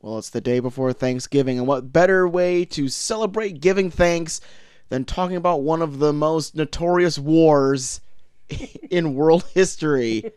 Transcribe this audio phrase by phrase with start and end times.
[0.00, 4.40] Well, it's the day before Thanksgiving, and what better way to celebrate giving thanks
[4.88, 8.00] than talking about one of the most notorious wars
[8.90, 10.30] in world history?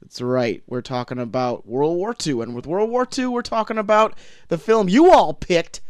[0.00, 0.62] That's right.
[0.66, 4.18] We're talking about World War II, and with World War II, we're talking about
[4.48, 5.80] the film you all picked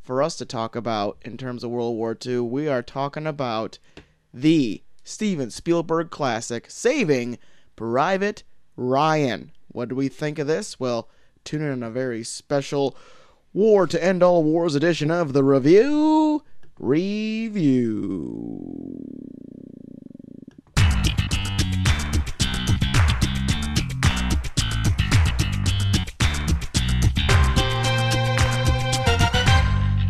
[0.00, 2.40] for us to talk about in terms of World War II.
[2.40, 3.78] We are talking about
[4.32, 7.38] the Steven Spielberg classic, Saving
[7.74, 8.42] Private
[8.76, 9.50] Ryan.
[9.68, 10.78] What do we think of this?
[10.78, 11.08] Well,
[11.44, 12.96] tune in on a very special
[13.52, 16.42] War to End All Wars edition of the Review
[16.78, 18.24] Review.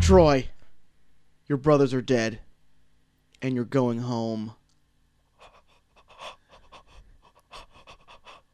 [0.01, 0.49] Troy,
[1.47, 2.39] your brothers are dead,
[3.41, 4.53] and you're going home.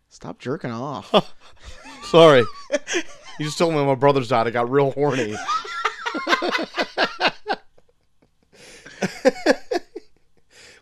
[0.09, 1.33] Stop jerking off.
[2.11, 2.43] Sorry.
[3.39, 4.45] you just told me my brother's died.
[4.45, 5.33] I got real horny.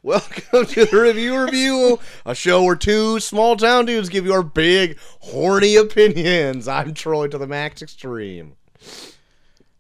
[0.02, 4.42] Welcome to the Review Review, a show where two small town dudes give you our
[4.42, 6.68] big, horny opinions.
[6.68, 8.56] I'm Troy to the max extreme.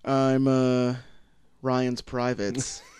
[0.05, 0.97] I'm uh
[1.63, 2.83] Ryan's privates.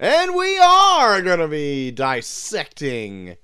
[0.00, 3.36] And we are going to be dissecting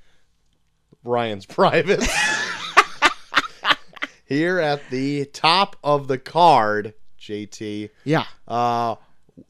[1.02, 2.00] Ryan's private
[4.24, 7.90] here at the top of the card, JT.
[8.04, 8.24] yeah.
[8.48, 8.96] Uh,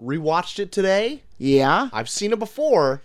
[0.00, 1.22] rewatched it today.
[1.39, 1.89] Yeah.
[1.92, 3.03] I've seen it before.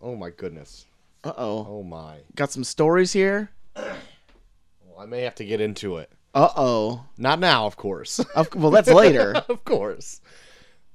[0.00, 0.86] Oh my goodness.
[1.24, 1.66] Uh oh.
[1.68, 2.18] Oh my.
[2.34, 3.50] Got some stories here.
[3.76, 6.10] Well, I may have to get into it.
[6.34, 7.04] Uh oh.
[7.18, 8.20] Not now, of course.
[8.54, 9.34] Well, that's later.
[9.48, 10.20] of course.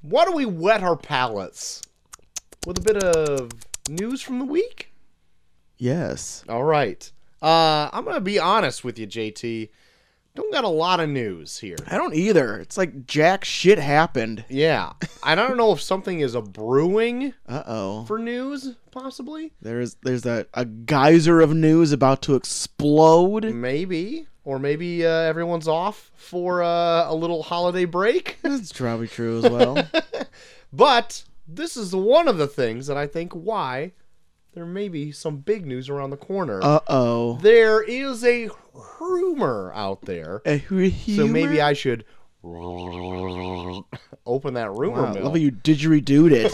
[0.02, 1.82] Why don't we wet our palates
[2.66, 3.52] with a bit of
[3.90, 4.92] news from the week?
[5.78, 6.44] yes.
[6.50, 7.12] All right.
[7.42, 9.70] Uh, I'm gonna be honest with you, JT.
[10.36, 11.78] Don't got a lot of news here.
[11.88, 12.58] I don't either.
[12.60, 14.46] It's like jack shit happened.
[14.50, 18.06] Yeah, I don't know if something is a brewing Uh oh.
[18.06, 23.46] for news, possibly, There's there's a, a geyser of news about to explode.
[23.46, 28.38] maybe, or maybe uh, everyone's off for uh, a little holiday break.
[28.44, 29.88] That's probably true as well.
[30.74, 33.94] But this is one of the things that I think why
[34.58, 36.60] there may be some big news around the corner.
[36.64, 37.38] Uh oh.
[37.44, 38.50] there is a
[39.00, 42.06] rumor out there, so maybe I should
[42.44, 43.84] open
[44.56, 45.24] that rumor Wow, mill.
[45.26, 46.52] love how you didgeridooed it.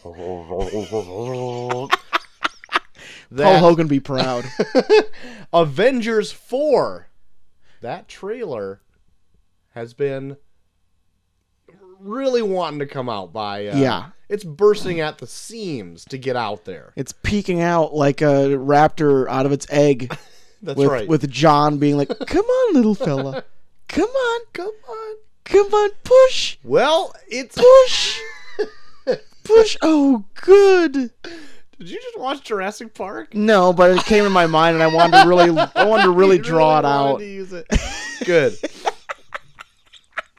[3.36, 4.46] Paul Hogan be proud.
[5.52, 7.08] Avengers 4,
[7.82, 8.80] that trailer
[9.74, 10.38] has been
[11.98, 13.66] really wanting to come out by.
[13.66, 14.10] Uh, Yeah.
[14.28, 16.92] It's bursting at the seams to get out there.
[16.96, 20.16] It's peeking out like a raptor out of its egg.
[20.62, 21.06] That's with, right.
[21.08, 23.44] With John being like, "Come on, little fella,
[23.88, 25.14] come on, Come on.
[25.44, 27.54] come on, push, Well, it's.
[27.56, 28.20] push,
[29.44, 30.92] push." Oh, good.
[31.78, 33.34] Did you just watch Jurassic Park?
[33.34, 36.10] No, but it came in my mind, and I wanted to really, I wanted to
[36.10, 37.18] really You draw it out.
[37.18, 37.66] to use it.
[38.24, 38.56] Good.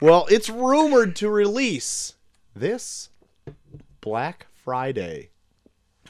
[0.02, 2.16] well, it's rumored to release
[2.56, 3.10] this
[4.08, 5.32] Black Friday.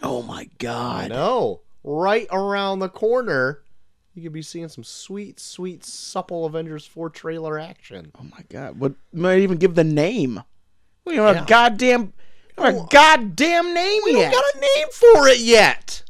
[0.03, 1.09] Oh my god.
[1.09, 1.61] know.
[1.83, 3.63] Right around the corner,
[4.13, 8.11] you could be seeing some sweet, sweet, supple Avengers 4 trailer action.
[8.19, 8.79] Oh my god.
[8.79, 10.43] What might even give the name?
[11.05, 11.43] We don't have Yeah.
[11.43, 12.13] a goddamn,
[12.55, 14.29] don't have a goddamn name We yet.
[14.29, 16.03] We don't got a name for it yet.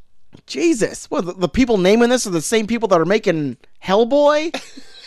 [0.46, 1.10] Jesus.
[1.10, 4.52] Well, the, the people naming this are the same people that are making Hellboy.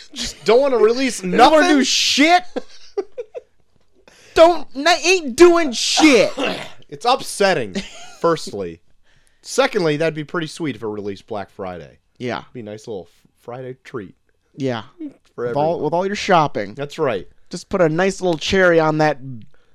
[0.13, 2.43] Just don't want to release They don't want to do shit.
[4.45, 6.31] don't n- ain't doing shit.
[6.89, 7.75] It's upsetting,
[8.19, 8.81] firstly.
[9.41, 11.99] Secondly, that'd be pretty sweet if it released Black Friday.
[12.17, 13.07] Yeah, Be a nice little
[13.39, 14.13] Friday treat
[14.57, 14.83] yeah.
[15.33, 17.29] for With all, with all your shopping, That's right.
[17.49, 19.19] just put a nice little cherry on that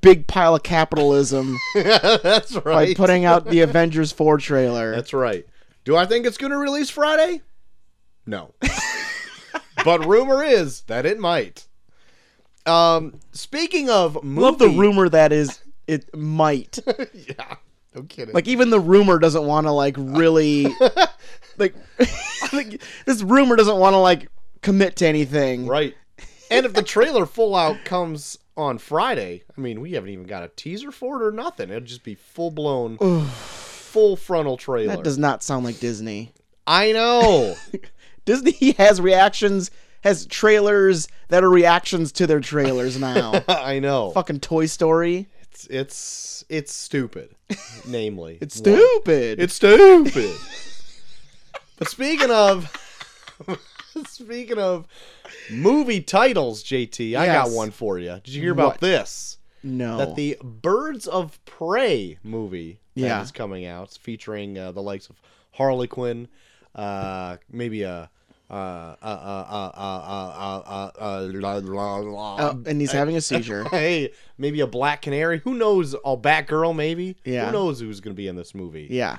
[0.03, 2.89] big pile of capitalism That's right.
[2.89, 4.95] by putting out the Avengers 4 trailer.
[4.95, 5.47] That's right.
[5.87, 7.41] Do I think it's going to release Friday?
[8.27, 8.55] No.
[9.87, 11.66] but rumor is that it might.
[12.67, 16.79] Um, speaking of movie, Love the rumor that is it might.
[17.15, 17.57] yeah,
[17.95, 18.35] no kidding.
[18.35, 20.75] Like even the rumor doesn't want to like really
[21.59, 21.75] like,
[22.53, 24.29] like this rumor doesn't want to like
[24.63, 25.67] commit to anything.
[25.67, 25.95] right.
[26.51, 30.45] And if the trailer full out comes on Friday, I mean, we haven't even got
[30.45, 31.71] a teaser for it or nothing.
[31.71, 34.95] It'll just be full blown, full frontal trailer.
[34.95, 36.33] That does not sound like Disney.
[36.65, 37.57] I know.
[38.25, 43.43] Disney has reactions, has trailers that are reactions to their trailers now.
[43.49, 44.11] I know.
[44.11, 45.29] Fucking Toy Story.
[45.43, 47.35] It's it's it's stupid.
[47.87, 48.77] Namely, It's One.
[48.77, 49.41] stupid.
[49.41, 50.35] It's stupid.
[51.79, 52.71] but speaking of
[54.07, 54.87] Speaking of
[55.51, 58.21] movie titles, JT, I got one for you.
[58.23, 58.81] Did you hear about What?
[58.81, 59.39] this?
[59.63, 59.97] No.
[59.97, 63.23] That the Birds of Prey movie that Yeah.
[63.23, 65.17] is coming out, featuring uh, the likes of
[65.53, 66.29] Harley Quinn,
[66.75, 68.11] uh, maybe a.
[68.49, 69.07] Uh, uh, uh,
[69.51, 71.31] uh, uh, uh, uh, uh.
[72.39, 73.65] Oh, and he's having a seizure.
[73.71, 75.41] hey, maybe a Black Canary.
[75.41, 75.95] Who knows?
[75.95, 77.17] A Batgirl, maybe.
[77.25, 77.47] Yeah.
[77.47, 78.87] Who knows who's going to be in this movie?
[78.91, 79.19] yeah.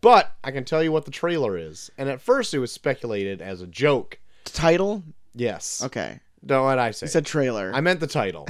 [0.00, 1.90] But I can tell you what the trailer is.
[1.98, 4.20] And at first, it was speculated as a joke.
[4.44, 5.02] Title?
[5.34, 5.82] Yes.
[5.84, 6.20] Okay.
[6.46, 7.06] Don't what I say.
[7.06, 7.72] It's a trailer.
[7.74, 8.46] I meant the title.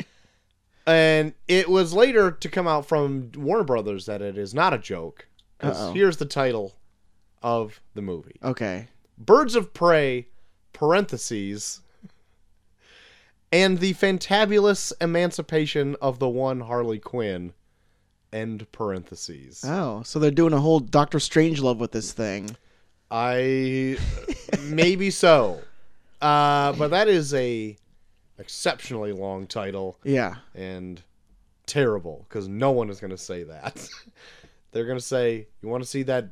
[0.86, 4.78] and it was later to come out from Warner Brothers that it is not a
[4.78, 5.26] joke.
[5.58, 5.92] 'Cause Uh-oh.
[5.94, 6.74] here's the title
[7.42, 8.88] of the movie okay.
[9.18, 10.28] Birds of Prey,
[10.72, 11.80] parentheses,
[13.52, 17.52] and the fantabulous emancipation of the one Harley Quinn,
[18.32, 19.64] end parentheses.
[19.66, 22.56] Oh, so they're doing a whole Doctor Strangelove with this thing.
[23.10, 23.96] I
[24.62, 25.60] maybe so,
[26.20, 27.76] uh, but that is a
[28.38, 30.34] exceptionally long title Yeah.
[30.54, 31.00] and
[31.66, 33.88] terrible because no one is going to say that.
[34.72, 36.26] They're going to say, "You want to see that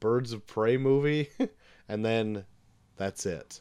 [0.00, 1.28] Birds of Prey movie?"
[1.88, 2.44] and then
[2.96, 3.60] that's it.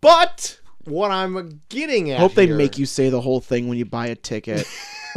[0.00, 3.78] But what I'm getting at Hope they here- make you say the whole thing when
[3.78, 4.66] you buy a ticket.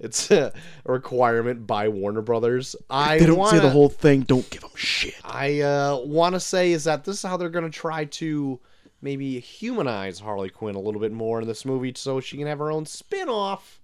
[0.00, 0.52] it's a
[0.84, 2.74] requirement by Warner Brothers.
[2.90, 4.22] I they don't wanna, say the whole thing.
[4.22, 5.14] Don't give them shit.
[5.24, 8.58] I uh, want to say is that this is how they're going to try to
[9.00, 12.58] maybe humanize Harley Quinn a little bit more in this movie, so she can have
[12.58, 13.80] her own spin-off,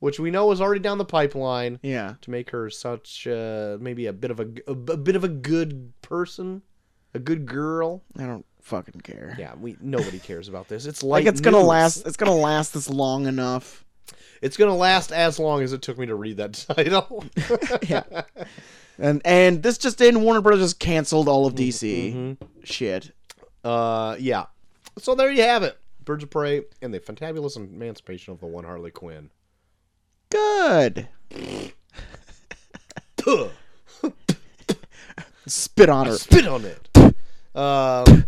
[0.00, 2.14] which we know is already down the pipeline Yeah.
[2.22, 5.28] to make her such uh, maybe a bit of a, a, a bit of a
[5.28, 6.62] good person,
[7.14, 8.02] a good girl.
[8.18, 9.36] I don't fucking care.
[9.38, 10.84] Yeah, we nobody cares about this.
[10.86, 12.06] It's like it's gonna last.
[12.06, 13.84] It's gonna last this long enough.
[14.42, 17.24] It's gonna last as long as it took me to read that title.
[17.88, 18.22] Yeah.
[18.98, 22.14] And and this just in, Warner Brothers just canceled all of DC.
[22.14, 22.36] Mhm.
[22.64, 23.12] Shit.
[23.64, 24.46] Uh, yeah.
[24.98, 25.78] So there you have it.
[26.04, 29.30] Birds of Prey and the fantabulous emancipation of the one Harley Quinn.
[30.30, 31.08] Good.
[35.46, 36.16] Spit on her.
[36.16, 36.88] Spit on it.
[37.54, 38.24] Um,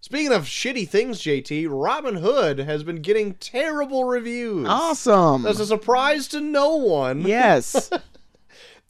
[0.00, 4.66] speaking of shitty things, JT, Robin Hood has been getting terrible reviews.
[4.68, 5.42] Awesome.
[5.42, 7.22] That's a surprise to no one.
[7.22, 7.90] Yes.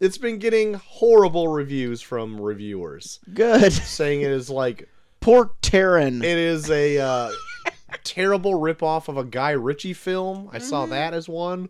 [0.00, 3.72] It's been getting horrible reviews from reviewers, Good.
[3.72, 4.88] saying it is like
[5.20, 6.18] Poor Taron.
[6.18, 7.30] it is a uh,
[8.02, 10.50] terrible ripoff of a Guy Ritchie film.
[10.52, 11.68] I saw that as one,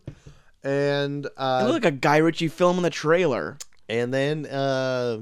[0.64, 3.56] and It uh, looked like a Guy Ritchie film in the trailer.
[3.88, 5.20] and then uh,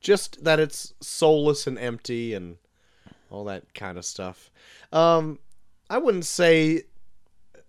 [0.00, 2.56] just that it's soulless and empty and
[3.30, 4.50] all that kind of stuff.
[4.92, 5.38] Um,
[5.88, 6.82] I wouldn't say.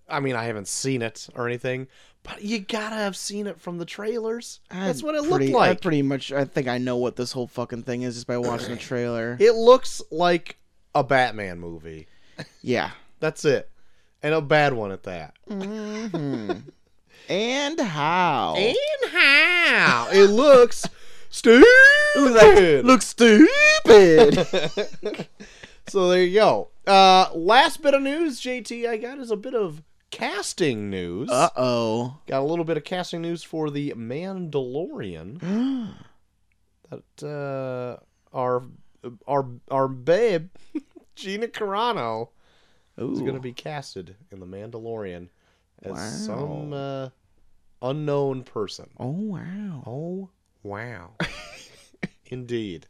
[0.10, 1.88] I mean, I haven't seen it or anything,
[2.24, 4.60] but you gotta have seen it from the trailers.
[4.69, 5.71] That's what it pretty, looked like.
[5.71, 6.31] I pretty much.
[6.31, 9.38] I think I know what this whole fucking thing is just by watching the trailer.
[9.39, 10.57] It looks like
[10.94, 12.07] a Batman movie.
[12.62, 12.92] Yeah.
[13.19, 13.69] That's it,
[14.21, 15.36] and a bad one at that.
[15.48, 16.54] hmm
[17.29, 18.55] and how?
[18.57, 18.77] And
[19.11, 20.85] how it looks
[21.29, 21.65] stupid.
[22.17, 23.47] Ooh, that looks stupid.
[25.87, 26.69] so there you go.
[26.85, 29.81] Uh, last bit of news, JT, I got is a bit of
[30.11, 31.29] casting news.
[31.29, 32.17] uh oh.
[32.27, 35.89] Got a little bit of casting news for the Mandalorian.
[36.89, 37.97] That uh,
[38.37, 38.63] our
[39.27, 40.49] our our babe
[41.15, 42.29] Gina Carano
[42.98, 45.29] is going to be casted in the Mandalorian
[45.83, 47.09] as some uh,
[47.81, 48.89] unknown person.
[48.99, 49.83] Oh wow.
[49.85, 50.29] Oh,
[50.63, 51.11] wow.
[52.25, 52.87] Indeed.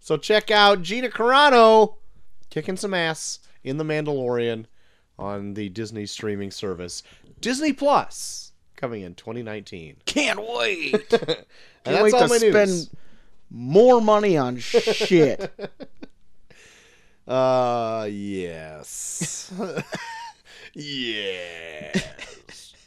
[0.00, 1.96] So check out Gina Carano
[2.50, 4.66] kicking some ass in The Mandalorian
[5.18, 7.02] on the Disney streaming service.
[7.40, 9.96] Disney Plus coming in 2019.
[10.06, 11.12] Can't wait.
[11.12, 11.44] and
[11.84, 12.90] Can't wait to spend news.
[13.50, 15.52] more money on shit.
[17.26, 19.52] Uh, yes.
[20.78, 22.74] Yes.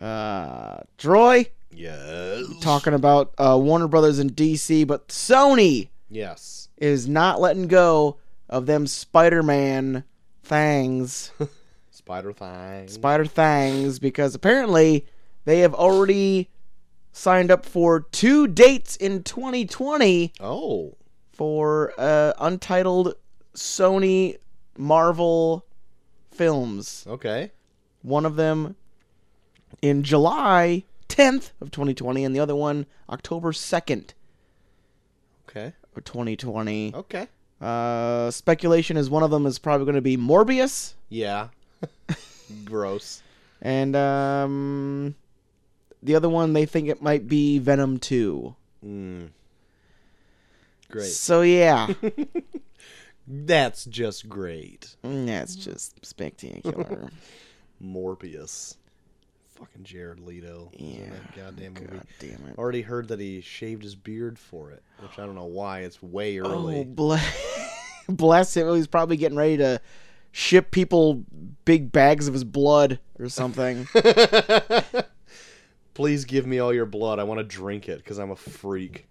[0.00, 2.46] Uh, Troy Yes.
[2.62, 6.70] talking about uh, Warner Brothers and DC, but Sony Yes.
[6.78, 8.16] is not letting go
[8.48, 10.04] of them Spider-Man
[10.42, 11.32] things,
[11.90, 12.88] Spider thing.
[12.88, 15.04] Spider things, because apparently
[15.44, 16.48] they have already
[17.12, 20.96] signed up for two dates in 2020 oh.
[21.30, 23.16] for uh, untitled
[23.54, 24.38] Sony
[24.78, 25.66] Marvel
[26.30, 27.04] films.
[27.08, 27.50] Okay.
[28.02, 28.76] One of them
[29.82, 34.10] in July 10th of 2020, and the other one October 2nd
[35.48, 35.72] Okay.
[35.96, 36.92] of 2020.
[36.94, 37.26] Okay.
[37.60, 41.48] Uh, speculation is one of them is probably going to be Morbius, Yeah.
[42.64, 43.22] Gross.
[43.60, 45.14] and um,
[46.02, 48.54] the other one they think it might be Venom 2.
[48.86, 49.28] Mm.
[50.90, 51.04] Great.
[51.06, 51.92] So yeah,
[53.32, 54.96] That's just great.
[55.04, 57.10] Mm, that's just spectacular.
[57.82, 58.76] Morbius.
[59.54, 60.70] Fucking Jared Leto.
[60.76, 61.86] Yeah, goddamn movie.
[61.86, 62.58] God damn it.
[62.58, 65.80] Already heard that he shaved his beard for it, which I don't know why.
[65.80, 66.50] It's way early.
[66.52, 66.84] Oh, early.
[66.84, 67.70] bless,
[68.08, 68.74] bless him.
[68.74, 69.80] He's probably getting ready to
[70.32, 71.22] ship people
[71.64, 73.86] big bags of his blood or something.
[75.94, 77.18] Please give me all your blood.
[77.20, 79.06] I want to drink it because I'm a freak.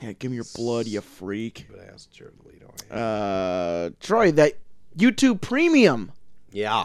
[0.00, 1.66] Yeah, give me your blood, you freak.
[1.70, 2.72] But ask Jared Leto.
[2.94, 4.54] Uh, Troy, that
[4.96, 6.12] YouTube Premium.
[6.52, 6.84] yeah,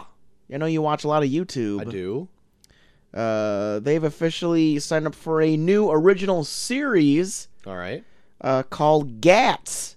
[0.52, 1.80] I know you watch a lot of YouTube.
[1.80, 2.28] I do.
[3.12, 8.04] Uh, they've officially signed up for a new original series All right.
[8.40, 9.96] uh, called Gats.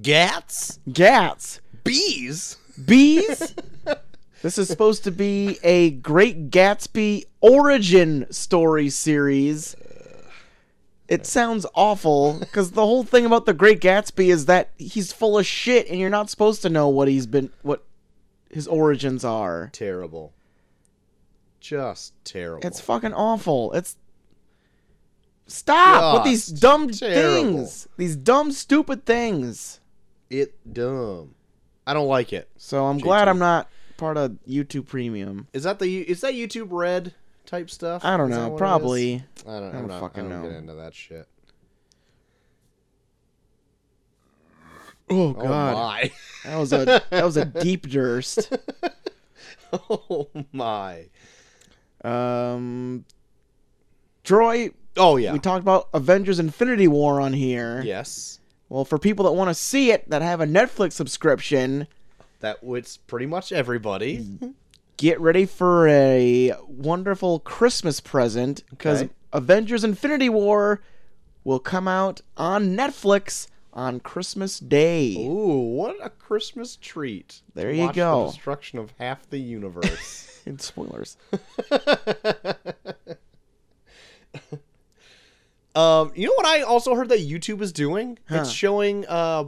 [0.00, 0.78] Gats?
[0.92, 1.60] Gats.
[1.82, 2.56] Bees?
[2.84, 3.54] Bees?
[4.42, 9.74] this is supposed to be a Great Gatsby origin story series.
[11.06, 15.38] It sounds awful because the whole thing about the Great Gatsby is that he's full
[15.38, 17.84] of shit, and you're not supposed to know what he's been, what
[18.50, 19.68] his origins are.
[19.72, 20.32] Terrible.
[21.60, 22.66] Just terrible.
[22.66, 23.72] It's fucking awful.
[23.72, 23.96] It's
[25.46, 27.22] stop with these dumb terrible.
[27.22, 29.80] things, these dumb, stupid things.
[30.30, 31.34] it dumb.
[31.86, 32.48] I don't like it.
[32.56, 33.68] So I'm glad I'm not
[33.98, 35.48] part of YouTube Premium.
[35.52, 37.14] Is that the is that YouTube Red
[37.46, 38.04] type stuff?
[38.04, 38.58] I don't Is that know, what it is?
[38.60, 39.14] probably.
[39.46, 40.48] I don't, I I'm don't not, fucking I don't know.
[40.48, 41.26] get into that shit.
[45.10, 46.10] Oh Oh god, my!
[46.44, 48.50] that was a that was a deep durst.
[49.90, 51.06] oh my!
[52.02, 53.04] Um,
[54.22, 55.32] Troy, Oh yeah.
[55.34, 57.82] we talked about Avengers: Infinity War on here.
[57.84, 58.40] yes.
[58.70, 61.86] Well, for people that want to see it that have a Netflix subscription,
[62.40, 64.26] That was pretty much everybody.
[64.96, 69.12] Get ready for a wonderful Christmas present because Okay.
[69.32, 70.82] Avengers Infinity War
[71.42, 75.16] will come out on Netflix on Christmas Day.
[75.18, 77.42] Ooh, what a Christmas treat!
[77.54, 78.26] There you go.
[78.26, 80.30] The destruction of half the universe.
[80.46, 81.16] And spoilers.
[85.74, 88.18] um, you know what I also heard that YouTube is doing?
[88.28, 88.40] Huh.
[88.40, 89.44] It's showing uh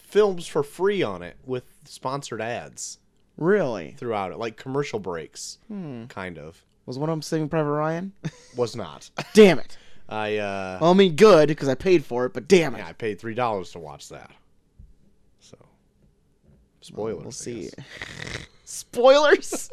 [0.00, 2.98] films for free on it with sponsored ads
[3.38, 3.94] Really?
[3.98, 6.04] throughout it, like commercial breaks, Hmm.
[6.06, 6.62] kind of.
[6.86, 8.12] Was one of them Saving Private Ryan?
[8.56, 9.08] Was not.
[9.32, 9.78] damn it.
[10.08, 12.78] I uh, Well, I mean, good because I paid for it, but damn it.
[12.78, 14.30] yeah, I paid three dollars to watch that.
[15.38, 15.56] So,
[16.80, 17.22] spoilers.
[17.22, 17.70] We'll see.
[18.64, 19.70] Spoilers.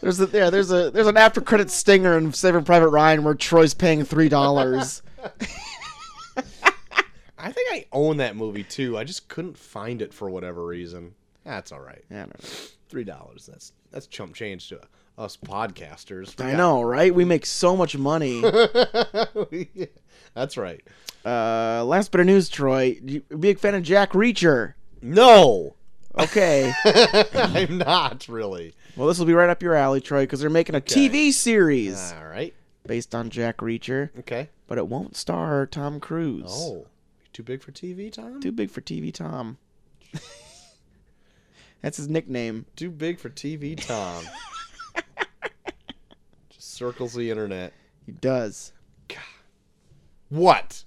[0.00, 0.50] there's a there.
[0.50, 4.28] There's a there's an after credit stinger in Saving Private Ryan where Troy's paying three
[4.28, 5.02] dollars.
[7.40, 8.98] I think I own that movie too.
[8.98, 11.14] I just couldn't find it for whatever reason.
[11.48, 12.04] That's all right.
[12.10, 12.48] I don't know.
[12.88, 13.46] Three dollars.
[13.50, 14.80] That's that's chump change to
[15.16, 16.38] us podcasters.
[16.44, 17.14] I know, right?
[17.14, 18.40] We make so much money.
[20.34, 20.82] That's right.
[21.24, 22.98] Uh, last bit of news, Troy.
[23.02, 24.74] You big fan of Jack Reacher?
[25.02, 25.74] No,
[26.18, 26.72] Okay.
[27.34, 28.74] I'm not really.
[28.96, 32.12] well, this will be right up your alley, Troy, because they're making a TV series
[32.12, 32.54] All right.
[32.86, 34.48] based on Jack Reacher, Okay.
[34.66, 36.44] but it won't star Tom Cruise.
[36.48, 36.86] Oh,
[37.32, 38.40] too big for TV, Tom?
[38.40, 39.58] Too big for TV Tom.
[41.82, 42.66] That's his nickname.
[42.76, 44.24] Too big for TV, Tom.
[46.50, 47.72] just circles the internet.
[48.04, 48.72] He does.
[49.08, 49.18] God.
[50.28, 50.84] What?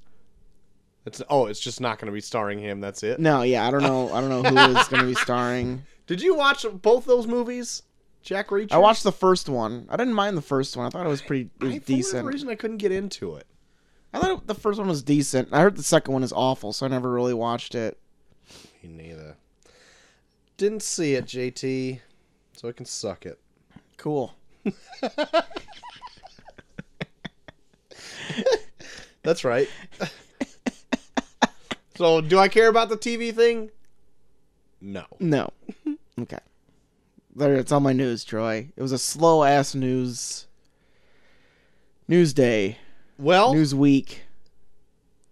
[1.29, 2.79] Oh, it's just not going to be starring him.
[2.79, 3.19] That's it.
[3.19, 4.13] No, yeah, I don't know.
[4.13, 5.83] I don't know who is going to be starring.
[6.07, 7.83] Did you watch both those movies?
[8.21, 8.71] Jack Reacher.
[8.71, 9.87] I watched the first one.
[9.89, 10.85] I didn't mind the first one.
[10.85, 12.13] I thought it was pretty it was I, for decent.
[12.13, 13.47] whatever reason, I couldn't get into it.
[14.13, 15.49] I thought the first one was decent.
[15.51, 17.97] I heard the second one is awful, so I never really watched it.
[18.83, 19.37] Me neither.
[20.61, 22.01] Didn't see it, JT.
[22.53, 23.39] So I can suck it.
[23.97, 24.35] Cool.
[29.23, 29.67] That's right.
[31.97, 33.71] so, do I care about the TV thing?
[34.79, 35.05] No.
[35.19, 35.49] No.
[36.21, 36.37] okay.
[37.35, 38.69] There, it's on my news, Troy.
[38.77, 40.45] It was a slow ass news.
[42.07, 42.77] News day.
[43.17, 44.21] Well, News week.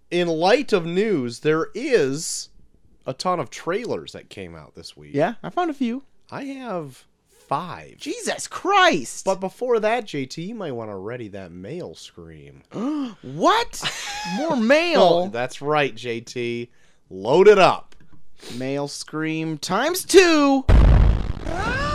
[0.09, 2.50] in light of news, there is
[3.05, 5.13] a ton of trailers that came out this week.
[5.13, 6.03] Yeah, I found a few.
[6.31, 7.97] I have five.
[7.97, 9.25] Jesus Christ!
[9.25, 12.61] But before that, JT, you might want to ready that mail scream.
[13.21, 13.91] what?
[14.37, 15.27] More mail.
[15.27, 16.69] that's right, JT.
[17.09, 17.95] Load it up.
[18.55, 20.63] Mail scream times two.
[20.69, 21.88] Ah!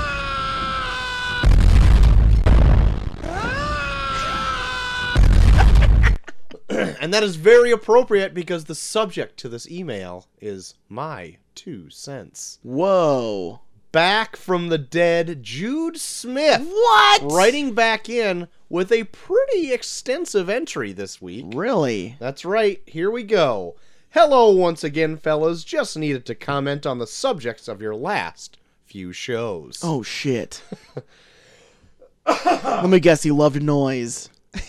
[7.04, 12.58] And that is very appropriate because the subject to this email is my two cents.
[12.62, 13.60] Whoa.
[13.92, 17.20] Back from the dead, Jude Smith What?
[17.30, 21.44] writing back in with a pretty extensive entry this week.
[21.48, 22.16] Really?
[22.18, 22.80] That's right.
[22.86, 23.76] Here we go.
[24.08, 25.62] Hello once again, fellas.
[25.62, 28.56] Just needed to comment on the subjects of your last
[28.86, 29.80] few shows.
[29.82, 30.62] Oh shit.
[32.26, 33.24] Let me guess.
[33.24, 34.30] He loved noise.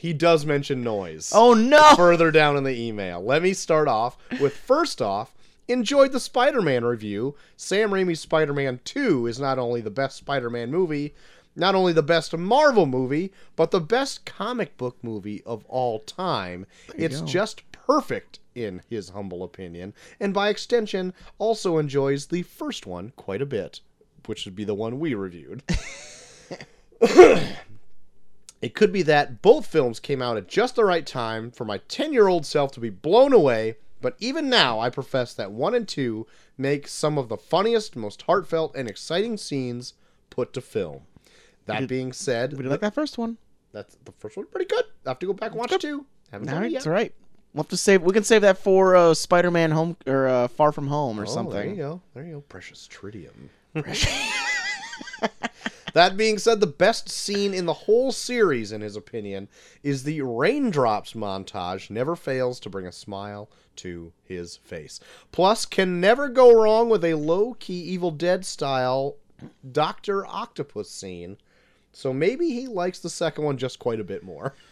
[0.00, 1.30] He does mention noise.
[1.34, 1.94] Oh no.
[1.94, 3.22] Further down in the email.
[3.22, 5.34] Let me start off with first off,
[5.68, 7.34] enjoyed the Spider Man review.
[7.54, 11.12] Sam Raimi's Spider Man 2 is not only the best Spider Man movie,
[11.54, 16.64] not only the best Marvel movie, but the best comic book movie of all time.
[16.96, 17.26] It's go.
[17.26, 23.42] just perfect, in his humble opinion, and by extension, also enjoys the first one quite
[23.42, 23.80] a bit,
[24.24, 25.62] which would be the one we reviewed.
[28.62, 31.78] It could be that both films came out at just the right time for my
[31.88, 35.74] 10 year old self to be blown away, but even now I profess that 1
[35.74, 36.26] and 2
[36.58, 39.94] make some of the funniest, most heartfelt, and exciting scenes
[40.28, 41.02] put to film.
[41.66, 43.38] That did- being said, We did like that first one.
[43.72, 44.84] that's the first one pretty good.
[45.06, 46.04] I have to go back and watch two.
[46.30, 46.78] Haven't All it right, yet.
[46.78, 47.14] it's all right.
[47.54, 48.02] We'll have to save.
[48.02, 51.26] We can save that for uh, Spider-Man Home or uh, Far From Home or Oh,
[51.26, 51.54] something.
[51.56, 52.00] There you go.
[52.14, 52.40] There you go.
[52.42, 53.48] Precious tritium.
[55.94, 59.48] that being said, the best scene in the whole series, in his opinion,
[59.82, 61.90] is the raindrops montage.
[61.90, 65.00] Never fails to bring a smile to his face.
[65.32, 69.16] Plus, can never go wrong with a low key Evil Dead style
[69.70, 71.38] Doctor Octopus scene.
[71.92, 74.54] So maybe he likes the second one just quite a bit more.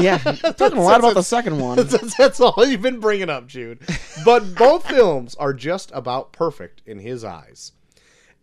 [0.00, 1.76] Yeah, talking a lot about the second one.
[1.86, 3.78] That's, that's all you've been bringing up, Jude.
[4.24, 7.70] But both films are just about perfect in his eyes.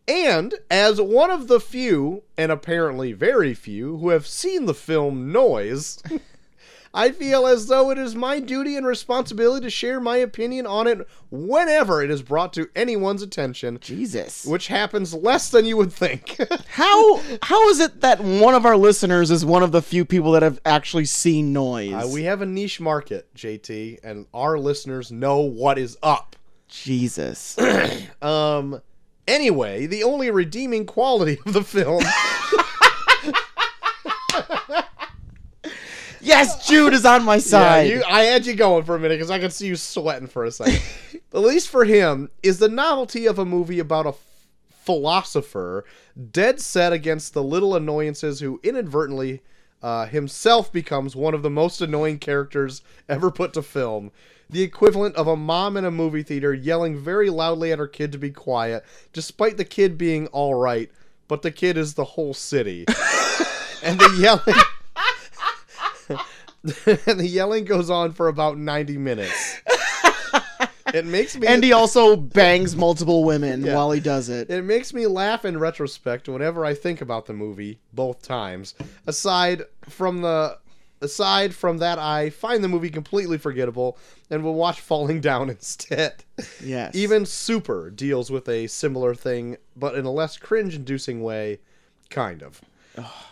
[0.07, 5.31] And as one of the few, and apparently very few, who have seen the film
[5.33, 6.01] Noise,
[6.93, 10.87] I feel as though it is my duty and responsibility to share my opinion on
[10.87, 14.45] it whenever it is brought to anyone's attention, Jesus.
[14.45, 16.39] which happens less than you would think.
[16.69, 20.31] How how is it that one of our listeners is one of the few people
[20.31, 21.93] that have actually seen noise?
[21.93, 26.35] Uh, we have a niche market, JT, and our listeners know what is up.
[26.67, 27.57] Jesus.
[28.21, 28.81] Um.
[29.27, 32.01] Anyway, the only redeeming quality of the film.
[36.21, 37.89] yes, Jude is on my yeah, side.
[37.89, 40.45] you, I had you going for a minute because I could see you sweating for
[40.45, 40.81] a second.
[41.33, 44.13] At least for him, is the novelty of a movie about a
[44.69, 45.83] philosopher
[46.31, 49.41] dead set against the little annoyances who inadvertently
[49.83, 54.11] uh, himself becomes one of the most annoying characters ever put to film.
[54.49, 58.11] The equivalent of a mom in a movie theater yelling very loudly at her kid
[58.13, 60.89] to be quiet, despite the kid being all right,
[61.27, 62.85] but the kid is the whole city.
[63.83, 64.61] and the yelling.
[67.05, 69.57] and the yelling goes on for about 90 minutes.
[70.93, 73.75] It makes me and he also bangs multiple women Yeah.
[73.75, 74.49] while he does it.
[74.49, 78.73] it makes me laugh in retrospect whenever I think about the movie both times.
[79.05, 80.57] Aside from the
[81.01, 83.97] aside from that I find the movie completely forgettable
[84.29, 86.23] and will watch Falling Down instead.
[86.63, 86.95] Yes.
[86.95, 91.59] Even Super deals with a similar thing but in a less cringe-inducing way
[92.09, 92.61] kind of.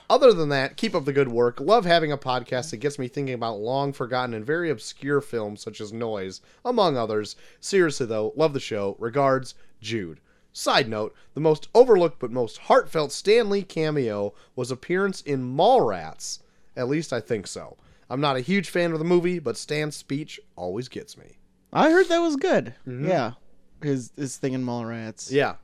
[0.09, 1.59] Other than that, keep up the good work.
[1.59, 5.61] Love having a podcast that gets me thinking about long forgotten and very obscure films
[5.61, 7.35] such as Noise, among others.
[7.59, 8.95] Seriously, though, love the show.
[8.99, 10.19] Regards, Jude.
[10.53, 16.39] Side note, the most overlooked but most heartfelt Stan Lee cameo was appearance in Mallrats.
[16.75, 17.77] At least I think so.
[18.09, 21.37] I'm not a huge fan of the movie, but Stan's speech always gets me.
[21.73, 22.73] I heard that was good.
[22.85, 23.33] Yeah.
[23.81, 25.31] His his thing in Mallrats.
[25.31, 25.55] Yeah.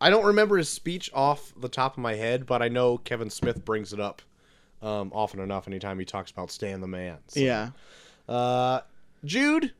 [0.00, 3.30] I don't remember his speech off the top of my head, but I know Kevin
[3.30, 4.22] Smith brings it up
[4.80, 7.18] um, often enough anytime he talks about Stan the Man.
[7.26, 7.70] So, Yeah.
[8.28, 8.80] Uh,
[9.24, 9.72] Jude,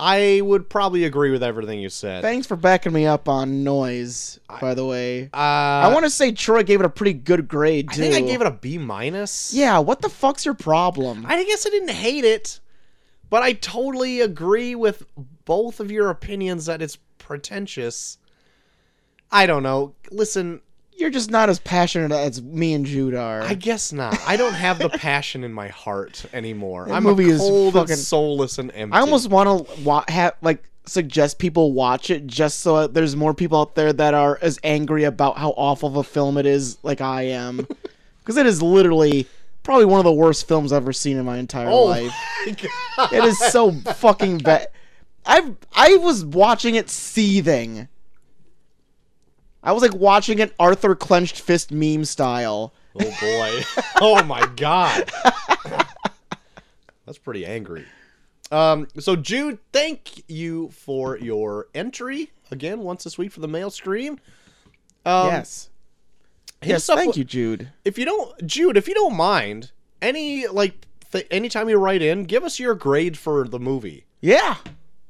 [0.00, 2.22] I would probably agree with everything you said.
[2.22, 5.24] Thanks for backing me up on noise, by the way.
[5.34, 8.02] uh, I want to say Troy gave it a pretty good grade too.
[8.02, 9.52] I think I gave it a B minus.
[9.52, 11.26] Yeah, what the fuck's your problem?
[11.26, 12.60] I guess I didn't hate it,
[13.28, 15.04] but I totally agree with
[15.44, 18.16] both of your opinions that it's pretentious.
[19.30, 19.94] I don't know.
[20.10, 20.60] Listen,
[21.00, 23.42] You're just not as passionate as me and Jude are.
[23.42, 24.18] I guess not.
[24.26, 26.86] I don't have the passion in my heart anymore.
[26.86, 28.94] That I'm movie a is cold fucking- and soulless and empty.
[28.96, 33.32] I almost want to wa- have like suggest people watch it just so there's more
[33.32, 36.78] people out there that are as angry about how awful of a film it is
[36.82, 37.66] like I am,
[38.20, 39.26] because it is literally
[39.62, 42.12] probably one of the worst films I've ever seen in my entire Oh life.
[42.46, 42.56] my.
[43.12, 44.68] It is so fucking bad.
[45.24, 47.88] I I was watching it seething.
[49.62, 52.72] I was like watching an Arthur clenched fist meme style.
[52.94, 53.82] Oh boy.
[54.00, 55.10] oh my god.
[57.06, 57.84] That's pretty angry.
[58.50, 63.70] Um, so Jude, thank you for your entry again once this week for the mail
[63.70, 64.18] stream.
[65.04, 65.70] Um, yes.
[66.62, 66.86] Yes.
[66.86, 67.70] Thank with- you, Jude.
[67.84, 72.24] If you don't, Jude, if you don't mind, any like th- anytime you write in,
[72.24, 74.04] give us your grade for the movie.
[74.20, 74.56] Yeah.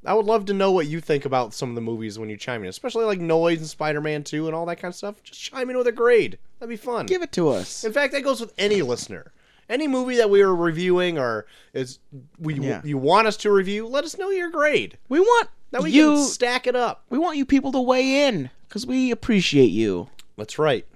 [0.04, 2.36] I would love to know what you think about some of the movies when you
[2.38, 5.22] chime in, especially like Noise and Spider Man 2 and all that kind of stuff.
[5.22, 6.38] Just chime in with a grade.
[6.58, 7.06] That'd be fun.
[7.06, 7.84] Give it to us.
[7.84, 9.32] In fact, that goes with any listener.
[9.68, 11.98] Any movie that we are reviewing or is
[12.38, 12.80] we Yeah.
[12.82, 14.96] you want us to review, let us know your grade.
[15.08, 16.14] We want That we you.
[16.14, 17.04] can stack it up.
[17.10, 20.08] we want you people to weigh in because we appreciate you.
[20.36, 20.86] That's right.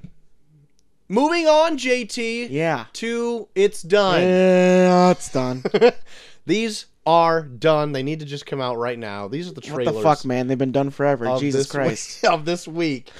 [1.08, 2.48] Moving on, JT.
[2.50, 2.86] Yeah.
[2.94, 4.22] To it's done.
[4.22, 5.62] Yeah, it's done.
[6.46, 7.92] These are done.
[7.92, 9.28] They need to just come out right now.
[9.28, 9.86] These are the trailers.
[9.86, 10.46] what the fuck, man?
[10.46, 11.36] They've been done forever.
[11.38, 12.22] Jesus Christ.
[12.22, 13.10] week- of this week.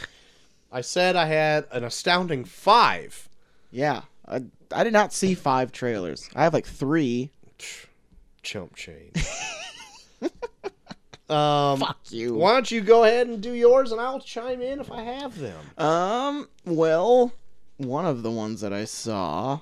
[0.73, 3.29] I said I had an astounding five.
[3.71, 4.03] Yeah.
[4.27, 4.43] I,
[4.73, 6.29] I did not see five trailers.
[6.35, 7.31] I have like three.
[8.43, 9.17] Chump change.
[11.31, 12.35] um, Fuck you.
[12.35, 15.39] why don't you go ahead and do yours, and I'll chime in if I have
[15.39, 15.59] them.
[15.79, 17.33] Um, well,
[17.77, 19.61] one of the ones that I saw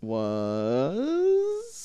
[0.00, 1.81] was.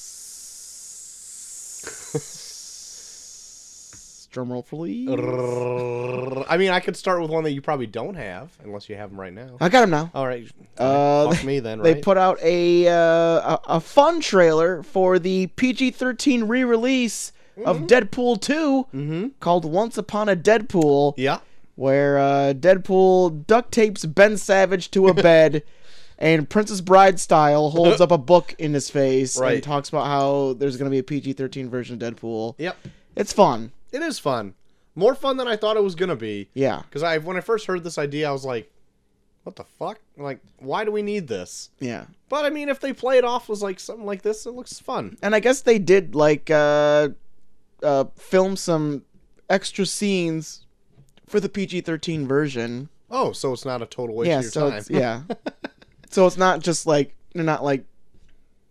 [4.37, 5.09] Drumroll, please.
[6.49, 9.09] I mean, I could start with one that you probably don't have, unless you have
[9.09, 9.57] them right now.
[9.59, 10.11] I got them now.
[10.13, 10.47] All right,
[10.77, 11.79] Uh, fuck me then.
[11.81, 17.31] They put out a, uh, a a fun trailer for the PG-13 re-release
[17.65, 18.53] of Deadpool 2
[18.93, 19.27] mm-hmm.
[19.39, 21.15] called Once Upon a Deadpool.
[21.17, 21.39] Yeah.
[21.75, 25.63] where uh, Deadpool duct tapes Ben Savage to a bed,
[26.19, 29.55] and Princess Bride style holds up a book in his face Right.
[29.55, 32.55] and talks about how there's going to be a PG-13 version of Deadpool.
[32.59, 32.77] Yep.
[33.15, 33.71] It's fun.
[33.91, 34.53] It is fun.
[34.95, 36.49] More fun than I thought it was gonna be.
[36.53, 38.71] Yeah, Because I, when I first heard this idea, I was like,
[39.43, 39.99] "What the fuck?
[40.17, 42.05] Like, why do we need this?" yeah.
[42.29, 44.79] But I mean, if they play it off as like something like this, it looks
[44.79, 45.17] fun.
[45.21, 47.09] And I guess they did like uh,
[47.81, 49.03] uh, film some
[49.49, 50.65] extra scenes
[51.25, 52.89] for the PG-13 version.
[53.09, 54.79] Oh, so it's not a total waste yeah, of your so time.
[54.79, 55.21] it's yeah.
[56.09, 57.85] so it's not just like they're not like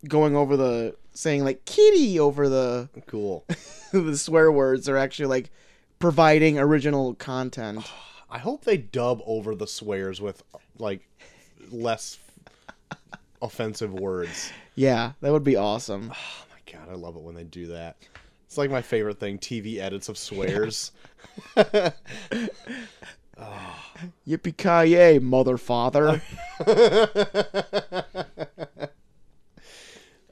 [0.08, 3.44] going over the saying like kitty over the cool.
[3.92, 5.50] the swear words are actually like
[5.98, 7.84] providing original content.
[8.30, 10.42] I hope they dub over the swears with
[10.78, 11.08] like
[11.70, 12.18] less
[13.40, 14.50] offensive words.
[14.74, 16.12] Yeah, that would be awesome.
[16.68, 17.96] Oh my god, I love it when they do that.
[18.46, 20.90] It's like my favorite thing, TV edits of swears.
[23.38, 23.92] Ah.
[24.26, 26.22] Yippee ki yay, mother father.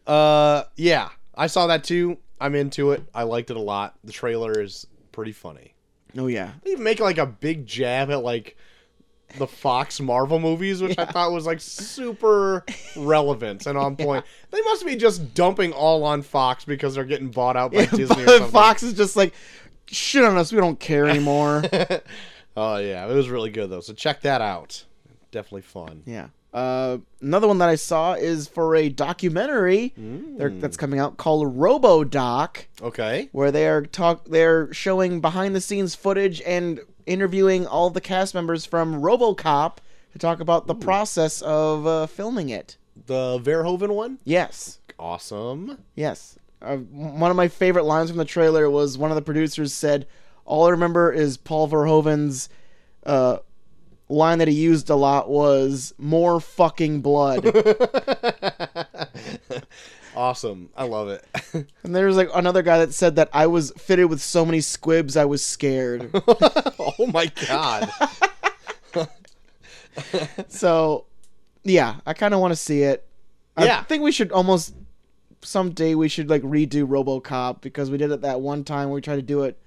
[0.06, 2.18] Uh yeah, I saw that too.
[2.40, 3.02] I'm into it.
[3.14, 3.94] I liked it a lot.
[4.04, 5.74] The trailer is pretty funny.
[6.18, 8.56] oh yeah, They even make like a big jab at like
[9.38, 12.64] the Fox Marvel movies, which I thought was like super
[12.96, 14.24] relevant and on point.
[14.50, 17.90] They must be just dumping all on Fox because they're getting bought out by yeah
[17.90, 18.50] Disney or something.
[18.50, 19.32] Fox is just like
[19.86, 20.52] shit on us.
[20.52, 21.62] We don't care anymore.
[22.56, 23.80] oh yeah, it was really good though.
[23.80, 24.84] So check that out.
[25.30, 26.02] Definitely fun.
[26.06, 26.28] yeah.
[26.54, 30.60] Uh, another one that I saw is for a documentary Mm.
[30.60, 32.66] that's coming out called RoboDoc.
[32.80, 33.28] Okay.
[33.32, 38.34] where they are talk they're showing behind the scenes footage and interviewing all the cast
[38.34, 39.78] members from RoboCop
[40.12, 42.76] to talk about the process of uh, filming it.
[43.06, 44.18] The Verhoeven one?
[44.24, 44.78] Yes.
[44.98, 45.78] Awesome.
[45.96, 46.38] Yes.
[46.62, 50.06] Uh, one of my favorite lines from the trailer was one of the producers said,
[50.44, 52.48] "All I remember is Paul Verhoeven's
[53.04, 53.38] uh,
[54.08, 57.46] line that he used a lot was more fucking blood."
[60.16, 60.70] awesome.
[60.76, 61.24] I love it.
[61.82, 64.60] and there was like another guy that said that I was fitted with so many
[64.60, 66.10] squibs I was scared.
[66.28, 67.90] oh my god.
[70.48, 71.06] So,
[71.62, 73.06] yeah, I kind of want to see it.
[73.58, 73.78] Yeah.
[73.78, 74.74] I think we should almost
[75.42, 79.16] someday we should like redo RoboCop because we did it that one time we tried
[79.16, 79.58] to do it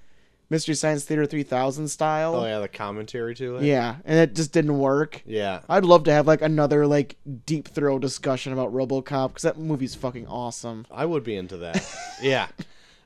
[0.50, 2.36] Mystery Science Theater 3000 style.
[2.36, 3.64] Oh yeah, the commentary to it.
[3.64, 5.22] yeah, and it just didn't work.
[5.26, 5.60] Yeah.
[5.68, 9.96] I'd love to have like another like deep throw discussion about RoboCop because that movie's
[9.96, 10.86] fucking awesome.
[10.90, 11.86] I would be into that.
[12.22, 12.48] yeah.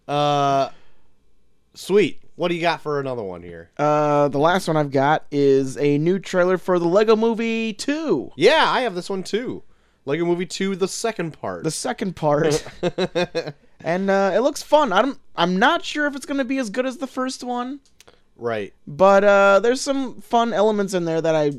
[0.08, 0.70] Uh
[1.74, 2.20] sweet.
[2.36, 3.70] What do you got for another one here?
[3.78, 8.32] Uh, the last one I've got is a new trailer for the Lego Movie 2,
[8.36, 9.62] Yeah, I have this one too.
[10.06, 11.64] Lego Movie 2 the second part.
[11.64, 12.66] the second part.
[13.84, 14.92] and uh, it looks fun.
[14.92, 15.20] I don't.
[15.36, 17.80] I'm not sure if it's gonna be as good as the first one,
[18.36, 18.74] right.
[18.88, 21.52] but uh, there's some fun elements in there that I,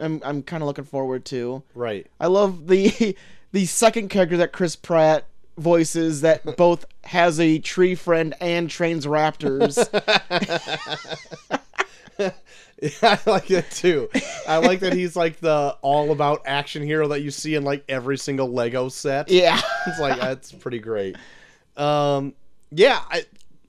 [0.00, 1.62] am I'm kind of looking forward to.
[1.74, 2.06] Right.
[2.20, 3.16] I love the
[3.52, 9.06] the second character that Chris Pratt voices that both has a tree friend and trains
[9.06, 9.76] raptors.
[12.82, 14.10] Yeah, I like that too.
[14.46, 17.84] I like that he's like the all about action hero that you see in like
[17.88, 19.30] every single Lego set.
[19.30, 19.60] yeah.
[19.86, 21.16] It's like that's pretty great.
[21.76, 22.34] Um
[22.70, 23.24] yeah, I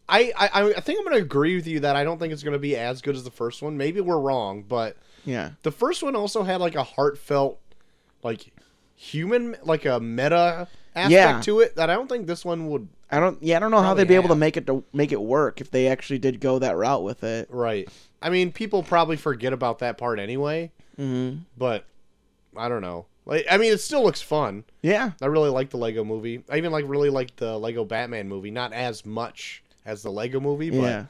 [0.09, 2.57] I, I, I think I'm gonna agree with you that I don't think it's gonna
[2.59, 3.77] be as good as the first one.
[3.77, 5.51] Maybe we're wrong, but Yeah.
[5.63, 7.59] the first one also had like a heartfelt
[8.23, 8.51] like
[8.95, 11.41] human like a meta aspect Yeah.
[11.41, 12.87] to it that I don't think this one would.
[13.11, 13.41] I don't.
[13.41, 15.61] Yeah, I don't know how they'd be able to make it to make it work
[15.61, 17.47] if they actually did go that route with it.
[17.51, 17.87] Right.
[18.21, 21.39] I mean, people probably forget about that part anyway, Mm-hmm.
[21.57, 21.85] but
[22.57, 23.05] I don't know.
[23.27, 24.63] Like, I mean, it still looks fun.
[24.81, 25.11] Yeah.
[25.21, 26.43] I really like the Lego movie.
[26.49, 28.51] I even like really like the Lego Batman movie.
[28.51, 31.05] Not as much as the Lego movie, but Yeah.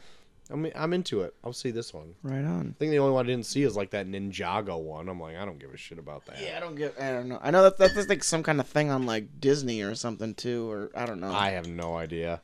[0.50, 1.36] I'm I'm into it.
[1.44, 2.16] I'll see this one.
[2.24, 2.74] Right on.
[2.76, 5.10] I think the only one I didn't see is like that Ninjago one.
[5.10, 6.42] I'm like, I don't give a shit about that.
[6.42, 7.00] Yeah, I don't get.
[7.00, 7.40] I don't know.
[7.42, 10.72] I know that that's like some kind of thing on like Disney or something too,
[10.72, 11.32] or I don't know.
[11.34, 12.42] I have no idea.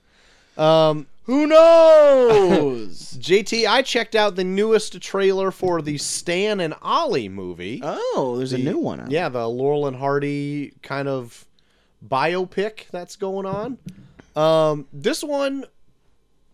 [0.57, 3.17] Um, Who knows?
[3.19, 7.79] JT, I checked out the newest trailer for the Stan and Ollie movie.
[7.83, 8.99] oh, there's a new one.
[9.01, 9.11] Out.
[9.11, 11.45] Yeah, the Laurel and Hardy kind of
[12.07, 13.77] biopic that's going on.
[14.35, 15.65] Um, this one,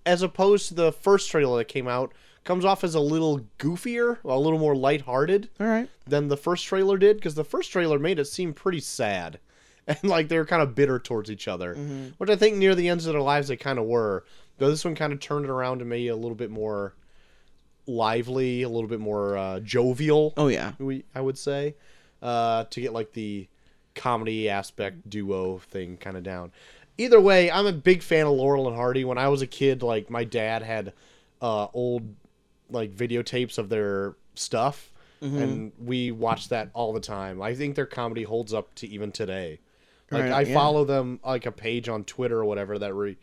[0.06, 4.18] as opposed to the first trailer that came out, comes off as a little goofier,
[4.24, 5.90] a little more lighthearted All right.
[6.08, 9.40] than the first trailer did, because the first trailer made it seem pretty sad.
[10.02, 11.74] And like they were kind of bitter towards each other,
[12.18, 14.24] which I think near the ends of their lives they kind of were.
[14.60, 16.94] Though this one kind of turned it around to me a little bit more
[17.88, 20.74] lively, a little bit more uh, jovial Oh yeah.
[20.80, 21.76] we I would say,
[22.22, 23.48] uh, to get like the
[23.96, 26.52] comedy aspect duo thing kind of down.
[26.98, 29.06] Either way, I'm a big fan of Laurel and Hardy.
[29.06, 30.94] When I was a kid, like my dad had
[31.42, 32.04] uh, old
[32.70, 37.42] like videotapes of their stuff, and we watched that all the time.
[37.42, 39.60] I think their comedy holds up to even today.
[40.12, 40.54] Like Right, I yeah.
[40.54, 43.18] follow them like a page on Twitter or whatever that re-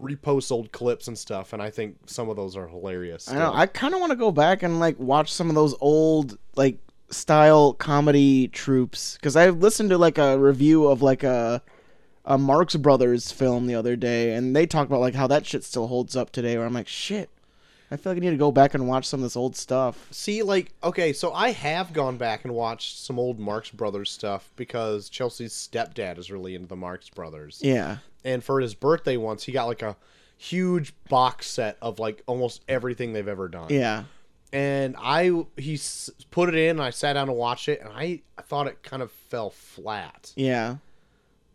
[0.00, 3.30] reposts old clips and stuff, and I think some of those are hilarious.
[3.30, 3.52] I know.
[3.52, 6.78] I kind of want to go back and like watch some of those old like
[7.10, 11.62] style comedy troupes because I listened to like a review of like a
[12.24, 15.62] a Marx Brothers film the other day, and they talked about like how that shit
[15.62, 16.56] still holds up today.
[16.56, 17.30] Where I'm like, shit,
[17.90, 20.08] I feel like I need to go back and watch some of this old stuff.
[20.10, 24.50] See, like, okay, so I have gone back and watched some old Marx Brothers stuff
[24.56, 27.60] because Chelsea's stepdad is really into the Marx Brothers.
[27.62, 27.98] Yeah.
[28.24, 29.96] And for his birthday once, he got like a
[30.38, 33.66] huge box set of like almost everything they've ever done.
[33.70, 34.04] Yeah.
[34.52, 37.90] And I, he s- put it in, and I sat down to watch it, and
[37.92, 40.32] I, I thought it kind of fell flat.
[40.36, 40.76] Yeah.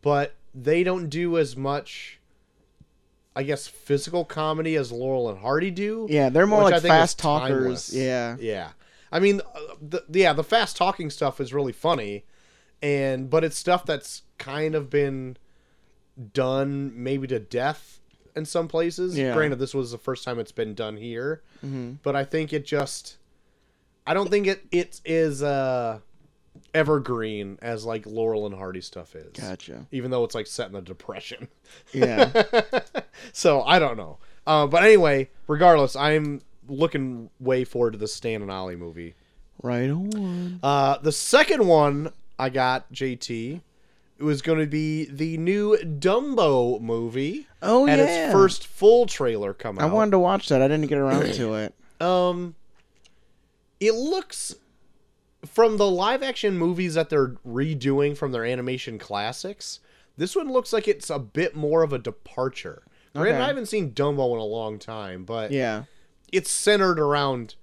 [0.02, 2.19] But they don't do as much,
[3.36, 6.08] I guess, physical comedy as Laurel and Hardy do.
[6.10, 6.30] Yeah.
[6.30, 7.50] They're more like fast talkers.
[7.50, 7.94] timeless.
[7.94, 8.36] Yeah.
[8.40, 8.70] Yeah.
[9.12, 12.26] I mean, uh, the, yeah, the fast talking stuff is really funny,
[12.82, 15.36] and but it's stuff that's kind of been
[16.34, 18.00] done maybe to death
[18.36, 19.18] in some places.
[19.18, 19.34] Yeah.
[19.34, 22.66] Granted, this was the first time it's been done here, hmm but I think it
[22.66, 23.18] just,
[24.06, 26.00] I don't think it it is uh
[26.74, 29.32] evergreen as like Laurel and Hardy stuff is.
[29.34, 29.86] Gotcha.
[29.92, 31.48] Even though it's like set in the depression.
[31.94, 32.44] Yeah.
[33.34, 34.18] so I don't know.
[34.46, 39.16] Uh, but anyway, regardless, I'm looking way forward to the Stan and Ollie movie.
[39.62, 40.60] right on.
[40.64, 43.62] Uh, the second one I got, JT,
[44.18, 47.48] it was going to be the new Dumbo movie.
[47.62, 48.26] Oh had yeah.
[48.26, 49.90] its first full trailer come out.
[49.90, 50.62] I wanted to watch that.
[50.62, 51.74] I didn't get around to it.
[52.02, 52.56] Um,
[53.80, 54.56] it looks
[55.46, 59.80] from the live action movies that they're redoing from their animation classics.
[60.18, 62.84] This one looks like it's a bit more of a departure.
[63.16, 63.44] Granted, Okay.
[63.44, 65.84] I haven't seen Dumbo in a long time, but Yeah.
[66.32, 67.56] it's centered around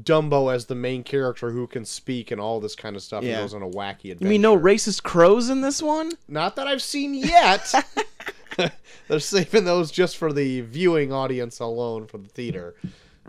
[0.00, 3.24] Dumbo as the main character who can speak and all this kind of stuff.
[3.24, 3.38] Yeah.
[3.38, 4.24] and goes on a wacky adventure.
[4.24, 6.12] You mean no racist crows in this one?
[6.28, 7.72] Not that I've seen yet.
[9.08, 12.74] They're saving those just for the viewing audience alone for the theater.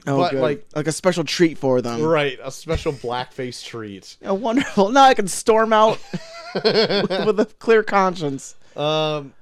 [0.06, 0.42] Oh, But, good.
[0.42, 2.02] like- like a special treat for them.
[2.02, 4.18] Right, a special blackface treat.
[4.24, 4.90] Oh, wonderful.
[4.90, 6.00] Now I can storm out
[6.56, 8.56] with a clear conscience.
[8.76, 9.34] Um,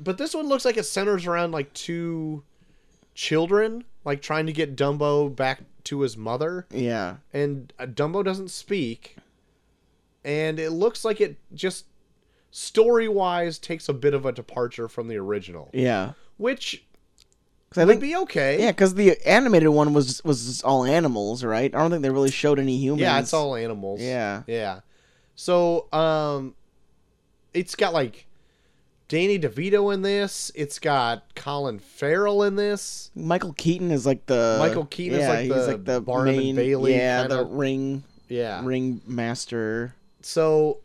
[0.00, 2.42] but this one looks like it centers around like two
[3.14, 7.16] children, like trying to get Dumbo back to his mother, Yeah.
[7.32, 9.16] and uh, Dumbo doesn't speak,
[10.24, 11.86] and it looks like it just
[12.50, 16.12] story wise takes a bit of a departure from the original, Yeah.
[16.36, 16.84] which
[17.78, 18.60] I would think be okay.
[18.60, 21.74] yeah, because the animated one was was just all animals, right?
[21.74, 23.02] I don't think they really showed any humans.
[23.02, 24.00] Yeah, it's all animals.
[24.00, 24.42] Yeah.
[24.46, 24.80] Yeah.
[25.34, 26.54] So, um,
[27.54, 28.26] it's got like
[29.08, 30.50] Danny DeVito in this.
[30.54, 33.10] It's got Colin Farrell in this.
[33.14, 36.28] Michael Keaton is like the Michael Keaton is yeah, like he's the like the Barnum
[36.34, 38.60] and main, Bailey yeah, the kinda- ring Yeah.
[38.64, 39.94] ring master.
[40.22, 40.78] So,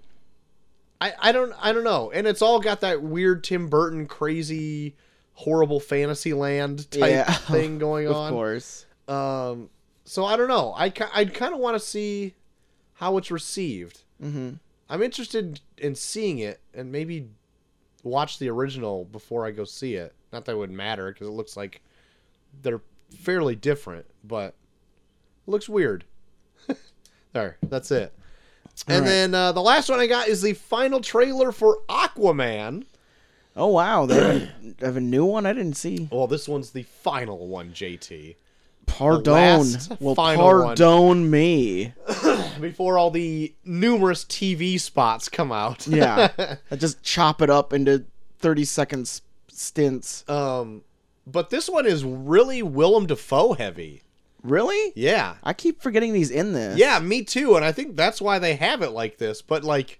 [0.99, 4.95] I I don't I don't know, and it's all got that weird Tim Burton crazy
[5.39, 7.31] horrible fantasy land type Yeah.
[7.31, 8.27] thing going on.
[8.29, 8.85] Of course.
[9.07, 9.69] Um,
[10.03, 10.73] so I don't know.
[10.75, 12.33] I I'd kind of want to see
[12.95, 14.01] how it's received.
[14.21, 14.53] hmm
[14.89, 17.27] I'm interested in seeing it and maybe
[18.03, 20.13] watch the original before I go see it.
[20.31, 21.81] Not that it would matter because it looks like
[22.63, 22.81] they're
[23.19, 24.55] fairly different, but
[25.45, 26.05] it looks weird.
[27.33, 28.13] there, that's it.
[28.87, 29.09] And Alright.
[29.09, 32.85] then uh, the last one I got is the final trailer for Aquaman.
[33.57, 34.49] Oh wow, they have a,
[34.85, 36.07] have a new one I didn't see.
[36.11, 38.35] Well, this one's the final one, JT.
[38.85, 39.33] Pardon.
[39.33, 40.77] last Well, final one.
[40.77, 41.93] pardon me.
[42.61, 45.85] Before all the numerous TV spots come out.
[45.87, 46.31] Yeah,
[46.71, 48.05] I just chop it up into
[48.39, 50.23] thirty seconds stints.
[50.29, 50.83] um,
[51.25, 54.03] but this one is really Willem Dafoe heavy.
[54.43, 54.93] Really?
[54.95, 55.35] Yeah.
[55.43, 56.77] I keep forgetting he's in this.
[56.77, 57.55] Yeah, me too.
[57.57, 59.41] And I think that's why they have it like this.
[59.41, 59.99] But like,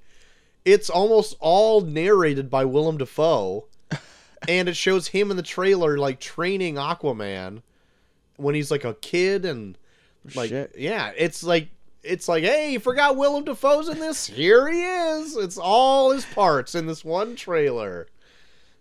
[0.68, 3.66] it's almost all narrated by Willem Dafoe,
[4.48, 7.62] and it shows him in the trailer like training Aquaman
[8.36, 9.78] when he's like a kid and
[10.36, 10.76] like Shit.
[10.78, 11.70] yeah, it's like
[12.04, 14.28] it's like hey, you forgot Willem Dafoe's in this?
[14.28, 15.38] Here he is.
[15.38, 18.08] It's all his parts in this one trailer.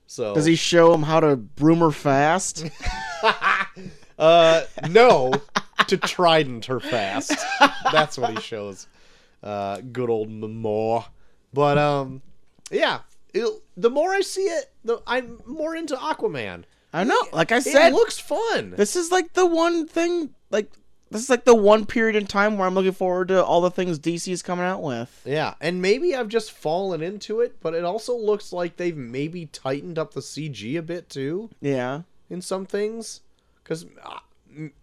[0.08, 2.66] So Does he show him how to broomer fast?
[4.18, 5.30] Uh, no,
[5.88, 7.34] to trident her fast.
[7.92, 8.86] That's what he shows.
[9.42, 11.04] Uh, good old Momoa.
[11.56, 12.22] But um,
[12.70, 13.00] yeah.
[13.34, 16.62] It, the more I see it, the I'm more into Aquaman.
[16.92, 17.20] I know.
[17.32, 18.70] Like I said, It looks fun.
[18.76, 20.30] this is like the one thing.
[20.50, 20.70] Like
[21.10, 23.70] this is like the one period in time where I'm looking forward to all the
[23.70, 25.20] things DC is coming out with.
[25.26, 29.46] Yeah, and maybe I've just fallen into it, but it also looks like they've maybe
[29.46, 32.02] tightened up the CG a bit too Yeah.
[32.30, 33.20] in some things.
[33.62, 33.84] Because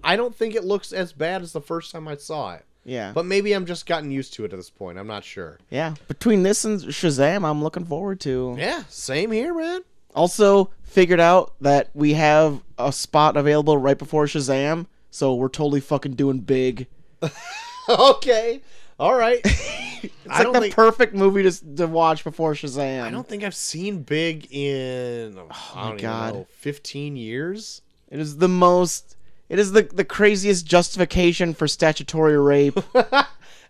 [0.04, 2.66] I don't think it looks as bad as the first time I saw it.
[2.86, 3.12] Yeah.
[3.14, 4.98] But maybe I'm just gotten used to it at this point.
[5.00, 5.60] I'm not sure.
[5.70, 5.96] yeah.
[6.08, 8.56] Between this and Shazam, I'm looking forward to.
[8.58, 9.82] Yeah, same here, man.
[10.16, 15.80] Also, figured out that we have a spot available right before Shazam, so we're totally
[15.80, 16.88] fucking doing big.
[17.90, 18.62] okay.
[19.00, 19.42] All right.
[20.04, 23.04] It's I like the think perfect movie to, to watch before Shazam.
[23.04, 26.34] I don't think I've seen Big in oh, oh I my God.
[26.34, 27.82] know, 15 years.
[28.10, 29.16] It is the most.
[29.50, 32.80] It is the the craziest justification for statutory rape.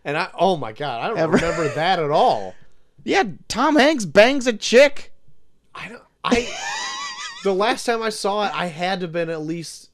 [0.05, 1.33] And I oh my god, I don't Ever.
[1.35, 2.55] remember that at all.
[3.05, 5.13] yeah, Tom Hanks bangs a chick.
[5.73, 6.53] I don't I
[7.45, 9.91] The last time I saw it, I had to have been at least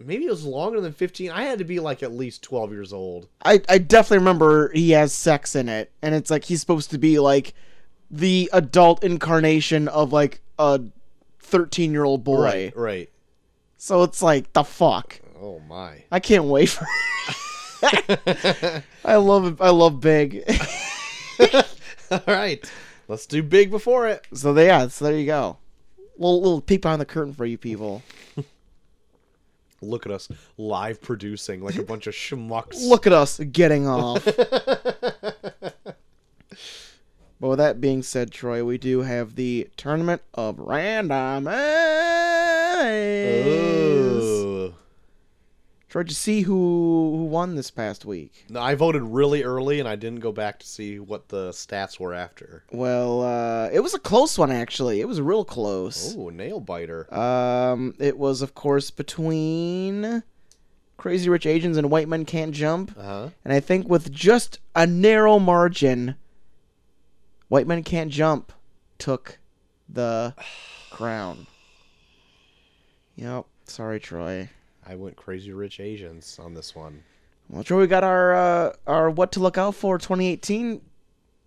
[0.00, 1.30] maybe it was longer than 15.
[1.30, 3.28] I had to be like at least 12 years old.
[3.44, 6.98] I I definitely remember he has sex in it, and it's like he's supposed to
[6.98, 7.54] be like
[8.10, 10.80] the adult incarnation of like a
[11.38, 12.42] thirteen year old boy.
[12.42, 13.10] Right, right.
[13.84, 15.20] So it's like the fuck.
[15.38, 16.04] Oh my.
[16.10, 16.86] I can't wait for.
[19.04, 19.56] I love it.
[19.60, 20.42] I love Big.
[22.10, 22.64] All right.
[23.08, 24.26] Let's do Big before it.
[24.32, 25.58] so yeah, so there you go.
[26.16, 28.02] Little little peek behind the curtain for you people.
[29.82, 32.88] Look at us live producing like a bunch of schmucks.
[32.88, 34.26] Look at us getting off.
[37.44, 41.46] But with that being said, Troy, we do have the tournament of random.
[43.46, 44.74] Ooh.
[45.90, 46.54] Troy, did you see who
[47.18, 48.46] who won this past week?
[48.48, 52.00] No, I voted really early and I didn't go back to see what the stats
[52.00, 52.64] were after.
[52.72, 55.02] Well, uh, it was a close one actually.
[55.02, 56.16] It was real close.
[56.16, 57.12] Oh, nail biter.
[57.14, 60.22] Um, it was of course between
[60.96, 63.28] Crazy Rich Asians and White Men Can't Jump, Uh huh.
[63.44, 66.14] and I think with just a narrow margin,
[67.54, 68.52] White Men Can't Jump
[68.98, 69.38] took
[69.88, 70.34] the
[70.90, 71.46] crown.
[73.14, 73.44] Yep.
[73.66, 74.50] Sorry, Troy.
[74.84, 77.04] I went crazy rich Asians on this one.
[77.48, 80.80] Well, Troy, we got our uh, our what to look out for 2018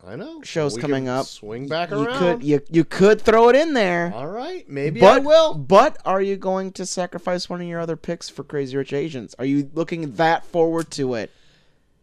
[0.08, 0.41] I know.
[0.43, 1.26] shows We coming up.
[1.26, 2.20] Swing back you around.
[2.20, 4.13] could you you could throw it in there.
[4.15, 5.56] All right, maybe I but will.
[5.56, 9.36] But are you going to sacrifice one of your other picks for Crazy Rich Asians?
[9.39, 11.32] Are you looking that forward to it?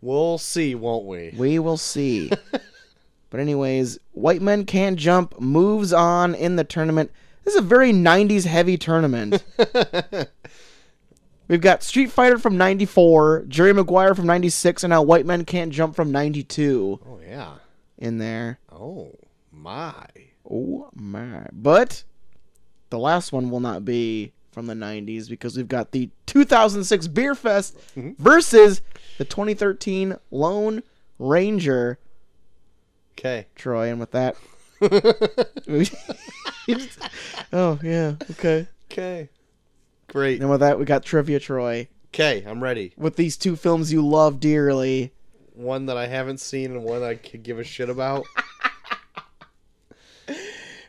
[0.03, 1.33] We'll see, won't we?
[1.35, 2.31] We will see.
[3.35, 7.11] but anyways, White Men Can't Jump moves on in the tournament.
[7.43, 9.43] This is a very 90s heavy tournament.
[11.49, 15.73] We've got Street Fighter from 94, Jerry Maguire from 96, and now White Men Can't
[15.73, 17.55] Jump from 92 Oh yeah.
[17.99, 18.61] in there.
[18.71, 19.19] Oh
[19.51, 20.07] my.
[20.49, 21.49] Oh my.
[21.53, 22.05] But
[22.91, 27.35] the last one will not be from the 90s because we've got the 2006 Beer
[27.35, 28.11] Fest mm-hmm.
[28.17, 28.81] versus
[29.19, 30.85] the 2013 Lone
[31.19, 31.99] Ranger.
[33.19, 33.47] Okay.
[33.55, 34.37] Troy, and with that.
[37.53, 38.67] oh, yeah, okay.
[38.91, 39.29] Okay.
[40.09, 40.41] Great.
[40.41, 41.89] And with that, we got Trivia Troy.
[42.09, 42.93] Okay, I'm ready.
[42.97, 45.13] With these two films you love dearly.
[45.55, 48.27] One that I haven't seen and one I could give a shit about.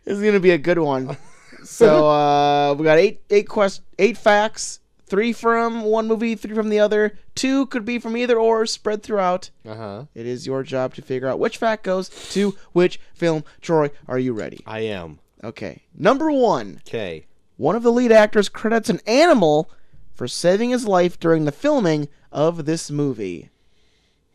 [0.06, 1.18] This is gonna be a good one.
[1.64, 4.80] so uh, we got eight eight quest eight facts.
[5.08, 7.18] Three from one movie, three from the other.
[7.36, 9.52] Two could be from either or, spread throughout.
[9.66, 10.06] Uh huh.
[10.16, 13.44] It is your job to figure out which fact goes to which film.
[13.62, 14.64] Troy, are you ready?
[14.66, 15.20] I am.
[15.44, 15.84] Okay.
[15.96, 16.82] Number one.
[16.88, 17.28] Okay.
[17.58, 19.70] One of the lead actors credits an animal
[20.14, 23.50] for saving his life during the filming of this movie.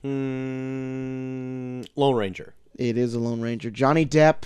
[0.02, 2.54] Hmm, Lone Ranger.
[2.76, 3.70] It is a Lone Ranger.
[3.70, 4.44] Johnny Depp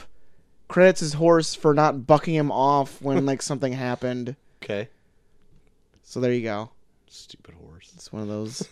[0.68, 4.37] credits his horse for not bucking him off when like something happened.
[4.62, 4.89] Okay.
[6.05, 6.70] So there you go.
[7.09, 7.90] Stupid horse.
[7.96, 8.68] It's one of those.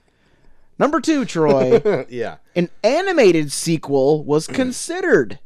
[0.78, 2.06] Number two, Troy.
[2.08, 2.36] yeah.
[2.54, 5.40] An animated sequel was considered.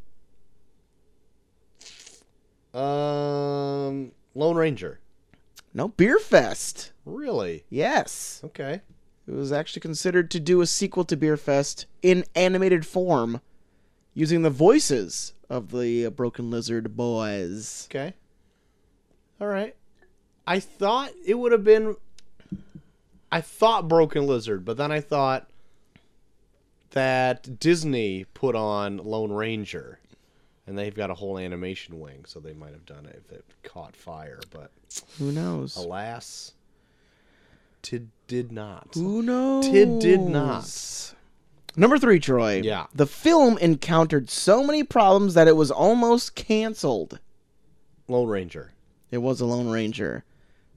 [2.74, 5.00] Um, Lone Ranger.
[5.72, 6.92] No, Beer Fest.
[7.04, 7.64] Really?
[7.70, 8.40] Yes.
[8.44, 8.82] Okay.
[9.26, 13.40] It was actually considered to do a sequel to Beer Fest in animated form
[14.14, 17.88] using the voices of the Broken Lizard boys.
[17.90, 18.14] Okay.
[19.40, 19.74] All right.
[20.46, 21.96] I thought it would have been.
[23.32, 25.48] I thought Broken Lizard, but then I thought
[26.90, 29.98] that Disney put on Lone Ranger,
[30.66, 33.44] and they've got a whole animation wing, so they might have done it if it
[33.64, 34.40] caught fire.
[34.50, 34.70] But
[35.18, 35.76] Who knows?
[35.76, 36.52] alas,
[37.82, 38.90] Tid did not.
[38.94, 39.66] Who knows?
[39.66, 41.14] Tid did not.
[41.76, 42.62] Number three, Troy.
[42.64, 42.86] Yeah.
[42.94, 47.18] The film encountered so many problems that it was almost canceled.
[48.08, 48.72] Lone Ranger.
[49.10, 50.24] It was a Lone Ranger.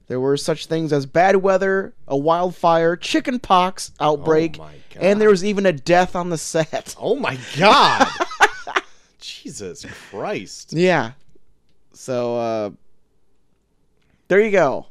[0.09, 4.67] There were such things as bad weather, a wildfire, chicken pox outbreak, Oh
[4.99, 6.95] and there was even a death on the set.
[6.99, 8.07] Oh my God!
[9.19, 10.73] Jesus Christ!
[10.73, 11.11] Yeah.
[11.93, 12.69] So, uh,
[14.29, 14.87] there you go.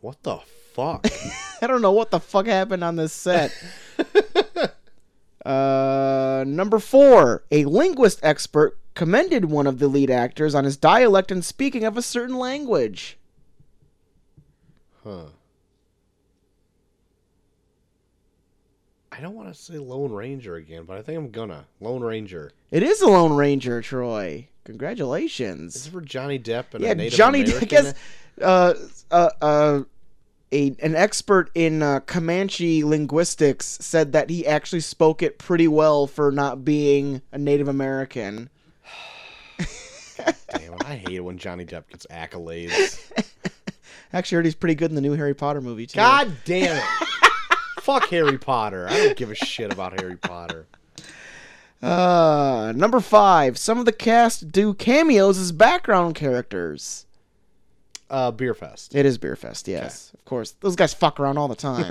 [0.00, 0.38] What the
[0.72, 1.06] fuck?
[1.62, 3.52] I don't know what the fuck happened on this set.
[5.46, 11.30] uh, number four, a linguist expert commended one of the lead actors on his dialect
[11.30, 13.16] and speaking of a certain language.
[15.04, 15.26] Huh.
[19.12, 21.66] I don't want to say Lone Ranger again, but I think I'm gonna.
[21.80, 22.50] Lone Ranger.
[22.72, 24.28] It is a Lone Ranger, Troy.
[24.34, 25.86] Is Congratulations.
[25.86, 27.40] it for Johnny Depp and Yeah, a Native Johnny.
[27.40, 27.68] I American?
[27.68, 27.94] guess
[28.40, 28.74] uh,
[29.12, 29.82] uh, uh,
[30.52, 36.06] a an expert in uh, Comanche linguistics said that he actually spoke it pretty well
[36.06, 38.48] for not being a Native American.
[40.18, 43.00] Damn it, I hate it when Johnny Depp gets accolades.
[44.14, 45.96] Actually, heard he's pretty good in the new Harry Potter movie too.
[45.96, 47.08] God damn it!
[47.80, 48.86] Fuck Harry Potter.
[48.88, 50.68] I don't give a shit about Harry Potter.
[51.82, 53.58] Uh, number five.
[53.58, 57.06] Some of the cast do cameos as background characters.
[58.08, 58.94] Uh, Beer Fest.
[58.94, 60.52] It is Beer Fest, yes, of course.
[60.60, 61.90] Those guys fuck around all the time.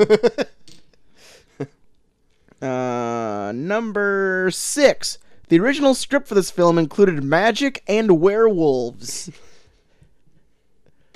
[2.61, 5.17] uh, number six.
[5.49, 9.29] The original script for this film included magic and werewolves.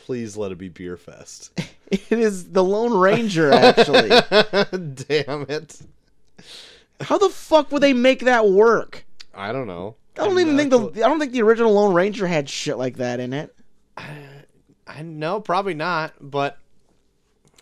[0.07, 1.51] Please let it be Beer Fest.
[1.91, 4.07] it is the Lone Ranger, actually.
[5.09, 5.81] damn it!
[7.01, 9.05] How the fuck would they make that work?
[9.35, 9.97] I don't know.
[10.17, 12.47] I don't I'm even think the cl- I don't think the original Lone Ranger had
[12.47, 13.53] shit like that in it.
[13.97, 16.57] I know, probably not, but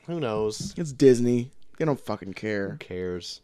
[0.05, 0.75] who knows?
[0.77, 1.49] It's Disney.
[1.79, 2.73] They don't fucking care.
[2.73, 3.41] Who cares?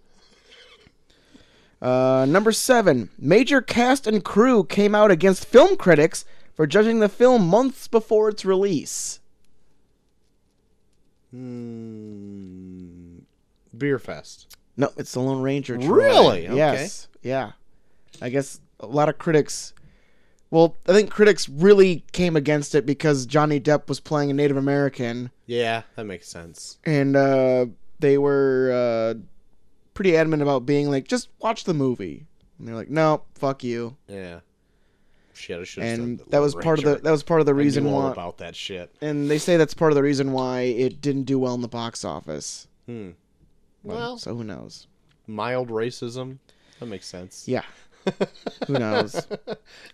[1.82, 6.24] Uh, number seven, major cast and crew came out against film critics
[6.56, 9.20] for judging the film months before its release.
[11.32, 13.20] Hmm.
[13.78, 14.56] Beer Fest.
[14.78, 15.78] No, it's the Lone Ranger.
[15.78, 15.88] Troy.
[15.96, 16.48] Really?
[16.48, 16.56] Okay.
[16.58, 17.08] Yes.
[17.22, 17.52] Yeah.
[18.22, 19.74] I guess a lot of critics.
[20.50, 24.58] Well, I think critics really came against it because Johnny Depp was playing a Native
[24.58, 26.78] American, Yeah, that makes sense.
[26.86, 27.68] and uh,
[28.00, 29.20] they were uh,
[29.94, 32.26] pretty adamant about being like, just watch the movie.
[32.60, 33.96] And they're like, no, fuck you.
[34.10, 34.42] Yeah.
[35.42, 35.84] Shit, I should.
[35.84, 38.12] And that was part of the that was part of the reason why.
[38.12, 38.94] about that shit.
[39.02, 41.68] And they say that's part of the reason why it didn't do well in the
[41.68, 42.68] box office.
[42.86, 43.12] Hmm.
[43.84, 44.88] But- Well, so who knows?
[45.28, 46.38] mild racism.
[46.80, 47.48] That makes sense.
[47.48, 47.64] Yeah.
[48.68, 49.28] Who knows?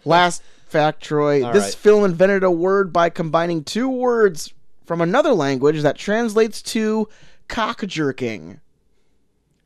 [0.05, 1.43] Last fact, Troy.
[1.45, 1.75] All this right.
[1.75, 4.53] film invented a word by combining two words
[4.85, 7.09] from another language that translates to
[7.49, 8.61] cock jerking.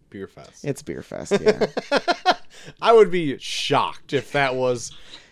[0.09, 0.65] Beer Fest.
[0.65, 1.67] It's Beer Fest, yeah.
[2.82, 4.91] I would be shocked if that was.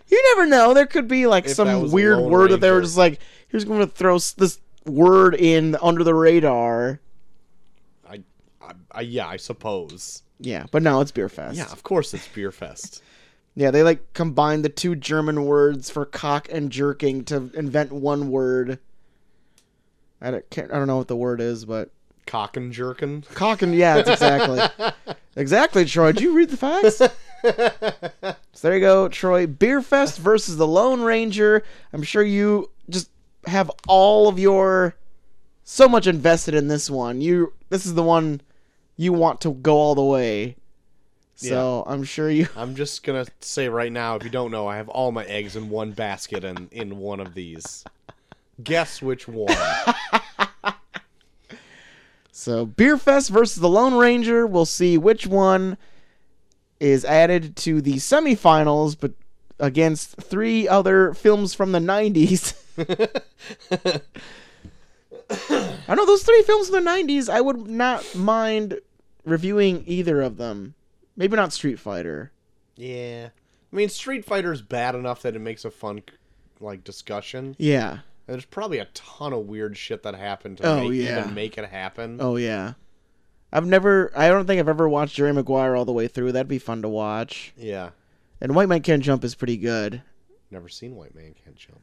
[0.09, 0.73] You never know.
[0.73, 2.85] There could be like If that some was weird Lone word that they were Ranger.
[2.87, 6.99] just like, here's going to throw s- this word in under the radar.
[8.09, 8.23] I,
[8.61, 10.23] I, I, yeah, I suppose.
[10.39, 11.57] Yeah, but no, it's Beer Fest.
[11.57, 13.03] Yeah, of course it's Beer Fest.
[13.55, 18.29] Yeah, they like combined the two German words for cock and jerking to invent one
[18.31, 18.79] word.
[20.21, 21.89] I don't, can't, I don't know what the word is, but
[22.25, 23.23] Cock and jerkin.
[23.33, 24.61] cock and yeah, it's exactly
[25.35, 25.83] exactly.
[25.83, 27.01] Troy, did you read the facts?
[28.53, 29.47] so there you go, Troy.
[29.47, 31.63] Beerfest versus the Lone Ranger.
[31.93, 33.09] I'm sure you just
[33.45, 34.95] have all of your
[35.63, 37.21] so much invested in this one.
[37.21, 38.41] You this is the one
[38.97, 40.55] you want to go all the way.
[41.35, 44.75] So I'm sure you I'm just gonna say right now, if you don't know, I
[44.75, 47.85] have all my eggs in one basket and in one of these.
[48.61, 49.55] Guess which one?
[52.39, 54.47] So Beerfest versus the Lone Ranger.
[54.47, 55.77] We'll see which one
[56.79, 59.11] is added to the semifinals, but
[59.59, 62.53] against three other films from the '90s.
[65.87, 67.29] I know those three films from the '90s.
[67.29, 68.79] I would not mind
[69.25, 70.75] reviewing either of them.
[71.15, 72.31] Maybe not Street Fighter.
[72.75, 73.29] Yeah.
[73.71, 76.01] I mean, Street Fighter is bad enough that it makes a fun,
[76.59, 77.55] like, discussion.
[77.59, 77.99] Yeah.
[78.25, 81.19] There's probably a ton of weird shit that happened to Oh, make, yeah.
[81.21, 82.17] even make it happen.
[82.21, 82.73] Oh yeah.
[83.51, 84.11] I've never.
[84.15, 86.31] I don't think I've ever watched Jerry Maguire all the way through.
[86.31, 87.53] That'd be fun to watch.
[87.57, 87.89] Yeah.
[88.41, 90.01] And White Man Can't Jump is pretty good.
[90.51, 91.81] Never seen White Man Can't Jump.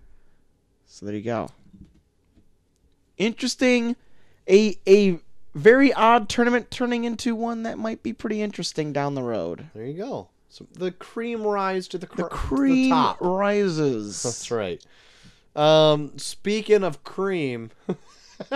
[0.87, 1.51] So there you go.
[3.19, 3.97] Interesting.
[4.49, 5.19] A a
[5.55, 9.67] very odd tournament turning into one that might be pretty interesting down the road.
[9.75, 10.29] There you go.
[10.49, 14.23] So the cream rise to the, cr- The to cream rises.
[14.23, 14.85] That's right.
[15.55, 17.71] Um, speaking of cream,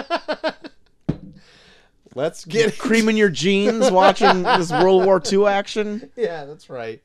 [2.14, 6.10] let's get Cream in your jeans watching this World War II action.
[6.16, 7.04] Yeah, that's right.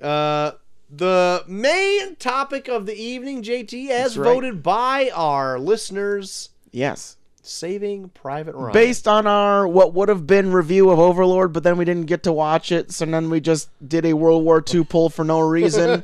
[0.00, 0.52] Uh,
[0.90, 4.24] the main topic of the evening, JT, as right.
[4.24, 7.16] voted by our listeners, Yes.
[7.40, 8.72] Saving Private Ryan.
[8.72, 12.24] Based on our what would have been review of Overlord, but then we didn't get
[12.24, 15.38] to watch it, so then we just did a World War II pull for no
[15.40, 16.02] reason.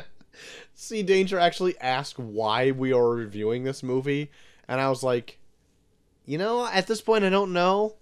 [0.74, 4.30] See Danger actually asked why we are reviewing this movie,
[4.68, 5.38] and I was like,
[6.30, 7.96] you know, at this point, I don't know.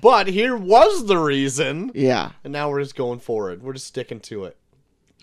[0.00, 2.30] But here was the reason, yeah.
[2.44, 3.62] and now we're just going forward.
[3.62, 4.56] We're just sticking to it.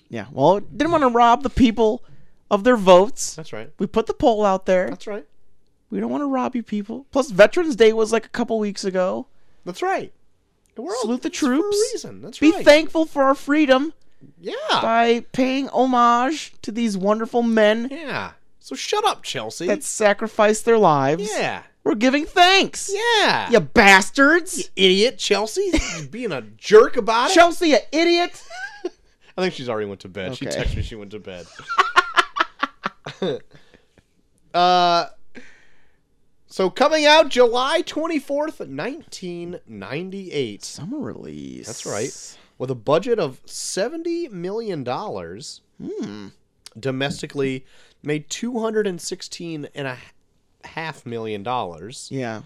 [0.10, 0.28] Yeah.
[0.32, 2.04] Well, didn't want to rob the people
[2.52, 3.36] of their votes.
[3.36, 3.72] That's right.
[3.80, 4.90] We put the poll out there.
[4.90, 5.26] That's right.
[5.90, 7.08] We don't want to rob you people.
[7.12, 9.28] Plus, Veterans Day was like a couple weeks ago.
[9.66, 10.14] That's right.
[10.78, 11.78] And We're Salute the it's for a troops.
[11.94, 12.22] reason.
[12.22, 12.64] That's Be right.
[12.64, 13.92] thankful for our freedom
[14.40, 14.54] yeah.
[14.72, 18.32] by paying homage to these wonderful men Yeah.
[18.60, 19.66] So shut up, Chelsea.
[19.68, 21.28] that sacrificed their lives.
[21.36, 21.64] yeah.
[21.90, 22.92] We're giving thanks.
[22.94, 23.50] Yeah.
[23.50, 24.70] You bastards.
[24.76, 25.72] Idiot, Chelsea.
[26.12, 27.34] Being a jerk about it.
[27.34, 28.44] Chelsea, you idiot.
[29.36, 30.38] I think she's already went to bed.
[30.38, 31.48] She texted me she went to bed.
[34.54, 35.06] uh
[36.46, 40.64] so coming out July 24th, 1998.
[40.64, 41.66] Summer release.
[41.66, 42.38] That's right.
[42.60, 46.28] With a budget of 70 million dollars, Hmm.
[46.80, 47.66] domestically
[48.04, 49.98] made 216 and a
[50.64, 52.08] half million dollars.
[52.12, 52.42] Yeah.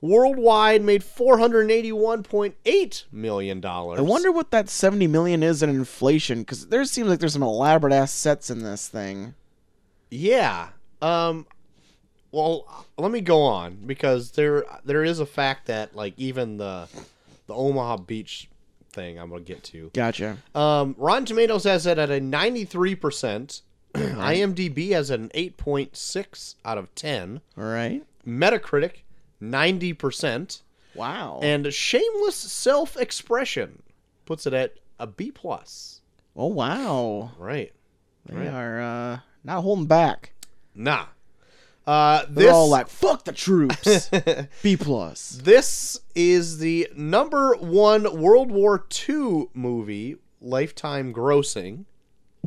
[0.00, 3.98] Worldwide made 481.8 million dollars.
[3.98, 7.42] I wonder what that 70 million is in inflation because there seems like there's some
[7.42, 9.34] elaborate ass sets in this thing.
[10.10, 10.68] Yeah.
[11.00, 11.46] Um
[12.32, 16.86] well, let me go on because there there is a fact that like even the
[17.46, 18.50] the Omaha Beach
[18.90, 19.90] thing I'm to get to.
[19.94, 20.36] Gotcha.
[20.54, 23.62] Um Rotten Tomatoes has it at a 93%.
[23.94, 27.40] IMDb has an 8.6 out of 10.
[27.56, 28.02] All right.
[28.26, 29.02] Metacritic
[29.42, 30.62] 90%
[30.94, 31.40] Wow.
[31.42, 33.82] and Shameless Self-Expression
[34.26, 36.00] puts it at a B plus.
[36.36, 37.32] oh, wow.
[37.38, 37.72] Right.
[38.26, 38.48] They Right.
[38.48, 40.32] are uh, not holding back.
[40.74, 41.06] Nah.
[41.86, 44.08] Uh They're this all like, fuck the troops.
[44.62, 45.38] B plus.
[45.44, 51.84] This is the number one World War II movie lifetime grossing,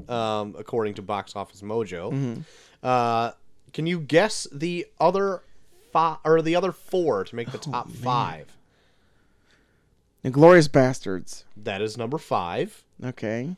[0.07, 2.11] um, according to Box Office Mojo.
[2.11, 2.41] Mm-hmm.
[2.83, 3.31] Uh,
[3.73, 5.41] can you guess the other
[5.91, 8.47] five or the other four to make the Oh, top five?
[10.23, 11.43] Inglourious Basterds.
[11.55, 12.83] That is number five.
[13.03, 13.55] Okay.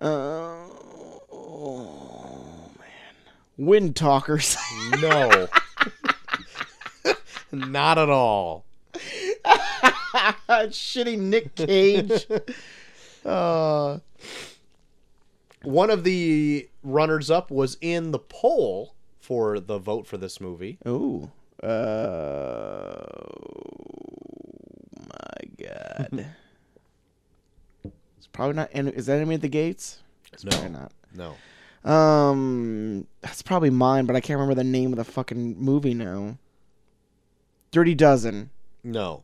[0.00, 0.66] Uh,
[1.32, 2.86] oh, man.
[3.56, 4.56] Wind Talkers.
[5.00, 5.48] No,
[7.50, 8.64] not at all.
[10.48, 12.26] Shitty Nick Cage.
[13.24, 13.98] uh,
[15.66, 20.78] One of the runners-up was in the poll for the vote for this movie.
[20.86, 21.30] oh.
[21.62, 23.02] Uh,
[25.08, 26.26] my God.
[28.18, 28.70] it's probably not.
[28.74, 30.02] Is that Enemy at the Gates?
[30.32, 30.50] It's No.
[30.50, 30.92] probably not.
[31.14, 31.90] No.
[31.90, 36.36] Um, that's probably mine, but I can't remember the name of the fucking movie now.
[37.70, 38.50] Dirty Dozen.
[38.84, 39.22] No.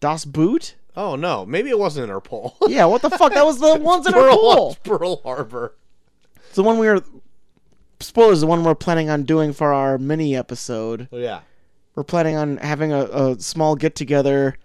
[0.00, 0.74] Das Boot?
[0.96, 2.54] Oh no, maybe it wasn't in our poll.
[2.68, 3.32] Yeah, what the fuck?
[3.34, 4.76] That was the ones in our Pearl, pool.
[4.84, 5.74] Pearl Harbor.
[6.46, 7.02] It's the one we were.
[8.00, 11.08] Spoilers, the one we're planning on doing for our mini episode.
[11.12, 11.40] Oh, yeah.
[11.94, 14.56] We're planning on having a, a small get together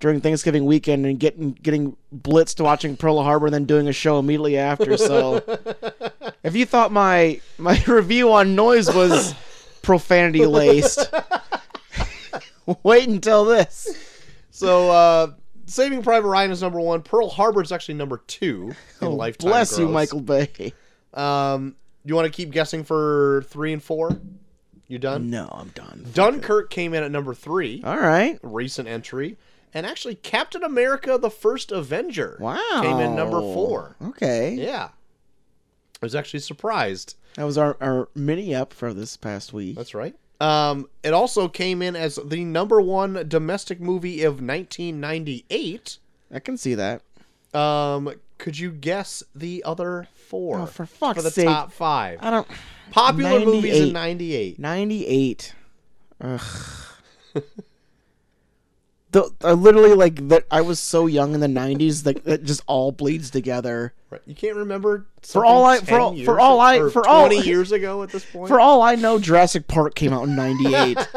[0.00, 3.92] during Thanksgiving weekend and getting getting blitzed to watching Pearl Harbor and then doing a
[3.92, 4.96] show immediately after.
[4.96, 5.44] So
[6.42, 9.34] if you thought my my review on noise was
[9.82, 11.12] profanity laced,
[12.82, 13.88] wait until this.
[14.50, 15.32] So, uh,
[15.70, 17.02] Saving Private Ryan is number one.
[17.02, 19.50] Pearl Harbor is actually number two in Oh, lifetime.
[19.50, 19.88] bless you.
[19.88, 20.72] Michael Bay.
[21.14, 24.18] Um, you want to keep guessing for three and four?
[24.88, 25.30] You done?
[25.30, 26.06] No, I'm done.
[26.12, 28.40] Dunkirk came in at number three, All right.
[28.42, 29.38] recent entry,
[29.72, 32.80] and actually Captain America: The First Avenger Wow.
[32.82, 33.94] came in number four.
[34.02, 34.54] Okay.
[34.54, 34.88] Yeah,
[36.02, 37.14] I was actually surprised.
[37.36, 39.76] That was our, our mini up for this past week.
[39.76, 40.16] That's right.
[40.40, 45.98] Um, it also came in as the number one domestic movie of 1998.
[46.32, 47.02] I can see that.
[47.52, 51.46] Um, could you guess the other four Oh, for fuck's for the sake.
[51.46, 52.48] top five I don't.
[52.90, 54.58] popular movies in 98.
[54.58, 55.54] '98?
[56.20, 56.34] 98.
[57.34, 57.42] Ugh.
[59.12, 60.44] the, I literally like that.
[60.50, 63.92] I was so young in the 90s that that just all bleeds together.
[64.10, 64.20] Right.
[64.26, 67.40] You can't remember For all I- for all- for all I- or for all- 20
[67.46, 68.48] years ago at this point.
[68.48, 70.98] For all I know, Jurassic Park came out in 98.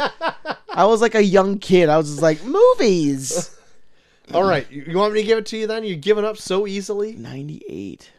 [0.70, 1.90] I was like a young kid.
[1.90, 3.56] I was just like, movies.
[4.34, 5.84] all right, you, you want me to give it to you then?
[5.84, 7.14] You're giving up so easily?
[7.14, 8.12] 98.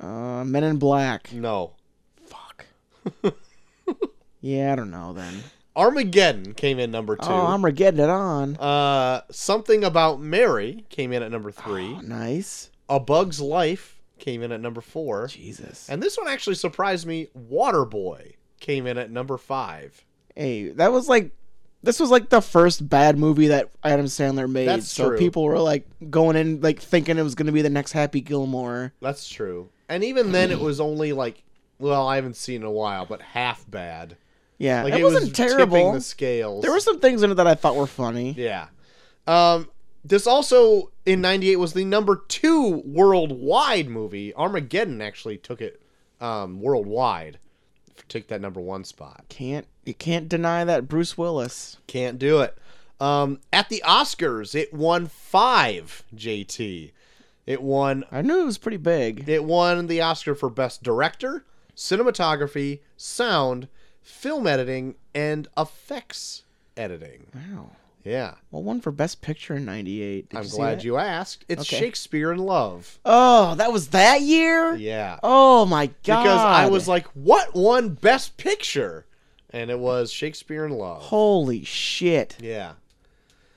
[0.00, 1.32] Uh, Men in Black.
[1.32, 1.72] No.
[2.26, 2.66] Fuck.
[4.40, 5.42] yeah, I don't know then.
[5.76, 7.28] Armageddon came in number two.
[7.28, 8.56] Oh, I'm it on.
[8.56, 11.96] uh, something about Mary came in at number three.
[11.98, 12.70] Oh, nice.
[12.88, 15.26] A Bug's Life came in at number four.
[15.26, 15.88] Jesus.
[15.88, 17.28] And this one actually surprised me.
[17.36, 20.04] Waterboy came in at number five.
[20.36, 21.32] Hey, that was like
[21.84, 24.66] this was like the first bad movie that Adam Sandler made.
[24.66, 25.18] That's so true.
[25.18, 28.20] people were like going in like thinking it was going to be the next Happy
[28.20, 28.92] Gilmore.
[29.00, 29.68] That's true.
[29.88, 31.42] And even then, it was only like,
[31.78, 34.16] well, I haven't seen in a while, but half bad.
[34.58, 35.92] Yeah, Like it, it, wasn't was terrible.
[35.92, 36.62] the scales.
[36.62, 38.32] There were some things in it that I thought were funny.
[38.32, 38.68] Yeah.
[39.26, 39.68] Um,
[40.04, 44.34] this also in '98 was the number two worldwide movie.
[44.34, 45.80] Armageddon actually took it
[46.20, 47.38] um, worldwide,
[48.08, 49.24] took that number one spot.
[49.28, 51.78] Can't you can't deny that Bruce Willis.
[51.86, 52.56] Can't do it.
[53.00, 56.04] Um, at the Oscars, it won five.
[56.14, 56.92] JT,
[57.46, 58.04] it won.
[58.12, 59.28] I knew it was pretty big.
[59.28, 61.44] It won the Oscar for Best Director,
[61.76, 63.68] Cinematography, Sound,
[64.04, 66.44] Film Editing, and Effects
[66.76, 67.26] Editing.
[67.34, 67.70] Wow.
[68.04, 70.26] Yeah, Well, one for Best Picture in '98.
[70.34, 71.46] I'm glad you asked.
[71.48, 71.78] It's Okay.
[71.78, 72.98] Shakespeare in Love.
[73.02, 74.74] Oh, that was that year.
[74.74, 75.18] Yeah.
[75.22, 76.22] Oh my god.
[76.22, 79.06] Because I was like, what won Best Picture?
[79.48, 81.00] And it was Shakespeare in Love.
[81.00, 82.36] holy shit.
[82.40, 82.72] Yeah.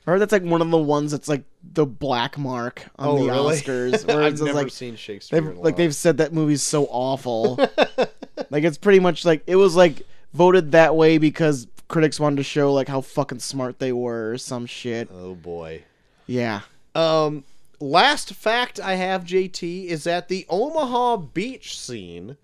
[0.05, 1.43] I heard that's like one of the ones that's like
[1.73, 3.57] the black mark on Oh, the really?
[3.57, 4.07] Oscars.
[4.07, 5.65] Where I've never like seen Shakespeare they've in Love.
[5.65, 7.55] like they've said that movie's so awful.
[8.49, 10.03] like it's pretty much like it was like
[10.38, 14.38] voted that way because critics wanted to show like how fucking smart they were or
[14.38, 15.09] some shit.
[15.11, 15.83] Oh boy.
[16.27, 16.61] Yeah.
[16.93, 17.43] Um,
[17.79, 22.38] last fact I have, JT, is that the Omaha beach scene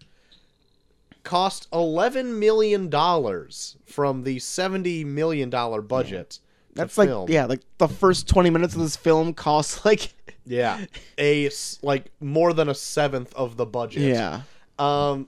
[1.24, 6.40] cost eleven million dollars from the seventy million dollar budget.
[6.76, 7.30] That's like film.
[7.30, 10.14] yeah, like the first 20 minutes of this film costs like
[10.46, 10.86] yeah,
[11.18, 11.50] a
[11.82, 14.04] like more than a seventh of the budget.
[14.16, 14.42] yeah.
[14.80, 15.28] Um,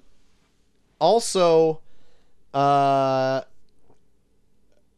[1.00, 1.82] also,
[2.56, 3.42] uh,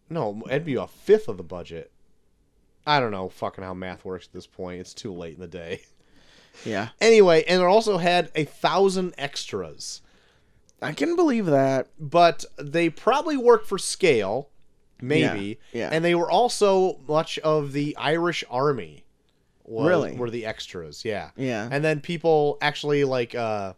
[0.10, 1.91] no, it'd be a fifth of the budget.
[2.86, 4.80] I don't know fucking how math works at this point.
[4.80, 5.82] It's too late in the day.
[6.66, 6.88] Yeah.
[6.99, 10.01] Anyway, and it also had a thousand extras,
[10.82, 11.88] I can believe that.
[11.99, 14.49] but they probably work for scale,
[14.99, 15.60] maybe.
[15.72, 15.89] Yeah, yeah.
[15.91, 19.05] And they were also much of the Irish army.
[19.66, 20.14] Was, Really?
[20.16, 21.30] Were the extras, yeah.
[21.36, 21.70] Yeah.
[21.72, 23.74] And then people actually like uh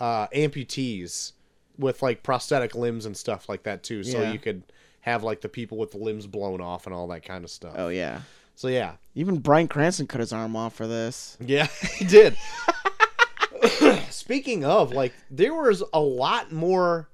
[0.00, 1.34] uh amputees
[1.80, 4.04] with like prosthetic limbs and stuff like that too.
[4.04, 4.32] So Yeah.
[4.32, 4.62] you could
[5.00, 7.74] have like the people with the limbs blown off and all that kind of stuff.
[7.76, 8.20] oh yeah.
[8.54, 8.92] So yeah.
[9.14, 11.36] Even Bryan Cranston cut his arm off for this.
[11.40, 11.66] Yeah,
[11.96, 12.36] he did.
[14.10, 17.08] Speaking of, like, there was a lot more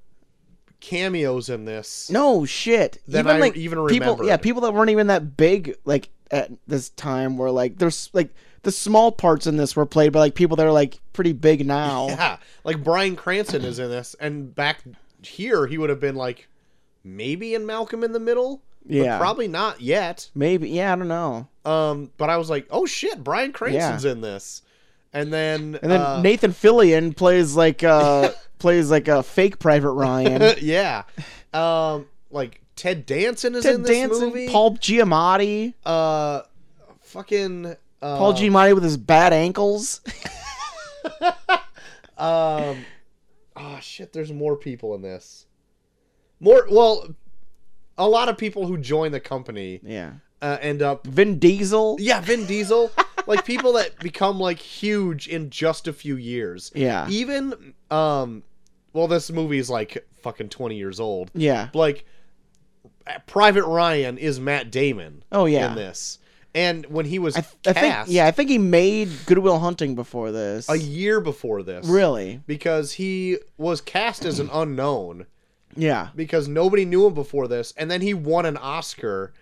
[0.80, 2.10] cameos in this.
[2.10, 3.00] No shit.
[3.06, 6.50] Than even I like even people, yeah, people that weren't even that big, like at
[6.66, 8.34] this time, were like there's like
[8.66, 11.64] the small parts in this were played by like people that are like pretty big
[11.64, 12.08] now.
[12.10, 14.82] Yeah, like Bryan Cranston is in this, and back
[15.22, 16.48] here he would have been like
[17.04, 18.62] maybe in Malcolm in the Middle.
[18.84, 19.18] but Yeah.
[19.18, 20.28] probably not yet.
[20.34, 21.46] Maybe, yeah, I don't know.
[21.64, 24.62] Um, but I was like, oh shit, Bryan Cranston's in this,
[25.12, 29.92] and then And then uh, Nathan Fillion plays like uh plays like a fake Private
[29.92, 30.56] Ryan.
[30.60, 31.04] yeah,
[31.54, 34.48] um, like Ted Danson is Ted in this Danson, movie.
[34.48, 36.42] Paul Giamatti, uh,
[37.02, 40.01] fucking uh, Paul Giamatti with his bad ankles.
[42.18, 42.84] Um,
[43.57, 45.47] oh shit, there's more people in this.
[46.40, 47.14] More, well,
[47.99, 51.97] a lot of people who join the company yeah, uh, end up, Vin Diesel.
[52.01, 52.90] yeah, Vin Diesel,
[53.26, 56.72] like people that become like huge in just a few years.
[56.74, 58.42] Yeah, Even, um,
[58.92, 61.30] well, this movie is like fucking 20 years old.
[61.34, 61.68] yeah.
[61.74, 62.07] Like,
[63.26, 65.22] Private Ryan is Matt Damon.
[65.30, 65.68] Oh yeah.
[65.68, 66.18] in this,
[66.57, 69.59] and when he was I, th- I think cast, yeah, I think he made Goodwill
[69.61, 70.68] Hunting before this.
[70.68, 72.40] a year before this, really?
[72.46, 75.26] because he was cast as an unknown
[75.76, 76.09] Yeah.
[76.16, 79.32] because nobody knew him before this, and then he won an Oscar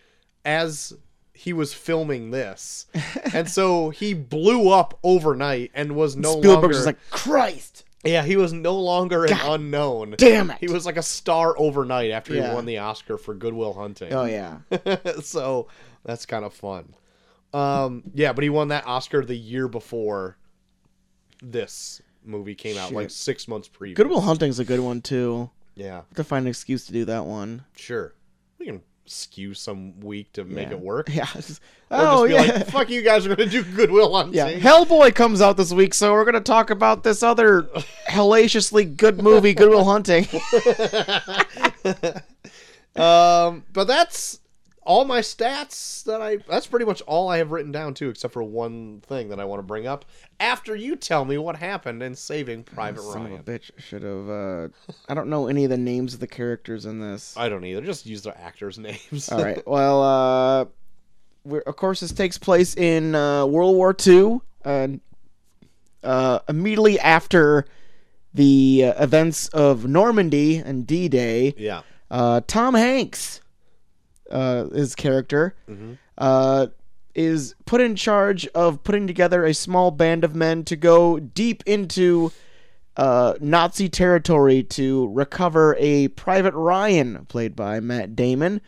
[0.44, 0.92] as
[1.32, 2.86] he was filming this,
[3.32, 6.72] and so he blew up overnight and was no Spielberg's longer.
[6.74, 10.14] just like, Christ, yeah, he was no longer an unknown.
[10.18, 10.58] damn it.
[10.60, 12.48] He was like a star overnight after Yeah.
[12.50, 14.12] he won the Oscar for Goodwill Hunting.
[14.12, 14.58] Oh yeah.
[15.22, 15.68] so
[16.04, 16.92] that's kind of fun.
[17.54, 20.36] Um, yeah, but he won that Oscar the year before
[21.42, 23.96] this movie came out, like six months previous.
[23.96, 25.50] Goodwill Hunting's a good one too.
[25.76, 27.64] Yeah, Have to find an excuse to do that one.
[27.76, 28.14] sure.
[28.58, 30.74] We can skew some week to make Yeah.
[30.74, 31.08] it work.
[31.12, 31.26] Yeah.
[31.32, 32.56] just- Or oh just be yeah.
[32.58, 34.34] like, fuck you guys are gonna do Goodwill Hunting.
[34.34, 34.52] yeah.
[34.58, 37.68] Hellboy comes out this week, so we're gonna talk about this other
[38.08, 40.26] hellaciously good movie, Goodwill Hunting.
[42.96, 44.38] Um, but that's
[44.84, 46.38] all my stats that I.
[46.48, 49.44] That's pretty much all I have written down too, except for one thing that I
[49.44, 50.04] want to bring up
[50.40, 53.42] after you tell me what happened in Saving Private Son of a Ryan.
[53.44, 53.70] bitch.
[53.78, 54.28] Should have.
[54.28, 54.68] Uh,
[55.08, 57.36] I don't know any of the names of the characters in this.
[57.36, 57.80] I don't either.
[57.82, 59.30] Just use their actors' names.
[59.32, 59.66] All right.
[59.66, 60.64] Well, uh,
[61.44, 65.00] we're, of course, this takes place in uh, World War II, and
[66.02, 67.64] uh, immediately after
[68.32, 71.54] the uh, events of Normandy and D-Day.
[71.56, 71.82] yeah.
[72.10, 73.40] Uh, Tom Hanks,
[74.30, 75.98] uh, his character, Mhm.
[76.18, 76.66] uh,
[77.14, 81.62] is put in charge of putting together a small band of men to go deep
[81.66, 82.32] into
[82.96, 88.60] uh, Nazi territory to recover a Private Ryan, played by Matt Damon,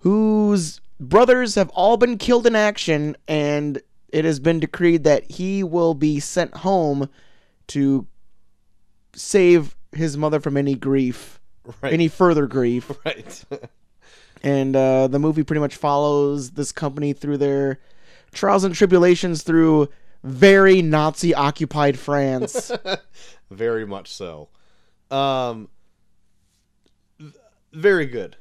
[0.00, 5.64] whose brothers have all been killed in action, and it has been decreed that he
[5.64, 7.08] will be sent home
[7.68, 8.06] to
[9.14, 11.40] save his mother from any grief,
[11.82, 11.92] Right.
[11.92, 13.44] any further grief right.
[14.46, 17.80] and uh, the movie pretty much follows this company through their
[18.32, 19.88] trials and tribulations through
[20.22, 22.70] very Nazi occupied France.
[23.50, 24.48] Very much so.
[25.10, 25.68] Um.
[27.72, 28.36] Very good.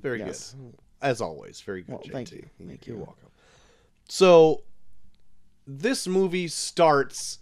[0.00, 0.54] Very Yes.
[0.58, 0.74] good.
[1.02, 1.92] As always, very good.
[1.92, 2.44] Well, thank you.
[2.58, 3.02] Thank You're you.
[3.02, 3.28] welcome.
[4.08, 4.62] So,
[5.66, 7.38] this movie starts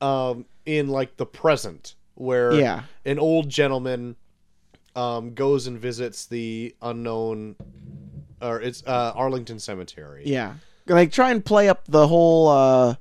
[0.00, 4.16] um, in like the present, where yeah, an old gentleman
[4.96, 7.54] um, goes and visits the unknown,
[8.42, 10.22] or it's uh, Arlington Cemetery.
[10.26, 10.54] yeah.
[10.88, 12.94] Like try and play up the whole uh,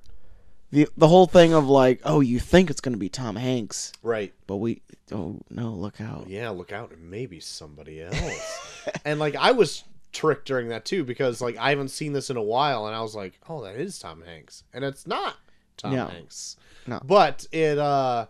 [0.71, 4.33] the the whole thing of like, oh, you think it's gonna be Tom Hanks, Right.
[4.47, 4.81] but we
[5.11, 6.27] oh no, look out.
[6.27, 8.79] Yeah, look out, it may be somebody else.
[9.05, 12.37] and like I was tricked during that too because like I haven't seen this in
[12.37, 15.35] a while, and I was like, oh, that is Tom Hanks, and it's not
[15.77, 16.07] Tom No.
[16.07, 16.57] Hanks.
[16.87, 16.99] No.
[17.03, 18.25] But it uh,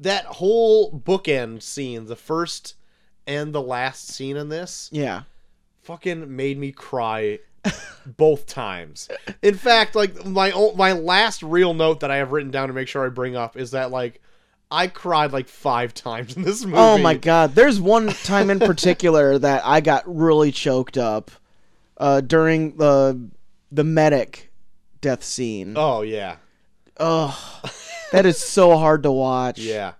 [0.00, 2.74] that whole bookend scene, the first
[3.26, 5.22] and the last scene in this, Yeah,
[5.82, 7.38] fucking made me cry
[8.16, 9.08] both times.
[9.42, 12.74] In fact, like my o- my last real note that I have written down to
[12.74, 14.20] make sure I bring up is that like
[14.70, 16.78] I cried like five times in this movie.
[16.78, 21.30] Oh my god, there's one time in particular that I got really choked up
[21.98, 23.28] uh, during the
[23.70, 24.50] the medic
[25.02, 25.74] death scene.
[25.76, 26.36] Oh yeah,
[26.96, 27.34] Ugh,
[28.12, 29.58] that is so hard to watch.
[29.58, 29.92] yeah,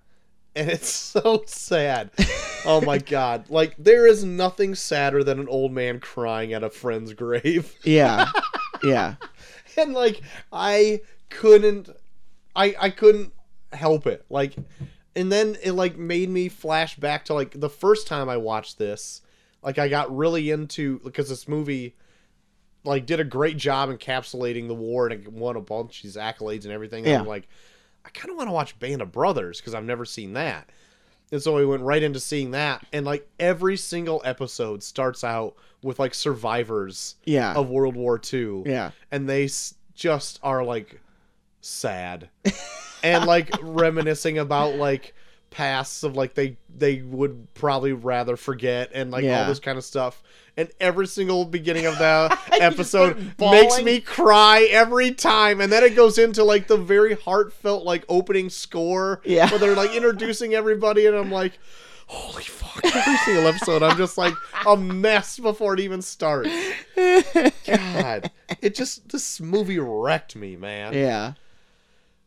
[0.54, 2.10] and it's so sad.
[2.64, 6.70] oh my god, like there is nothing sadder than an old man crying at a
[6.70, 8.30] friend's grave, yeah,
[8.82, 9.14] yeah.
[9.76, 10.20] and like
[10.52, 11.90] I couldn't,
[12.56, 13.32] I I couldn't
[13.72, 14.24] help it.
[14.28, 14.54] Like,
[15.14, 18.78] and then it like made me flash back to like the first time I watched
[18.78, 19.22] this.
[19.62, 21.94] Like I got really into because this movie
[22.82, 26.16] like did a great job encapsulating the war and it won a bunch of these
[26.16, 27.04] accolades and everything.
[27.04, 27.20] And Yeah.
[27.20, 27.46] I'm like,
[28.04, 30.68] I kind of want to watch Band of Brothers because I've never seen that.
[31.32, 35.54] And so we went right into seeing that, and like every single episode starts out
[35.82, 37.54] with like survivors Yeah.
[37.54, 38.90] of World War II Yeah.
[39.12, 41.00] and they s- just are like
[41.60, 42.28] sad
[43.02, 45.14] and like reminiscing about like
[45.50, 49.84] pasts of like they they would probably rather forget and like all this kind of
[49.84, 50.22] stuff
[50.56, 55.96] and every single beginning of the episode makes me cry every time and then it
[55.96, 59.50] goes into like the very heartfelt like opening score Yeah.
[59.50, 61.58] where they're like introducing everybody and i'm like
[62.06, 64.34] holy fuck every single episode i'm just like
[64.68, 66.48] a mess before it even starts
[67.66, 68.30] God,
[68.60, 70.92] it just this movie wrecked me, man.
[70.92, 71.32] Yeah.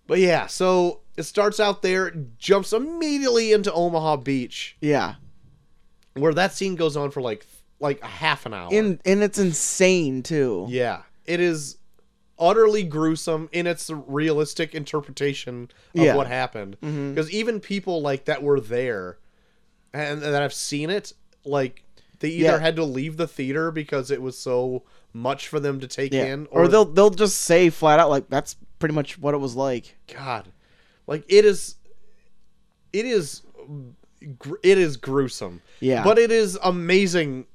[0.07, 5.15] But yeah, so it starts out there, jumps immediately into Omaha Beach, Yeah.
[6.13, 7.45] where that scene goes on for like
[7.79, 8.69] like a half an hour.
[8.71, 10.67] And and it's insane too.
[10.69, 11.77] yeah, it is
[12.39, 16.15] utterly gruesome in its realistic interpretation of Yeah.
[16.15, 16.77] what happened.
[16.81, 17.09] Mm-hmm.
[17.13, 19.17] Because even people like that were there
[19.93, 21.13] and that have seen it,
[21.45, 21.83] like
[22.19, 22.59] they either Yeah.
[22.59, 24.83] had to leave the theater because it was so
[25.13, 26.25] much for them to take Yeah.
[26.25, 29.55] in, Or, they'll they'll just say flat out like that's pretty much what it was
[29.55, 29.95] like.
[30.13, 30.49] God,
[31.07, 31.75] like it is,
[32.91, 33.41] it is,
[34.61, 35.61] it is gruesome.
[35.79, 36.03] Yeah.
[36.03, 37.45] But it is amazing.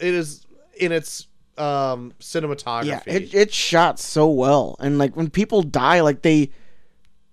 [0.00, 0.44] It is
[0.76, 2.86] in its um cinematography.
[2.86, 6.50] Yeah, it, it's shot so well, and like when people die, like they,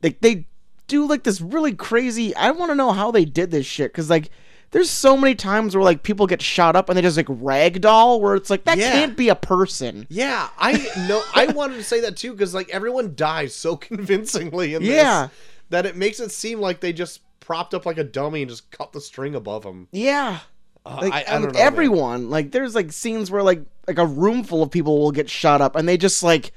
[0.04, 0.46] like they
[0.86, 2.36] do like this really crazy.
[2.36, 4.30] I want to know how they did this shit because like
[4.72, 8.20] there's so many times where like people get shot up and they just like ragdoll,
[8.22, 8.92] where it's like that Yeah.
[8.92, 10.06] can't be a person.
[10.10, 10.74] yeah, I
[11.08, 11.24] know.
[11.34, 13.76] I wanted to say that too because like everyone dies so
[14.10, 15.28] convincingly in Yeah.
[15.28, 15.32] this
[15.70, 18.70] that it makes it seem like they just propped up like a dummy and just
[18.72, 19.88] cut the string above them.
[19.92, 20.40] Yeah,
[20.86, 21.48] Uh, like I, I know.
[21.48, 21.56] man.
[21.56, 22.30] everyone.
[22.30, 25.62] Like there's like scenes where like like a room full of people will get shot
[25.62, 26.52] up and they just like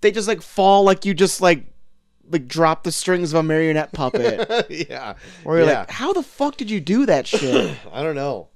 [0.00, 1.64] they just like fall like you just like
[2.30, 4.66] like drop the strings of a marionette puppet.
[4.88, 5.14] yeah.
[5.44, 5.80] Where you're yeah.
[5.80, 7.76] like, how the fuck did you do that shit?
[7.92, 8.48] I don't know.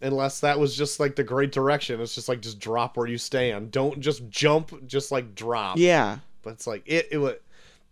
[0.00, 2.00] Unless that was just like the great direction.
[2.00, 3.70] It's just like just drop where you stand.
[3.70, 5.78] Don't just jump, just like drop.
[5.78, 6.18] yeah.
[6.42, 7.34] But it's like it it was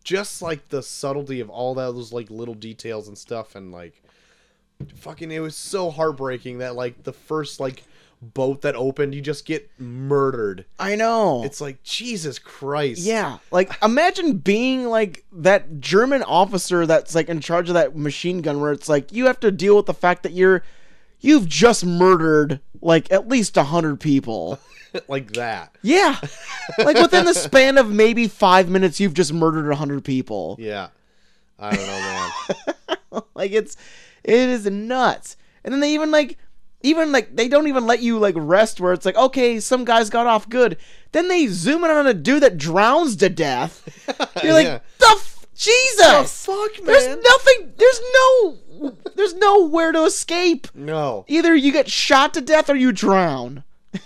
[0.05, 4.03] just like the subtlety of all that those like little details and stuff and like
[4.97, 7.85] fucking it was so heartbreaking that like the first like
[8.23, 10.65] boat that opened you just get murdered.
[10.79, 11.43] I know.
[11.45, 13.01] It's like Jesus Christ.
[13.01, 13.39] yeah.
[13.51, 18.61] Like imagine being like that German officer that's like in charge of that machine gun
[18.61, 20.63] where it's like you have to deal with the fact that you're
[21.21, 24.59] you've just murdered like at least a hundred people.
[25.09, 25.75] like that.
[25.83, 26.19] Yeah.
[26.79, 30.57] like within the span of maybe five minutes you've just murdered a hundred people.
[30.61, 30.89] Yeah.
[31.59, 33.23] I don't know, man.
[33.35, 33.77] like it's
[34.23, 35.37] it is nuts.
[35.65, 36.39] And then they even like
[36.83, 40.11] even like they don't even let you like rest where it's like okay some guys
[40.11, 40.77] got off good
[41.13, 43.83] then they zoom in on a dude that drowns to death
[44.43, 44.79] you're like Yeah.
[44.99, 46.87] the f- jesus fuck, man.
[46.87, 48.59] there's nothing there's no
[49.15, 51.25] there's nowhere to escape no.
[51.29, 53.65] either you get shot to death or you drown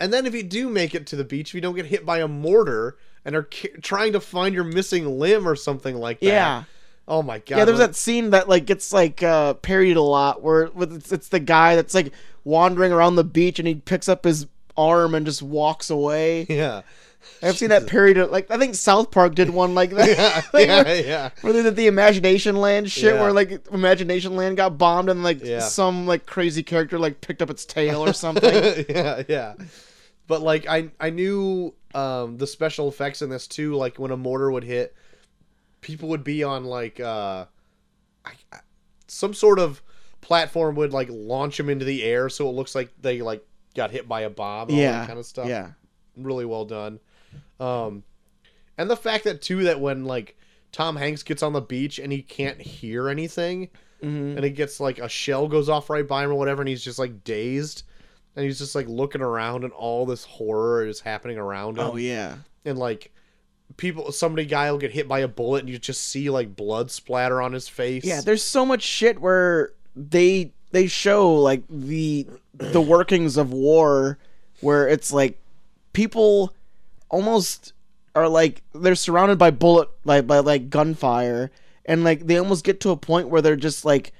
[0.00, 2.06] And then if you do make it to the beach, if you don't get hit
[2.06, 6.20] by a mortar and are ki- trying to find your missing limb or something like
[6.20, 6.26] that.
[6.26, 6.64] yeah
[7.10, 7.58] Oh my god.
[7.58, 11.10] yeah there's that scene that like gets like uh parodied a lot where with it's,
[11.10, 12.12] it's the guy that's like
[12.44, 14.46] wandering around the beach and he picks up his
[14.76, 16.82] arm and just walks away Yeah.
[17.42, 18.30] I've seen that parodied.
[18.30, 20.08] Like I think South Park did one like that.
[20.18, 21.30] Yeah, Like, yeah, where, yeah.
[21.40, 23.20] where they did the Imagination Land shit, Yeah.
[23.20, 25.58] where like Imagination Land got bombed and like Yeah.
[25.60, 28.84] some like crazy character like picked up its tail or something.
[28.88, 29.54] yeah, yeah.
[30.26, 34.16] But like I I knew um the special effects in this too, like when a
[34.16, 34.94] mortar would hit,
[35.80, 37.46] people would be on like uh
[38.24, 38.58] I, I-
[39.06, 39.82] some sort of
[40.20, 43.90] platform would like launch them into the air so it looks like they like got
[43.90, 45.46] hit by a bomb yeah, that kind of stuff.
[45.48, 45.70] Yeah,
[46.16, 47.00] really well done.
[47.60, 48.02] Um,
[48.76, 50.36] and the fact that too that when like
[50.72, 53.70] Tom Hanks gets on the beach and he can't hear anything,
[54.02, 54.36] Mhm.
[54.36, 56.84] and he gets like a shell goes off right by him or whatever, and he's
[56.84, 57.84] just like dazed,
[58.36, 61.96] and he's just like looking around, and all this horror is happening around him, Oh
[61.96, 63.12] yeah, and like
[63.78, 66.90] people, somebody guy will get hit by a bullet, and you just see like blood
[66.90, 68.04] splatter on his face.
[68.04, 68.20] yeah.
[68.20, 74.18] There's so much shit where they they show like the the workings of war,
[74.60, 75.38] where it's like
[75.94, 76.52] people
[77.08, 77.72] almost
[78.14, 81.50] are like they're surrounded by bullet like by like gunfire
[81.86, 84.12] and like they almost get to a point where they're just like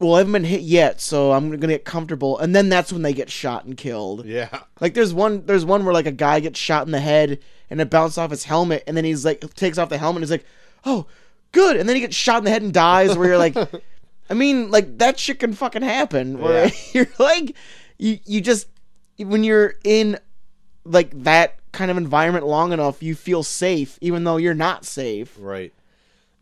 [0.00, 2.38] well i haven't been hit yet so i'm gonna get comfortable.
[2.38, 4.24] And then that's when they get shot and killed.
[4.26, 7.38] Yeah, like there's one there's one where like a guy gets shot in the head
[7.70, 10.24] and it bounced off his helmet and then he's like takes off the helmet and
[10.24, 10.46] he's like
[10.84, 11.06] oh
[11.52, 11.76] good.
[11.76, 13.56] And then he gets shot in the head and dies where you're like
[14.30, 16.70] i mean like that shit can fucking happen where Yeah.
[16.92, 17.56] you're like
[17.98, 18.68] you you just
[19.18, 20.18] when you're in
[20.84, 25.34] like that kind of environment long enough you feel safe even though you're not safe.
[25.38, 25.72] Right.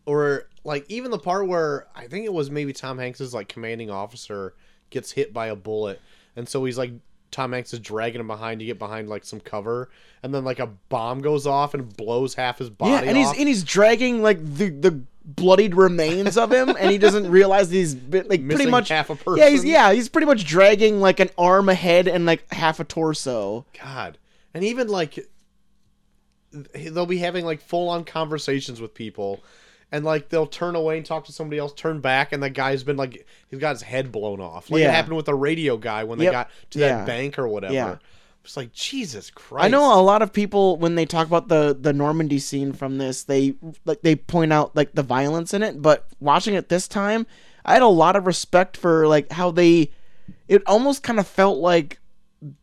[0.05, 3.89] Or like even the part where I think it was maybe Tom Hanks's like commanding
[3.89, 4.53] officer
[4.89, 6.01] gets hit by a bullet,
[6.35, 6.91] and so he's like
[7.31, 9.89] Tom Hanks is dragging him behind to get behind like some cover,
[10.21, 12.91] and then like a bomb goes off and blows half his body.
[12.91, 16.97] yeah and he's and he's dragging like the the bloodied remains of him and he
[16.97, 19.37] doesn't realize he's been, like pretty much half a person.
[19.37, 22.83] yeah he's yeah he's pretty much dragging like an arm ahead and like half a
[22.83, 24.17] torso God,
[24.53, 25.29] and even like
[26.51, 29.41] they'll be having like full on conversations with people.
[29.91, 32.83] And like they'll turn away and talk to somebody else, turn back, and the guy's
[32.83, 34.69] been like he's got his head blown off.
[34.69, 34.89] Like Yeah.
[34.89, 36.33] it happened with the radio guy when they Yep.
[36.33, 36.87] got to Yeah.
[36.97, 37.73] that bank or whatever.
[37.73, 37.95] Yeah.
[38.43, 39.65] It's like Jesus Christ.
[39.65, 42.97] I know a lot of people when they talk about the the Normandy scene from
[42.97, 45.81] this, they like they point out like the violence in it.
[45.81, 47.25] But watching it this time,
[47.65, 49.91] I had a lot of respect for like how they.
[50.49, 51.99] It almost kind of felt like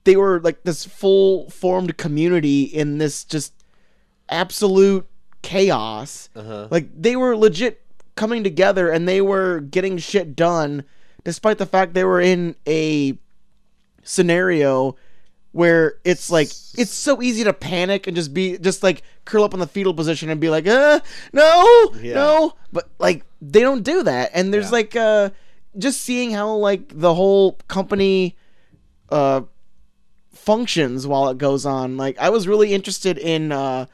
[0.04, 3.52] they were like this full formed community in this just
[4.28, 5.06] absolute
[5.44, 6.28] chaos.
[6.34, 6.66] Uh-huh.
[6.70, 7.80] Like they were legit
[8.16, 10.84] coming together and they were getting shit done,
[11.22, 13.16] despite the fact they were in a
[14.02, 14.96] scenario
[15.52, 19.54] where it's like it's so easy to panic and just be just like curl up
[19.54, 20.98] in the fetal position and be like uh
[21.32, 22.14] no Yeah.
[22.14, 24.70] no but like they don't do that and there's Yeah.
[24.72, 25.30] like uh
[25.78, 28.36] just seeing how like the whole company
[29.10, 29.42] uh
[30.32, 31.96] functions while it goes on.
[31.96, 33.86] Like I was really interested in uh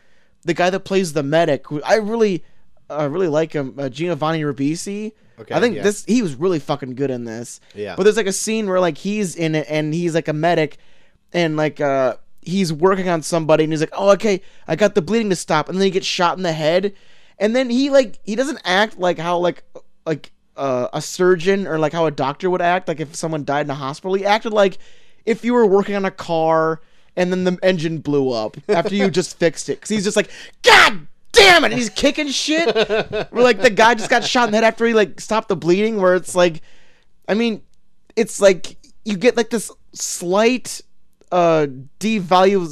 [0.44, 1.66] the guy that plays the medic.
[1.84, 2.44] I really
[2.88, 5.12] uh, really like him, uh, Giovanni Ribisi.
[5.38, 5.82] Okay, I think yeah.
[5.82, 7.60] this he was really fucking good in this.
[7.74, 7.96] Yeah.
[7.96, 10.76] But there's like a scene where like he's in it and he's like a medic
[11.32, 15.02] and like uh he's working on somebody and he's like, "Oh, okay, I got the
[15.02, 16.94] bleeding to stop." And then he gets shot in the head.
[17.38, 19.64] And then he like he doesn't act like how like
[20.04, 23.66] like uh, a surgeon or like how a doctor would act like if someone died
[23.66, 24.14] in a hospital.
[24.14, 24.78] He acted like
[25.24, 26.82] if you were working on a car
[27.20, 30.30] and then the engine blew up after you just fixed it cuz he's just like,
[30.62, 32.74] "God damn it!" And he's kicking shit.
[33.32, 35.56] We're like the guy just got shot in the head after he like stopped the
[35.56, 36.62] bleeding where it's like
[37.28, 37.62] I mean,
[38.16, 40.80] it's like you get like this slight
[41.32, 41.66] uh
[42.00, 42.66] devalue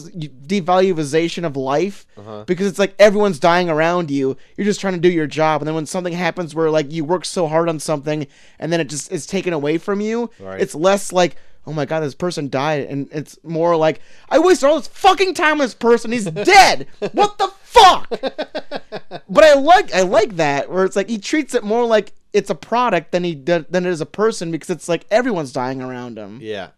[0.46, 2.42] devaluation of life Uh-huh.
[2.44, 5.68] because it's like everyone's dying around you you're just trying to do your job and
[5.68, 8.26] then when something happens where like you work so hard on something
[8.59, 10.61] and then it just is taken away from you Right.
[10.61, 11.36] it's less like
[11.68, 14.00] oh my god this person died and it's more like
[14.30, 18.08] i wasted all this fucking time on this person he's dead what the fuck
[19.28, 22.50] but I like I like that where it's like he treats it more like it's
[22.50, 26.16] a product than he than it is a person because it's like everyone's dying around
[26.18, 26.38] him.
[26.42, 26.68] Yeah.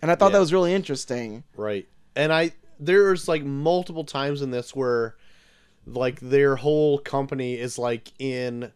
[0.00, 0.32] And I thought Yeah.
[0.34, 1.44] that was really interesting.
[1.56, 1.86] Right.
[2.16, 5.16] And I there's like multiple times in this where
[5.86, 8.72] like their whole company is like in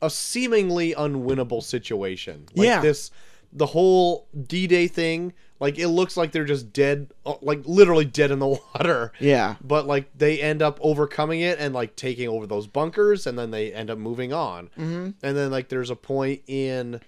[0.00, 2.46] a seemingly unwinnable situation.
[2.54, 2.80] Like Yeah.
[2.80, 3.10] this
[3.52, 8.30] the whole D-Day thing, like it looks like they're just dead uh, like literally dead
[8.30, 9.12] in the water.
[9.18, 9.56] Yeah.
[9.62, 13.50] But like they end up overcoming it and like taking over those bunkers and then
[13.50, 14.66] they end up moving on.
[14.78, 15.10] Mm-hmm.
[15.22, 17.00] And then like there's a point in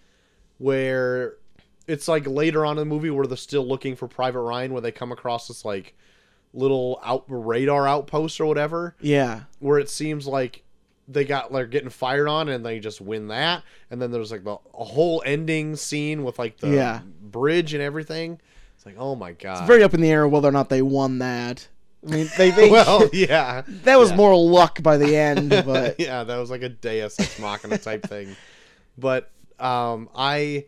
[0.58, 1.34] where
[1.86, 4.80] it's like later on in the movie where they're still looking for Private Ryan where
[4.82, 5.94] they come across this like
[6.54, 9.42] little out radar outpost or whatever Yeah.
[9.58, 10.64] where it seems like
[11.08, 14.44] they got like getting fired on and they just win that and then there's like
[14.44, 17.00] the a whole ending scene with like the Yeah.
[17.22, 18.38] bridge and everything.
[18.76, 19.58] It's like oh my god.
[19.58, 21.66] It's very up in the air whether or not they won that.
[22.06, 23.62] I mean, they, they well, yeah.
[23.84, 24.16] that was yeah.
[24.16, 28.04] more luck by the end, but yeah, that was like a Deus Ex Machina type
[28.04, 28.36] thing.
[28.96, 30.66] But um, I,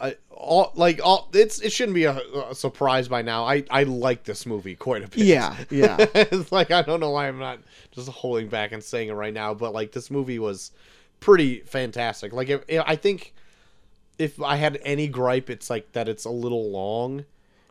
[0.00, 2.18] I all like all it's it shouldn't be a,
[2.50, 3.44] a surprise by now.
[3.44, 5.24] I I like this movie quite a bit.
[5.24, 5.96] yeah, yeah.
[6.14, 7.60] it's like I don't know why I'm not
[7.92, 10.72] just holding back and saying it right now, but like this movie was
[11.20, 12.32] pretty fantastic.
[12.32, 13.34] Like if, if I think
[14.18, 17.24] if I had any gripe, it's like that it's a little long.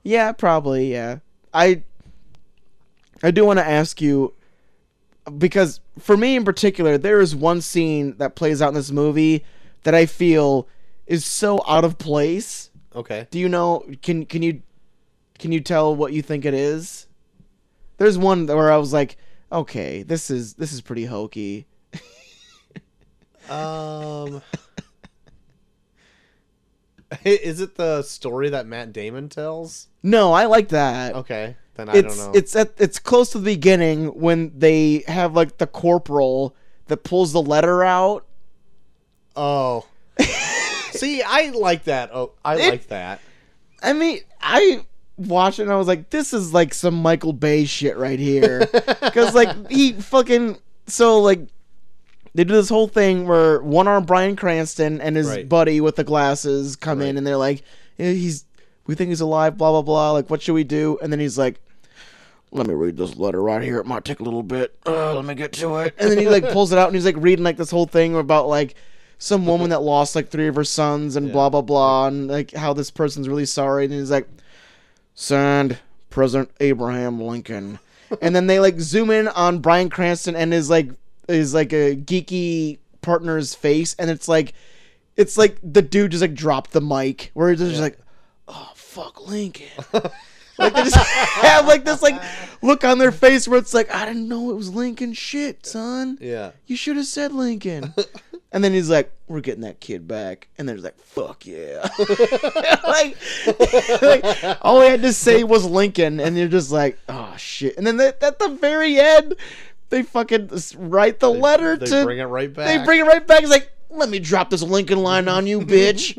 [0.04, 1.20] Yeah, probably, yeah.
[1.54, 1.84] I
[3.22, 4.34] I do want to ask you
[5.38, 9.44] because for me in particular, there is one scene that plays out in this movie
[9.84, 10.70] that I feel
[11.08, 12.70] is so out of place.
[12.96, 13.28] Okay.
[13.32, 14.62] Do you know can can you
[15.40, 17.08] can you tell what you think it is?
[17.98, 19.18] There's one where I was like,
[19.52, 21.68] okay, this is this is pretty hokey.
[23.50, 24.42] Um.
[27.24, 29.88] Is it the story that Matt Damon tells?
[30.04, 31.16] No, I like that.
[31.16, 32.38] Okay, then I it's don't know.
[32.38, 36.54] it's at it's close to the beginning when they have like the corporal
[36.88, 38.26] that pulls the letter out.
[39.38, 39.86] oh,
[41.00, 42.12] see, I like that.
[42.14, 43.22] Oh, I It- like that.
[43.84, 44.82] I mean, I
[45.18, 48.68] watched it and I was like, this is like some Michael Bay shit right here.
[49.02, 50.58] Because, like, he fucking.
[50.88, 51.40] So, like,
[52.36, 55.48] they do this whole thing where one arm Bryan Cranston and his Right.
[55.50, 57.08] buddy with the glasses come Right.
[57.10, 57.64] in and they're like,
[57.98, 58.46] yeah, he's.
[58.86, 60.12] We think he's alive, blah, blah, blah.
[60.12, 60.98] Like, what should we do?
[61.02, 61.60] And then he's like,
[62.52, 63.80] let me read this letter right here.
[63.80, 64.78] It might take a little bit.
[64.86, 65.94] Uh, let me get to it.
[65.98, 68.16] And then he like pulls it out and he's like reading like this whole thing
[68.16, 68.76] about like
[69.18, 72.52] some woman that lost like three of her sons and blah blah blah and like
[72.54, 73.86] how this person's really sorry.
[73.86, 74.28] And he's like,
[75.16, 77.80] signed President Abraham Lincoln.
[78.22, 80.90] and then they like zoom in on Bryan Cranston and his like
[81.28, 84.54] his like a geeky partner's face, and it's like
[85.16, 88.00] it's like the dude just like dropped the mic where he's just like,
[88.48, 89.68] oh fuck Lincoln.
[90.58, 92.22] like they just have like this like
[92.62, 96.18] look on their face where it's like I didn't know it was Lincoln shit, son.
[96.22, 96.52] Yeah.
[96.66, 97.94] You should have said Lincoln.
[98.52, 101.88] and then he's like, "We're getting that kid back," and they're like, "Fuck yeah!"
[102.84, 103.18] like,
[104.02, 107.86] like, all he had to say was Lincoln, and you're just like, "Oh shit!" And
[107.86, 109.36] then they, at the very end,
[109.90, 112.04] they fucking write the letter They to.
[112.04, 112.68] bring it right back.
[112.68, 113.42] They bring it right back.
[113.42, 116.18] It's like, "Let me drop this Lincoln line on you, bitch.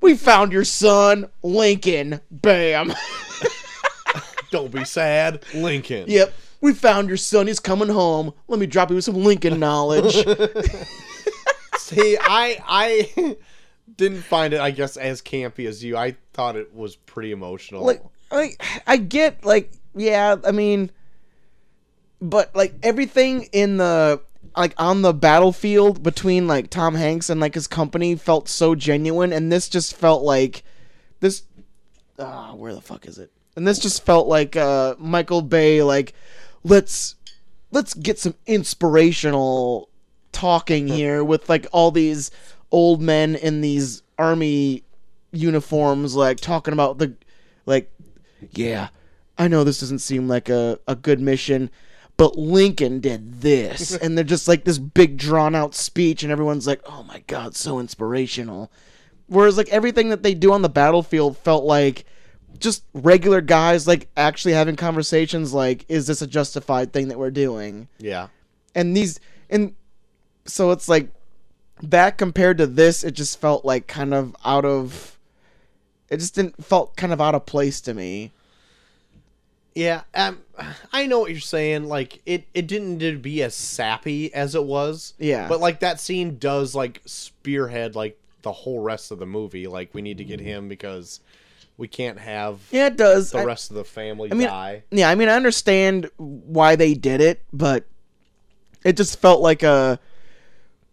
[0.00, 2.20] we found your son, Lincoln.
[2.30, 2.92] Bam."
[4.50, 6.04] Don't be sad, Lincoln.
[6.08, 6.32] Yep.
[6.60, 7.46] We found your son.
[7.46, 8.34] He's coming home.
[8.48, 10.14] Let me drop you with some Lincoln knowledge.
[11.78, 13.36] See, I I
[13.96, 15.96] didn't find it, I guess, as campy as you.
[15.96, 17.84] I thought it was pretty emotional.
[17.84, 20.90] like I I get like yeah, I mean
[22.20, 24.20] but like everything in the
[24.56, 29.32] like on the battlefield between like Tom Hanks and like his company felt so genuine,
[29.32, 30.62] and this just felt like
[31.20, 31.44] this.
[32.18, 33.30] Ah, where the fuck is it?
[33.56, 36.14] And this just felt like uh, Michael Bay, like
[36.64, 37.16] let's
[37.70, 39.88] let's get some inspirational
[40.32, 42.30] talking here with like all these
[42.70, 44.84] old men in these army
[45.32, 47.14] uniforms, like talking about the
[47.66, 47.90] like,
[48.52, 48.88] yeah,
[49.38, 51.70] I know this doesn't seem like a, a good mission,
[52.16, 53.94] but Lincoln did this.
[54.02, 57.56] and they're just like this big drawn out speech, and everyone's like, oh my God,
[57.56, 58.70] so inspirational.
[59.26, 62.04] Whereas, like, everything that they do on the battlefield felt like
[62.58, 67.30] just regular guys, like, actually having conversations like, is this a justified thing that we're
[67.30, 67.88] doing?
[67.98, 68.28] Yeah.
[68.74, 69.74] And these, and
[70.44, 71.08] so it's like,
[71.82, 75.18] that compared to this, it just felt like kind of out of.
[76.10, 78.32] It just didn't felt kind of out of place to me.
[79.74, 80.40] Yeah, um,
[80.92, 81.84] I know what you're saying.
[81.84, 85.14] Like it, it didn't need to be as sappy as it was.
[85.18, 85.48] Yeah.
[85.48, 89.66] But like that scene does like spearhead like the whole rest of the movie.
[89.66, 91.20] Like we need to get him because
[91.80, 93.30] we can't have Yeah, it does.
[93.32, 94.84] the I- rest of the family I mean, die.
[94.90, 97.86] yeah, I mean, I understand why they did it, but
[98.84, 99.98] it just felt like a.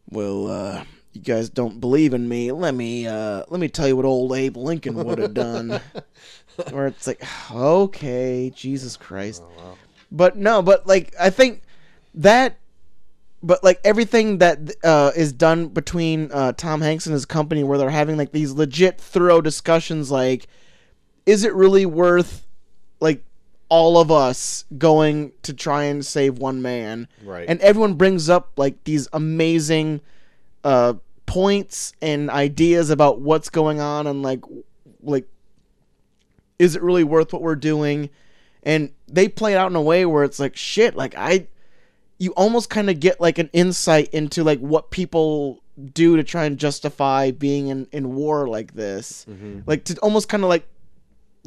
[0.09, 2.51] Well, uh, you guys don't believe in me.
[2.53, 5.79] Let me, uh, let me tell you what old Abe Lincoln would have done.
[6.71, 7.21] Where it's like,
[7.51, 9.43] okay, Jesus Christ.
[10.09, 11.63] But no, but like I think
[12.15, 12.57] that,
[13.43, 17.77] but like everything that uh, is done between uh, Tom Hanks and his company, where
[17.77, 20.47] they're having like these legit, thorough discussions, like,
[21.27, 22.47] is it really worth
[22.99, 23.23] like
[23.69, 27.07] all of us going to try and save one man?
[27.23, 27.47] Right.
[27.47, 30.01] And everyone brings up like these amazing
[30.63, 30.95] uh,
[31.27, 34.41] points and ideas about what's going on and like
[35.03, 35.27] like
[36.57, 38.09] is it really worth what we're doing?
[38.63, 41.47] And they play it out in a way where it's like shit, like I
[42.17, 45.61] you almost kind of get like an insight into like what people
[45.93, 49.25] do to try and justify being in, in war like this.
[49.67, 50.67] Like to almost kind of like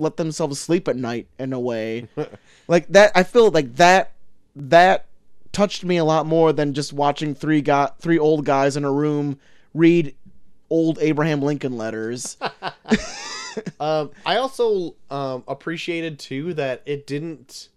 [0.00, 2.08] let themselves sleep at night in a way.
[2.68, 4.12] like that I feel like that
[4.56, 5.06] that
[5.52, 8.92] touched me a lot more than just watching three got three old guys in a
[8.92, 9.38] room
[9.74, 10.14] read
[10.68, 12.36] old Abraham Lincoln letters.
[13.80, 17.68] Um, I also um, appreciated too that it didn't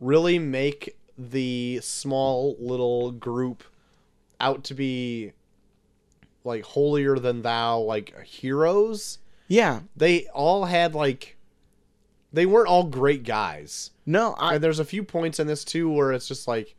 [0.00, 3.64] really make the small little group
[4.40, 5.32] out to be
[6.44, 9.18] like holier than thou, like heroes.
[9.48, 9.80] Yeah.
[9.96, 11.36] They all had like
[12.32, 13.90] they weren't all great guys.
[14.04, 16.74] No, I And there's a few points in this too where it's just like,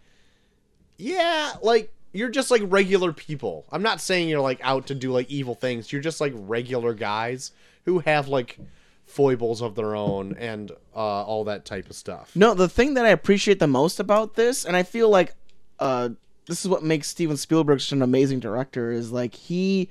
[0.98, 3.66] yeah, like you're just like regular people.
[3.72, 5.92] I'm not saying you're like out to do like evil things.
[5.92, 7.52] You're just like regular guys
[7.86, 8.60] who have like
[9.06, 12.32] foibles of their own and uh, all that type of stuff.
[12.36, 15.34] No, the thing that I appreciate the most about this, and I feel like
[15.80, 16.10] uh,
[16.46, 19.90] this is what makes Steven Spielberg such an amazing director, is like he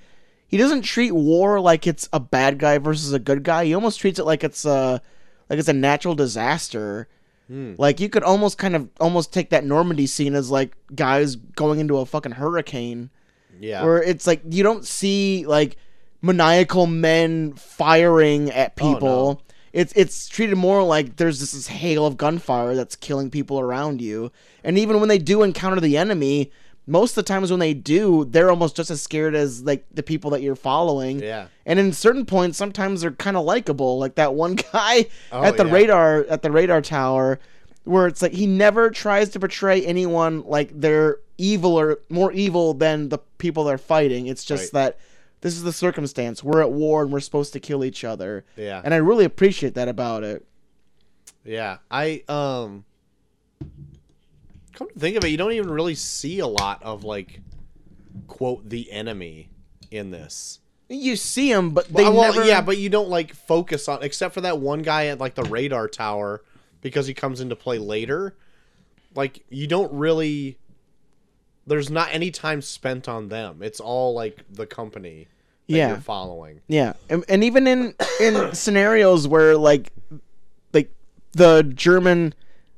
[0.49, 3.65] he doesn't treat war like it's a bad guy versus a good guy.
[3.65, 5.01] He almost treats it like it's a
[5.51, 7.09] like it's a natural disaster.
[7.49, 7.75] Hmm.
[7.79, 11.79] Like you could almost kind of almost take that Normandy scene as like guys going
[11.81, 13.11] into a fucking hurricane
[13.61, 13.85] Yeah.
[13.85, 15.77] where it's like you don't see like
[16.23, 19.09] maniacal men firing at Oh, people.
[19.35, 19.41] no.
[19.73, 24.01] It's it's treated more like there's this, this hail of gunfire that's killing people around
[24.01, 24.33] you.
[24.65, 26.51] And even when they do encounter the enemy,
[26.87, 30.03] most of the times when they do, they're almost just as scared as like the
[30.03, 31.21] people that you're following.
[31.21, 31.49] Yeah.
[31.65, 35.57] And in certain points, sometimes they're kind of likable, like that one guy Oh, at
[35.57, 35.73] the yeah.
[35.73, 37.41] radar at the radar tower,
[37.85, 42.73] where it's like he never tries to portray anyone like they're evil or more evil
[42.75, 44.27] than the people they're fighting.
[44.27, 44.85] It's just Right.
[44.95, 44.99] that
[45.41, 46.43] this is the circumstance.
[46.43, 48.45] We're at war and we're supposed to kill each other.
[48.57, 48.81] Yeah.
[48.85, 50.45] And I really appreciate that about it.
[51.45, 52.85] Yeah, I um
[54.77, 57.41] come to think of it, you don't even really see a lot of like
[58.29, 59.49] quote the enemy
[59.91, 60.61] in this.
[60.89, 62.45] You see them, but they Well, well, never.
[62.47, 65.43] yeah, but you don't like focus on except for that one guy at like the
[65.45, 66.43] radar tower
[66.81, 68.37] because he comes into play later.
[69.15, 70.59] Like you don't really
[71.67, 73.61] there's not any time spent on them.
[73.63, 75.27] It's all like the company
[75.69, 75.89] that Yeah.
[75.89, 76.61] you're following.
[76.69, 79.91] Yeah, and, and even in in scenarios where like
[80.73, 80.93] like
[81.33, 82.35] the German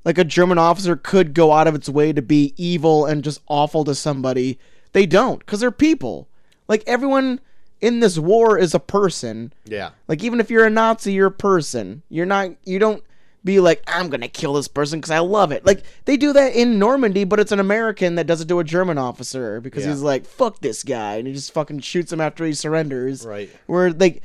[0.08, 3.42] like a German officer could go out of its way to be evil and just
[3.46, 4.58] awful to somebody,
[4.94, 6.28] they don't because they're people.
[6.66, 7.40] Like everyone
[7.82, 9.52] in this war is a person.
[9.66, 9.90] Yeah.
[10.08, 12.02] Like even if you're a Nazi, you're a person.
[12.08, 12.52] You're not.
[12.64, 13.04] You don't
[13.44, 15.66] be like I'm gonna kill this person because I love it.
[15.66, 18.64] Like they do that in Normandy, but it's an American that does it to a
[18.64, 19.90] German officer because Yeah.
[19.90, 23.26] he's like fuck this guy and he just fucking shoots him after he surrenders.
[23.26, 23.50] Right.
[23.66, 24.22] Where like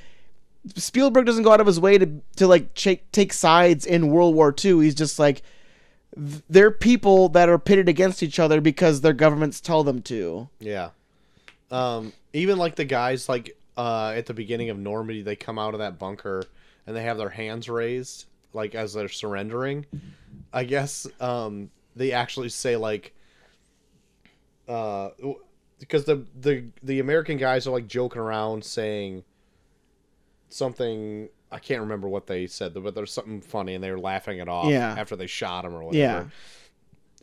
[0.75, 4.33] Spielberg doesn't go out of his way to to like take take sides in World
[4.33, 4.81] War II.
[4.83, 5.41] He's just like
[6.15, 10.49] they're people that are pitted against each other because their governments tell them to.
[10.59, 10.89] Yeah.
[11.71, 15.73] Um, even like the guys like uh, at the beginning of Normandy, they come out
[15.73, 16.43] of that bunker
[16.85, 19.85] and they have their hands raised, like as they're surrendering.
[20.51, 23.13] I guess um, they actually say like,
[24.67, 25.09] uh,
[25.79, 29.23] because the the the American guys are like joking around saying
[30.49, 31.29] something.
[31.53, 34.49] I can't remember what they said, but there's something funny, and they were laughing it
[34.49, 34.95] off Yeah.
[34.97, 36.29] after they shot him or whatever.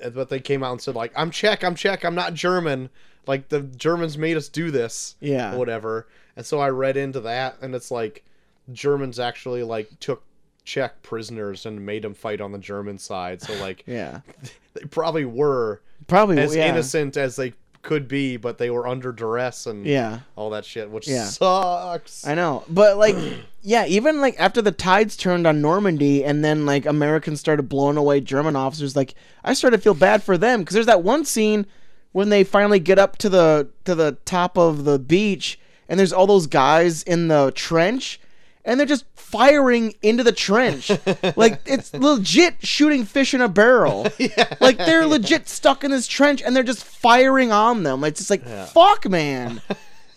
[0.00, 0.06] Yeah.
[0.06, 2.88] Uh, But they came out and said like, "I'm Czech, I'm Czech, I'm not German.
[3.26, 5.54] Like the Germans made us do this." Yeah.
[5.54, 6.06] or whatever.
[6.36, 8.24] And so I read into that, and it's like
[8.72, 10.22] Germans actually like took
[10.64, 13.42] Czech prisoners and made them fight on the German side.
[13.42, 14.20] So like Yeah.
[14.74, 16.68] they probably were Probably as yeah.
[16.68, 17.52] innocent as they
[17.82, 20.20] could be, but they were under duress and Yeah.
[20.36, 21.24] all that shit, which Yeah.
[21.26, 22.26] sucks.
[22.26, 22.64] I know.
[22.68, 23.16] But like
[23.62, 27.96] yeah, even like after the tides turned on Normandy and then like Americans started blowing
[27.96, 31.24] away German officers, like I started to feel bad for them because there's that one
[31.24, 31.66] scene
[32.12, 35.58] when they finally get up to the to the top of the beach
[35.88, 38.19] and there's all those guys in the trench
[38.64, 40.90] and they're just firing into the trench.
[41.36, 44.06] like it's legit shooting fish in a barrel.
[44.60, 48.04] Like they're legit stuck in this trench and they're just firing on them.
[48.04, 49.62] It's just like fuck man.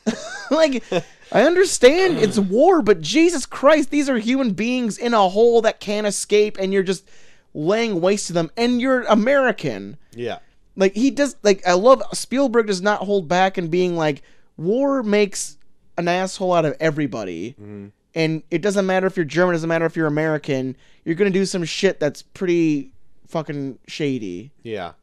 [0.52, 0.84] like
[1.32, 5.80] I understand it's war, but Jesus Christ, these are human beings in a hole that
[5.80, 7.08] can't escape and you're just
[7.54, 9.98] laying waste to them and you're American.
[10.14, 10.40] yeah.
[10.76, 14.24] Like he does like I love Spielberg does not hold back in being like
[14.58, 15.58] war makes
[15.98, 17.52] an asshole out of everybody.
[17.52, 17.88] Mm-hmm.
[18.16, 21.32] And it doesn't matter if you're German, it doesn't matter if you're American, you're going
[21.32, 22.94] to do some shit that's pretty
[23.28, 24.52] fucking shady.
[24.64, 24.94] Yeah.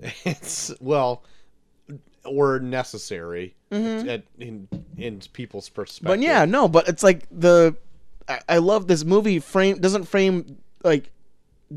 [0.24, 1.22] It's well
[2.24, 6.06] or necessary at, in in people's perspective.
[6.06, 7.76] But yeah, no, but it's like the
[8.28, 11.10] I, I love this movie frame doesn't frame like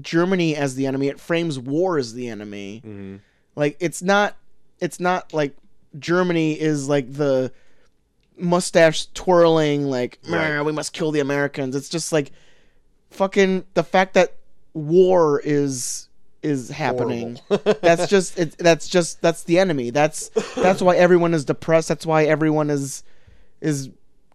[0.02, 1.08] Germany as the enemy.
[1.08, 2.82] It frames war as the enemy.
[2.86, 3.20] Mhm.
[3.56, 4.36] Like it's not
[4.80, 5.56] it's not like
[5.99, 7.52] Germany is like the
[8.38, 10.61] mustache twirling like Right.
[10.61, 11.76] We must kill the Americans.
[11.76, 12.31] It's just like
[13.09, 14.35] fucking the fact that
[14.73, 16.07] war is
[16.43, 17.39] is happening.
[17.81, 19.89] that's just it, that's just that's the enemy.
[19.89, 21.88] That's that's why everyone is depressed.
[21.88, 23.03] That's why everyone is
[23.61, 23.89] is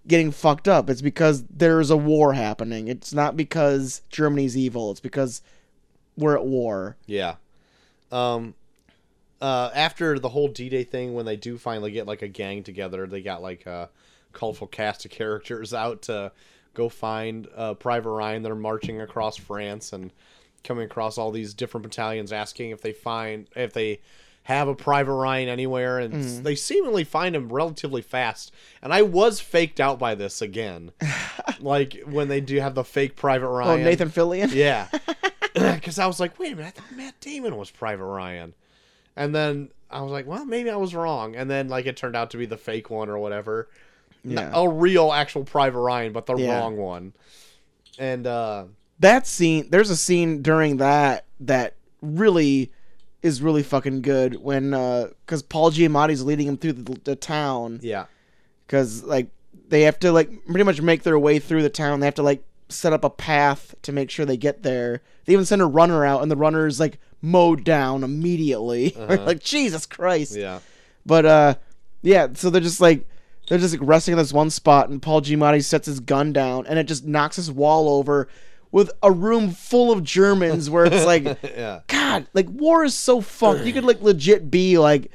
[0.06, 0.90] getting fucked up.
[0.90, 2.88] It's because there's a war happening.
[2.88, 4.90] It's not because Germany's evil.
[4.90, 5.42] It's because
[6.16, 6.96] we're at war.
[7.06, 7.36] Yeah.
[8.10, 8.54] Um
[9.42, 13.06] uh after the whole D-Day thing when they do finally get like a gang together,
[13.06, 13.90] they got like a
[14.32, 16.32] colorful cast of characters out to
[16.74, 18.42] go find uh Private Ryan.
[18.42, 20.12] They're marching across France and
[20.64, 24.00] coming across all these different battalions asking if they find if they
[24.44, 28.52] have a Private Ryan anywhere and s- they seemingly find him relatively fast.
[28.82, 30.90] And I was faked out by this again.
[31.60, 33.68] like when they do have the fake Private Ryan.
[33.68, 33.84] Oh, Ryan.
[33.84, 34.52] Nathan Fillion.
[34.52, 34.88] Yeah.
[35.54, 38.54] Because I was like, wait a minute, I thought Matt Damon was Private Ryan.
[39.16, 41.36] And then I was like, well, maybe I was wrong.
[41.36, 43.68] And then, like, it turned out to be the fake one or whatever.
[44.24, 44.50] Yeah.
[44.54, 46.58] A real, actual Private Ryan, but the Yeah.
[46.60, 47.12] wrong one.
[47.98, 48.64] And, uh,
[49.00, 52.70] that scene there's a scene during that that really
[53.20, 57.80] is really fucking good when uh because paul giamatti's leading him through the, the town
[57.82, 58.04] yeah.
[58.64, 59.26] because like
[59.68, 62.22] they have to like pretty much make their way through the town they have to
[62.22, 65.66] like set up a path to make sure they get there they even send a
[65.66, 70.58] runner out and the runner's like mowed down immediately like jesus christ Yeah.
[71.06, 71.54] but uh
[72.04, 73.06] yeah, so they're just like
[73.48, 76.66] they're just like resting in this one spot and Paul Giamatti sets his gun down
[76.66, 78.26] and it just knocks his wall over
[78.72, 81.80] with a room full of Germans where it's like Yeah.
[81.86, 83.64] God, like war is so fucked.
[83.64, 85.12] You could like legit be like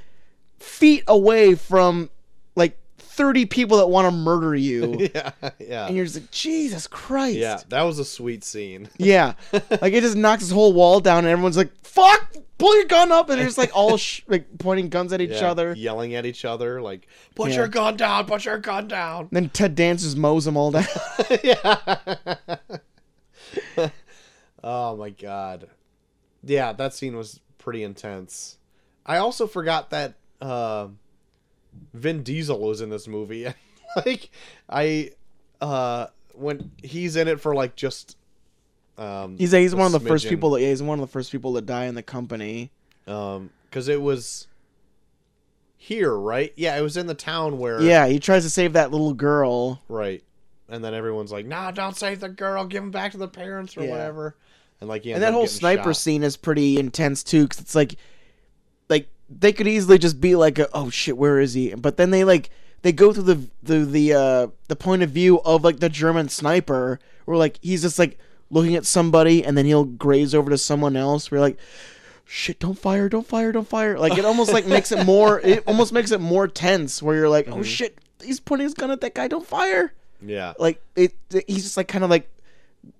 [0.59, 2.09] feet away from
[2.55, 2.77] like
[3.17, 5.09] 30 people that want to murder you.
[5.13, 5.31] Yeah.
[5.59, 5.87] Yeah.
[5.87, 7.37] and you're just like, Jesus Christ.
[7.37, 7.59] Yeah.
[7.69, 8.87] That was a sweet scene.
[8.97, 9.33] Yeah.
[9.51, 13.11] like it just knocks his whole wall down and everyone's like, fuck, pull your gun
[13.11, 13.29] up.
[13.29, 15.51] And they're just like all sh- like pointing guns at each Yeah.
[15.51, 15.73] other.
[15.75, 17.57] Yelling at each other, like, put Yeah.
[17.57, 19.29] your gun down, put your gun down.
[19.31, 20.85] Then Ted Danson mows them all down.
[21.43, 21.97] yeah.
[24.63, 25.67] oh my god.
[26.43, 28.57] Yeah, that scene was pretty intense.
[29.05, 30.87] I also forgot that uh,
[31.93, 33.47] Vin Diesel was in this movie.
[34.05, 34.29] like
[34.69, 35.11] I
[35.61, 38.15] uh when he's in it for like just
[38.97, 41.11] um He's he's a one of the first people that yeah, he's one of the
[41.11, 42.71] first people to die in the company.
[43.07, 44.47] um cuz it was
[45.77, 46.53] here, right?
[46.55, 49.81] Yeah, it was in the town where Yeah, he tries to save that little girl.
[49.87, 50.23] right.
[50.69, 52.65] And then everyone's like, "Nah, don't save the girl.
[52.65, 53.89] Give him back to the parents or Yeah.
[53.91, 54.35] whatever."
[54.81, 55.97] And like, yeah, And that whole sniper shot.
[55.97, 57.95] scene is pretty intense too cuz it's like
[59.29, 61.73] they could easily just be like a, oh shit, where is he?
[61.73, 62.49] But then they like
[62.81, 66.29] they go through the the the uh the point of view of like the German
[66.29, 68.17] sniper where like he's just like
[68.49, 71.29] looking at somebody and then he'll graze over to someone else.
[71.29, 71.57] We're like,
[72.25, 73.99] shit, don't fire, don't fire, don't fire.
[73.99, 75.39] Like it almost like makes it more.
[75.43, 77.01] It almost makes it more tense.
[77.01, 79.27] Where you're like, oh shit, he's pointing his gun at that guy.
[79.27, 79.93] Don't fire.
[80.25, 80.53] Yeah.
[80.57, 81.13] Like it.
[81.47, 82.29] He's just like kind of like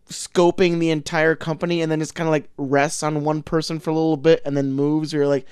[0.09, 3.89] scoping the entire company and then just kind of like rests on one person for
[3.91, 5.13] a little bit and then moves.
[5.13, 5.47] Or you're like.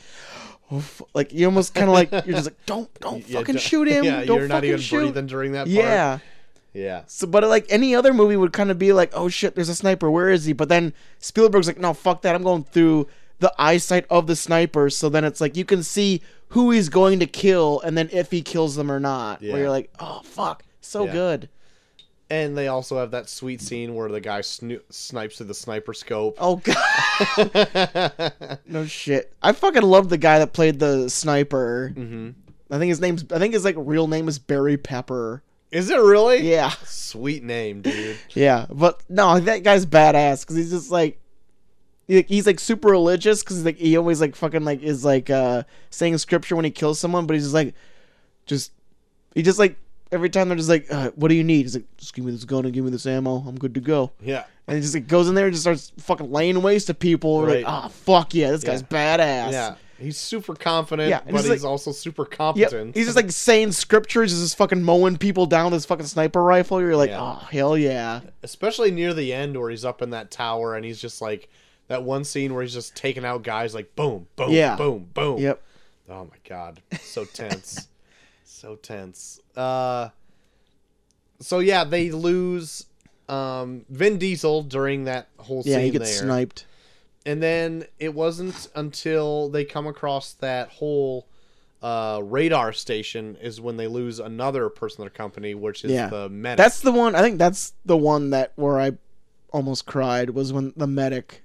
[1.14, 3.88] Like you almost kind of like you're just like don't don't Yeah, fucking don't- shoot
[3.88, 4.98] him Yeah, don't you're not fucking even shoot.
[5.00, 5.70] breathing during that part.
[5.70, 6.20] yeah
[6.74, 7.04] Yeah.
[7.08, 9.76] so, but like any other movie would kind of be like, oh shit, there's a
[9.76, 10.10] sniper.
[10.12, 10.54] Where is he?
[10.54, 12.36] But then Spielberg's like, no, fuck that.
[12.36, 13.08] I'm going through
[13.40, 14.90] the eyesight of the sniper.
[14.90, 18.30] So then it's like you can see who he's going to kill, and then if
[18.32, 19.42] he kills them or not.
[19.42, 19.54] Yeah.
[19.54, 21.12] Where you're like, oh fuck, so Yeah.
[21.12, 21.50] good.
[22.30, 25.94] And they also have that sweet scene where the guy sno- snipes through the sniper
[25.94, 26.38] scope.
[26.40, 29.32] Oh god, no shit.
[29.44, 31.92] I fucking love the guy that played the sniper.
[31.94, 32.30] hmm
[32.72, 33.24] I think his name's.
[33.32, 35.44] I think his like real name is Barry Pepper.
[35.72, 36.50] Is it really?
[36.50, 36.72] Yeah.
[36.86, 38.18] Sweet name, dude.
[38.30, 41.20] Yeah, but no, that guy's badass because he's just like,
[42.08, 45.62] he's like super religious because like he always like fucking like is like uh
[45.92, 47.76] saying scripture when he kills someone, but he's just like,
[48.48, 48.72] just
[49.36, 49.78] he just like
[50.16, 51.62] every time they're just like, uh, what do you need?
[51.64, 53.82] He's like, just give me this gun and give me this ammo, I'm good to
[53.82, 54.12] go.
[54.22, 54.46] Yeah.
[54.68, 57.36] And he just like goes in there and just starts fucking laying waste to people.
[57.38, 57.66] We're like, Right.
[57.66, 59.52] ah, fuck yeah, this guy's badass.
[59.52, 59.76] Yeah.
[60.00, 62.32] He's super confident, Yeah, and but he's he's like- also super Yep.
[62.32, 62.96] competent.
[62.96, 66.44] He's just like saying scriptures, he's just fucking mowing people down with his fucking sniper
[66.44, 66.82] rifle.
[66.82, 67.22] You're like, Yeah.
[67.22, 68.22] oh hell yeah.
[68.44, 71.48] especially near the end where he's up in that tower and he's just like
[71.88, 74.76] that one scene where he's just taking out guys like boom, boom, Yeah.
[74.76, 75.38] boom, boom.
[75.40, 75.62] Yep.
[76.10, 77.88] Oh my god, so tense,
[78.44, 79.40] so tense.
[79.58, 80.10] Uh,
[81.40, 82.86] so yeah, they lose
[83.30, 86.66] um, Vin Diesel during that whole Yeah, he gets there, sniped.
[87.26, 91.28] and then it wasn't until they come across that whole
[91.82, 96.08] uh, radar station is when they lose another person in their company, which is Yeah.
[96.10, 96.58] the medic.
[96.58, 97.16] That's the one.
[97.16, 98.94] I think that's the one that where I
[99.52, 101.44] almost cried was when the medic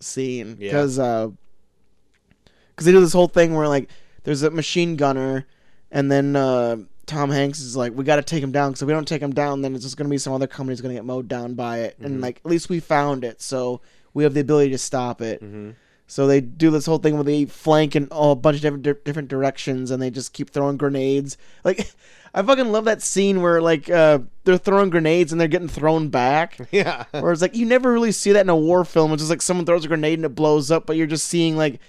[0.00, 0.70] scene Yeah.
[0.70, 3.88] because because they do this whole thing where like
[4.24, 5.46] there's a machine gunner
[5.90, 6.76] and then uh,
[7.06, 9.22] Tom Hanks is like we got to take him down because if we don't take
[9.22, 11.78] him down then it's just gonna be some other company's gonna get mowed down by
[11.80, 12.22] it and Mhm.
[12.22, 13.80] like at least we found it so
[14.14, 15.40] we have the ability to stop it.
[15.40, 15.70] hmm
[16.06, 18.82] So they do this whole thing where they flank in all a bunch of different
[18.84, 21.38] di- different directions, and they just keep throwing grenades.
[21.64, 21.90] Like,
[22.34, 26.08] I fucking love that scene where like uh, they're throwing grenades and they're getting thrown
[26.10, 26.58] back.
[26.70, 27.04] Yeah.
[27.10, 29.12] Where it's like you never really see that in a war film.
[29.12, 31.56] It's just like someone throws a grenade and it blows up, but you're just seeing
[31.56, 31.80] like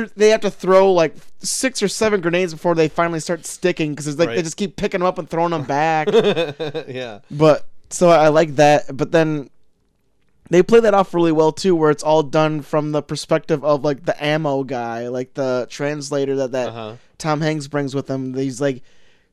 [0.00, 4.06] they have to throw like six or seven grenades before they finally start sticking because
[4.06, 6.08] it's like they just keep picking them up and throwing them back.
[6.88, 7.20] yeah.
[7.30, 8.96] But so I like that.
[8.96, 9.50] But then
[10.50, 13.84] they play that off really well too, where it's all done from the perspective of
[13.84, 16.96] like the ammo guy, like the translator that that Uh-huh.
[17.18, 18.34] Tom Hanks brings with him.
[18.34, 18.82] He's like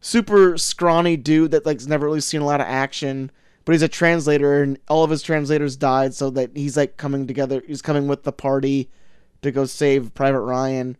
[0.01, 3.31] super scrawny dude that like's never really seen a lot of action,
[3.65, 7.27] but he's a translator, and all of his translators died, so that he's like coming
[7.27, 7.63] together.
[7.65, 8.89] He's coming with the party
[9.41, 10.97] to go save Private Ryan.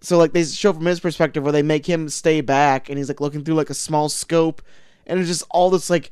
[0.00, 3.08] So like they show from his perspective where they make him stay back, and he's
[3.08, 4.60] like looking through like a small scope,
[5.06, 6.10] and it's just all this like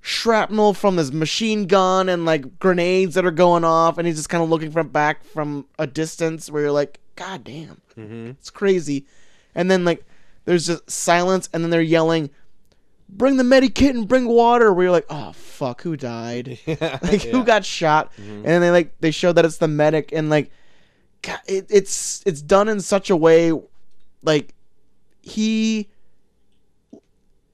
[0.00, 4.28] shrapnel from this machine gun and like grenades that are going off, and he's just
[4.28, 8.30] kind of looking from back from a distance where you're like, God damn, Mm-hmm.
[8.30, 9.06] it's crazy.
[9.54, 10.04] And then like
[10.44, 12.30] there's just silence, and then they're yelling,
[13.08, 16.58] "Bring the medikit and bring water." Where you're like, "Oh fuck, who died?
[16.66, 16.98] Yeah.
[17.02, 20.30] Like who got shot?" And then they like they show that it's the medic, and
[20.30, 20.50] like,
[21.46, 23.52] it, it's it's done in such a way,
[24.22, 24.54] like
[25.22, 25.88] he.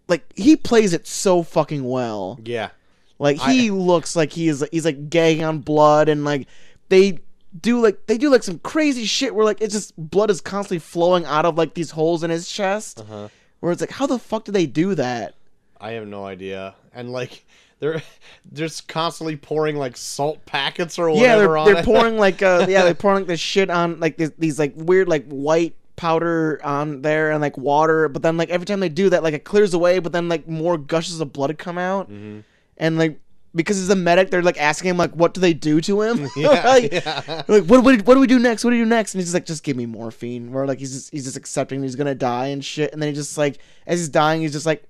[0.06, 2.38] Like he plays it so fucking well.
[2.44, 2.70] Yeah.
[3.18, 6.46] Like he looks like he is he's like gagging on blood and like
[6.90, 7.20] they
[7.58, 10.78] do like they do like some crazy shit where like it's just blood is constantly
[10.80, 13.28] flowing out of like these holes in his chest Uh-huh.
[13.60, 15.36] where it's like how the fuck do they do that?
[15.80, 16.74] I have no idea.
[16.92, 17.46] And like
[17.80, 18.02] they're
[18.52, 21.84] just constantly pouring like salt packets or yeah, whatever they're, on they're it.
[21.84, 25.09] pouring like uh yeah, they're pouring like this shit on like these, these like weird
[25.09, 29.10] like white powder on there and like water, but then like every time they do
[29.10, 32.10] that like it clears away, but then like more gushes of blood come out.
[32.10, 32.42] Mhm.
[32.76, 33.20] And like
[33.55, 36.28] because he's a medic, they're like asking him like what do they do to him?
[36.36, 37.42] Yeah, like, yeah.
[37.46, 38.64] They're like what, what what do we do next?
[38.64, 39.14] What do we do next?
[39.14, 40.51] And he's just like just give me morphine.
[40.52, 42.92] Where like he's just he's just accepting he's gonna die and shit.
[42.92, 44.82] And then he just like as he's dying, he's just like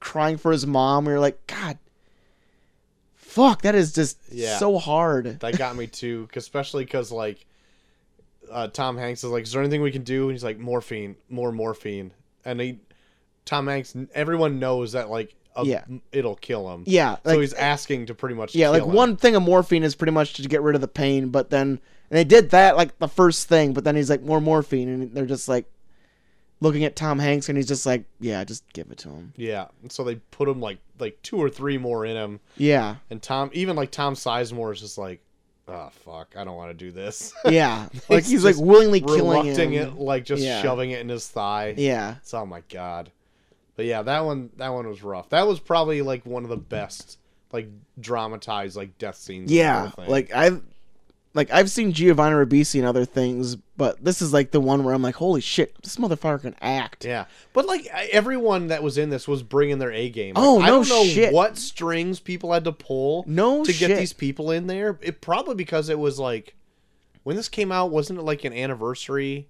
[0.00, 1.04] crying for his mom.
[1.04, 1.78] We're like God,
[3.34, 4.58] fuck, that is just Yeah.
[4.58, 5.40] so hard.
[5.40, 7.44] that got me too, 'cause- especially because like
[8.50, 11.16] uh, Tom Hanks is like, "Is there anything we can do?" And he's like, "Morphine,
[11.30, 12.12] more morphine."
[12.44, 12.78] And he,
[13.46, 15.84] Tom Hanks, everyone knows that like a, Yeah.
[16.12, 16.82] it'll kill him.
[16.86, 18.92] Yeah, so he's asking to pretty much yeah, like him.
[18.92, 21.80] one thing of morphine is pretty much to get rid of the pain, but then
[22.10, 25.14] and they did that like the first thing, but then he's like more morphine, and
[25.14, 25.64] they're just like,
[26.60, 29.32] looking at Tom Hanks and he's just like, yeah, just give it to him.
[29.36, 29.66] Yeah.
[29.82, 33.20] And so they put him like like two or three more in him, Yeah, and
[33.20, 35.20] Tom even like Tom Sizemore is just like,
[35.68, 37.32] oh fuck, I don't want to do this.
[37.46, 37.88] yeah.
[38.08, 40.62] like He's like willingly killing it, like just Yeah.
[40.62, 41.74] shoving it in his thigh.
[41.76, 43.10] Yeah, It's, oh my god.
[43.76, 45.30] But yeah, that one that one was rough.
[45.30, 47.18] That was probably like one of the best
[47.52, 47.68] like
[48.00, 49.50] dramatized like death scenes.
[49.50, 49.90] yeah.
[50.06, 50.62] Like I've
[51.34, 54.94] like I've seen Giovanni Ribisi and other things, but this is like the one where
[54.94, 57.04] I'm like, holy shit, this motherfucker can act.
[57.04, 60.34] yeah, but like everyone that was in this was bringing their A game.
[60.34, 61.32] Like, Oh, I no don't know shit.
[61.34, 63.88] what strings people had to pull No to shit.
[63.88, 64.98] get these people in there.
[65.02, 66.54] It probably because it was like
[67.24, 69.48] when this came out, wasn't it like an anniversary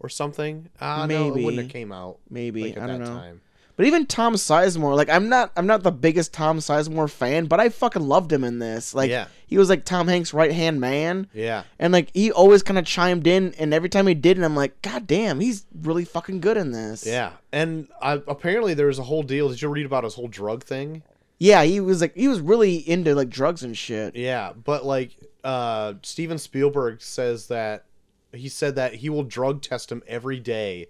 [0.00, 0.68] or something?
[0.80, 2.18] Uh, no, it wouldn't have came out.
[2.30, 3.14] Maybe like, at I don't that know.
[3.16, 3.40] time.
[3.76, 7.58] But even Tom Sizemore, like I'm not I'm not the biggest Tom Sizemore fan, but
[7.58, 8.94] I fucking loved him in this.
[8.94, 9.26] Like Yeah.
[9.46, 11.28] he was like Tom Hanks' right hand man.
[11.32, 14.44] Yeah, And like he always kind of chimed in, and every time he did and
[14.44, 17.06] I'm like, God damn, he's really fucking good in this.
[17.06, 19.48] yeah, and I, apparently there was a whole deal.
[19.48, 21.02] Did you read about his whole drug thing?
[21.38, 21.64] yeah.
[21.64, 24.14] He was like, he was really into like drugs and shit.
[24.16, 27.86] Yeah, but like uh Steven Spielberg says that
[28.32, 30.86] he said that he will drug test him every day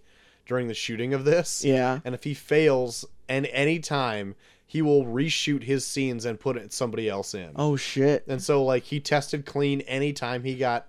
[0.53, 1.65] during the shooting of this.
[1.65, 2.01] Yeah.
[2.05, 4.35] And if he fails and any time,
[4.67, 7.53] he will reshoot his scenes and put somebody else in.
[7.57, 8.27] Oh shit.
[8.29, 10.89] And so like he tested clean anytime he got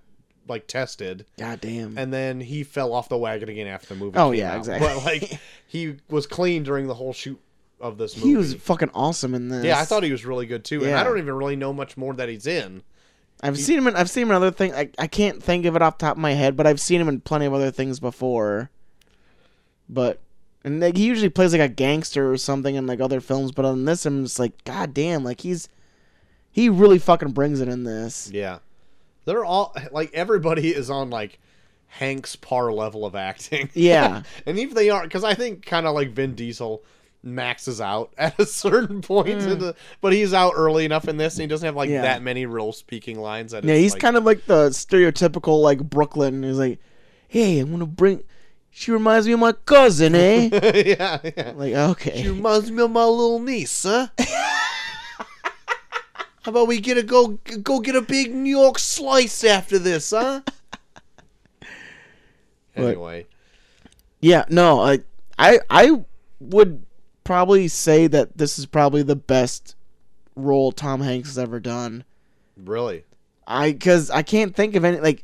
[0.49, 1.98] like tested God damn.
[1.98, 4.57] and then he fell off the wagon again after the movie Oh, yeah, out.
[4.57, 4.85] exactly.
[4.88, 7.40] But like he was clean during the whole shoot
[7.80, 8.30] of this movie.
[8.30, 9.64] he was fucking awesome in this.
[9.64, 10.84] yeah, I thought he was really good too.
[10.84, 12.84] And I don't even really know much more that he's in.
[13.41, 14.73] I've seen him in I've seen him in other things.
[14.76, 16.99] I, I can't think of it off the top of my head, but I've seen
[16.99, 18.69] him in plenty of other things before.
[19.94, 20.20] But
[20.64, 23.65] and like he usually plays like a gangster or something in like other films, but
[23.65, 25.70] on this I'm just like, God damn, like he's
[26.52, 28.30] he really fucking brings it in this.
[28.34, 28.60] Yeah.
[29.26, 31.40] They're all like everybody is on like
[31.88, 33.70] Hank's par level of acting.
[33.76, 34.24] Yeah.
[34.45, 36.82] and even they aren't because I think kind of like Vin Diesel
[37.26, 41.41] maxes out at a certain point into, but he's out early enough in this and
[41.41, 41.94] he doesn't have like Mm.
[41.94, 42.02] Yeah.
[42.03, 45.80] that many real speaking lines that Yeah, he's like- kind of like the stereotypical like
[45.90, 46.41] Brooklyn.
[46.44, 46.80] He's like,
[47.28, 48.24] Hey, I'm gonna bring
[48.76, 50.50] she reminds me of my cousin, eh?
[50.86, 51.54] yeah, yeah.
[51.56, 52.24] like, okay.
[52.24, 54.08] She reminds me of my little niece, huh?
[56.41, 60.10] How about we get a go go get a big New York slice after this,
[60.10, 60.41] huh?
[62.76, 63.28] anyway,
[64.20, 65.00] Yeah, no, I
[65.38, 66.04] I I
[66.41, 66.84] would
[67.24, 69.76] probably say that this is probably the best
[70.36, 72.04] role Tom Hanks has ever done.
[72.58, 73.06] really,
[73.48, 75.24] I cuz I can't think of any like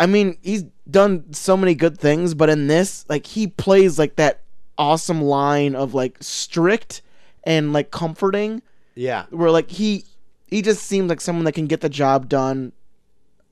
[0.00, 4.16] I mean, he's done so many good things, but in this, like he plays like
[4.16, 4.40] that
[4.78, 7.02] awesome line of like strict
[7.44, 8.62] and like comforting
[8.94, 10.06] yeah, where like he
[10.46, 12.72] he just seems like someone that can get the job done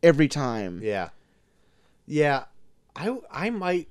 [0.03, 0.81] every time.
[0.83, 1.11] yeah,
[2.07, 2.45] yeah.
[2.97, 3.89] I I might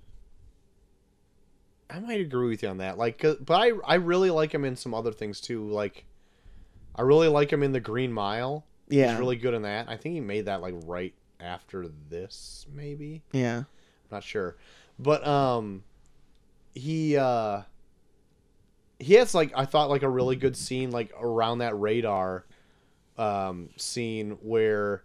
[1.92, 2.98] I might agree with you on that.
[2.98, 5.70] Like, but I I really like him in some other things too.
[5.70, 6.06] Like,
[6.96, 8.66] I really like him in the Green Mile.
[8.90, 9.12] Yeah.
[9.12, 9.88] He's really good in that.
[9.90, 13.24] I think he made that like right after this, maybe.
[13.32, 13.58] Yeah.
[13.60, 13.66] I'm
[14.12, 14.56] not sure
[15.00, 15.84] but um
[16.74, 17.62] he uh
[19.00, 22.46] he has like i thought like a really good scene like around that radar
[23.18, 25.04] um scene where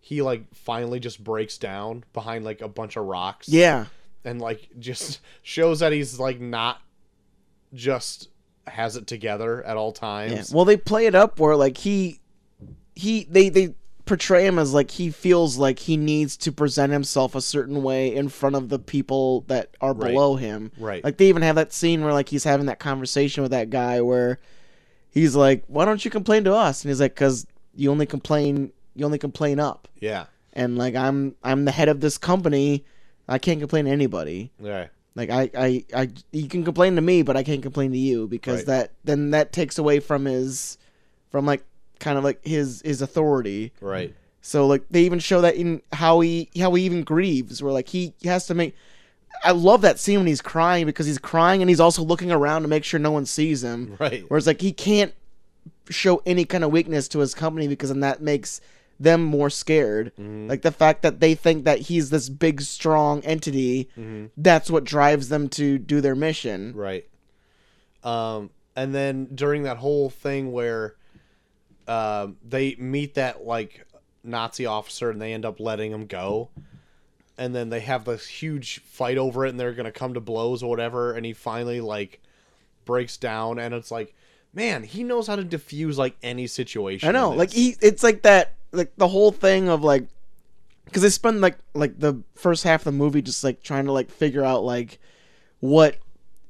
[0.00, 3.86] he like finally just breaks down behind like a bunch of rocks Yeah.
[4.24, 6.80] and like just shows that he's like not
[7.72, 8.28] just
[8.68, 10.00] has it together at all Yeah.
[10.00, 12.20] times Well, they play it up where like he
[12.94, 13.74] he they they
[14.04, 18.14] portray him as like he feels like he needs to present himself a certain way
[18.14, 20.12] in front of the people that are Right.
[20.12, 20.72] below him.
[20.78, 23.70] right Like they even have that scene where like he's having that conversation with that
[23.70, 24.38] guy where
[25.10, 28.72] he's like, "Why don't you complain to us?" And he's like, "Cuz you only complain
[28.94, 32.84] you only complain up." yeah And like I'm I'm the head of this company.
[33.26, 34.52] I can't complain to anybody.
[34.60, 37.98] right Like I, I, I, you can complain to me, but I can't complain to
[37.98, 38.66] you because Right.
[38.66, 40.76] that then that takes away from his,
[41.30, 41.64] from like
[42.00, 43.72] kind of like his his authority.
[43.80, 47.72] right So like they even show that in how he how he even grieves, where
[47.72, 48.74] like he has to make.
[49.42, 52.62] I love that scene when he's crying because he's crying and he's also looking around
[52.62, 53.96] to make sure no one sees him.
[53.98, 55.12] right Whereas like he can't
[55.90, 58.60] show any kind of weakness to his company because then that makes
[59.00, 60.12] them more scared.
[60.18, 60.48] Mhm.
[60.48, 64.30] Like the fact that they think that he's this big strong entity, Mhm.
[64.36, 66.72] that's what drives them to do their mission.
[66.76, 67.04] Right.
[68.04, 70.94] Um, and then during that whole thing where
[71.86, 73.86] um, they meet that like
[74.22, 76.50] Nazi officer and they end up letting him go,
[77.36, 80.62] and then they have this huge fight over it and they're gonna come to blows
[80.62, 82.20] or whatever, and he finally like
[82.84, 84.14] breaks down and it's like,
[84.52, 87.08] man, he knows how to diffuse like any situation.
[87.08, 90.06] I know, like he, it's like that, like the whole thing of like,
[90.84, 93.92] because they spend like like the first half of the movie just like trying to
[93.92, 94.98] like figure out like
[95.60, 95.96] what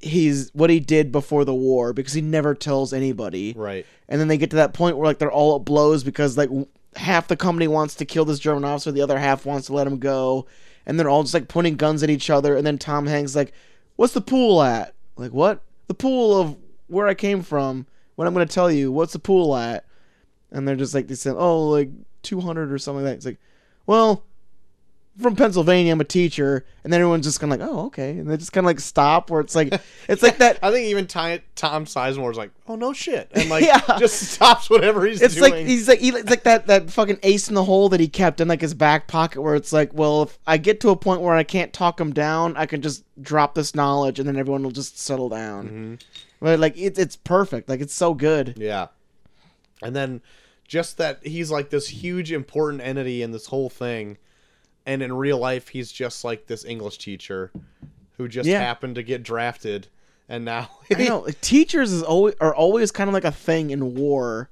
[0.04, 3.54] he's what he did before the war because he never tells anybody.
[3.56, 3.86] Right.
[4.08, 6.50] And then they get to that point where like they're all at blows because like
[6.96, 9.86] half the company wants to kill this German officer, the other half wants to let
[9.86, 10.46] him go,
[10.86, 12.56] and they're all just like pointing guns at each other.
[12.56, 13.52] And then Tom Hanks like,
[13.96, 15.62] "What's the pool at?" Like, "What?
[15.86, 16.56] The pool of
[16.86, 17.86] where I came from."
[18.16, 19.84] What I'm gonna tell you, what's the pool at?
[20.52, 21.90] And they're just like they said, "Oh, like
[22.22, 23.38] 200 or something like that." It's like,
[23.86, 24.22] well,
[25.20, 28.28] from Pennsylvania, I'm a teacher, and then everyone's just kind of like, "Oh, okay," and
[28.28, 29.30] they just kind of like stop.
[29.30, 29.72] Where it's like,
[30.08, 30.58] it's like that.
[30.62, 33.80] I think even Ty- Tom Sizemore's like, "Oh no shit," and like Yeah.
[33.98, 35.52] just stops whatever he's It's doing.
[35.52, 38.08] like he's like he, it's like that that fucking ace in the hole that he
[38.08, 40.96] kept in like his back pocket, where it's like, well, if I get to a
[40.96, 44.36] point where I can't talk him down, I can just drop this knowledge, and then
[44.36, 45.64] everyone will just settle down.
[45.66, 45.94] Mm-hmm.
[46.40, 48.54] But like it's it's perfect, like it's so good.
[48.56, 48.88] Yeah.
[49.82, 50.22] And then
[50.66, 54.16] just that he's like this huge important entity in this whole thing.
[54.86, 57.50] And in real life he's just like this English teacher
[58.16, 58.60] who just Yeah.
[58.60, 59.88] happened to get drafted
[60.28, 63.94] and now I know teachers is always are always kind of like a thing in
[63.94, 64.48] war,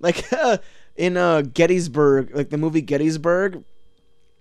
[0.00, 0.24] like
[0.96, 3.62] in uh Gettysburg, like the movie Gettysburg.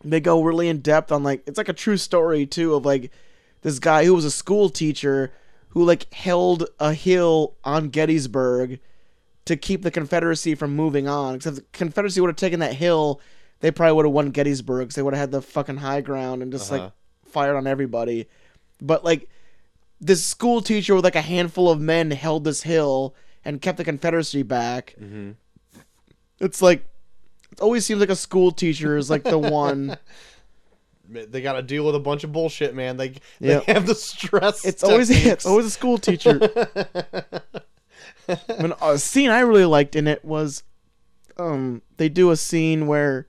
[0.04, 3.12] They go really in depth on like it's like a true story too of like
[3.62, 5.32] this guy who was a school teacher
[5.70, 8.80] who like held a hill on Gettysburg
[9.46, 11.36] to keep the Confederacy from moving on.
[11.36, 13.22] Except the Confederacy would have taken that hill,
[13.62, 14.90] they probably would have won Gettysburg.
[14.90, 16.84] Cause they would have had the fucking high ground and just Uh-huh.
[16.84, 16.92] like
[17.26, 18.28] fired on everybody.
[18.82, 19.30] But like
[20.00, 23.16] this school teacher with like a handful of men held this hill
[23.46, 24.96] and kept the Confederacy back.
[25.02, 25.36] Mhm.
[26.40, 26.86] It's like
[27.52, 29.98] it always seems like a school teacher is like the one.
[31.10, 32.98] they got to deal with a bunch of bullshit, man.
[32.98, 33.10] They
[33.40, 33.64] they Yep.
[33.66, 34.64] have the stress.
[34.66, 36.40] It's always it's always a school teacher.
[38.58, 40.64] when a scene I really liked in it was,
[41.38, 43.28] um, they do a scene where,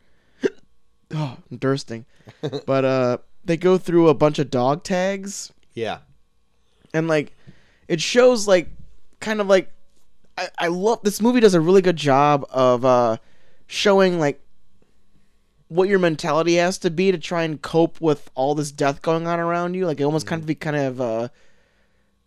[1.17, 2.05] oh, I'm dursting,
[2.67, 5.99] but uh, they go through a bunch of dog tags yeah.
[6.95, 7.35] and like,
[7.89, 8.69] it shows like,
[9.21, 9.71] kind of like,
[10.39, 13.17] I I love this movie does a really good job of uh,
[13.67, 14.41] showing like.
[15.69, 19.27] What your mentality has to be to try and cope with all this death going
[19.27, 21.29] on around you, like it almost kind of be kind of uh,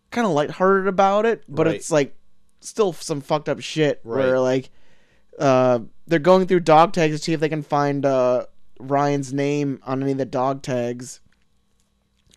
[0.09, 1.75] kind of lighthearted about it, but Right.
[1.75, 2.15] it's like
[2.61, 4.25] still some fucked up shit Right.
[4.25, 4.71] where like
[5.37, 8.45] uh they're going through dog tags to see if they can find uh
[8.79, 11.19] Ryan's name on any of the dog tags.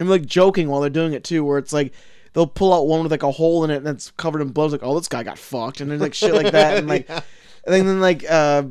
[0.00, 1.92] And like joking while they're doing it too, where it's like
[2.32, 4.66] they'll pull out one with like a hole in it and it's covered in blood.
[4.66, 7.08] It's like, oh, this guy got fucked, and there's like shit like that, and like,
[7.08, 7.20] Yeah.
[7.66, 8.62] and then like uh,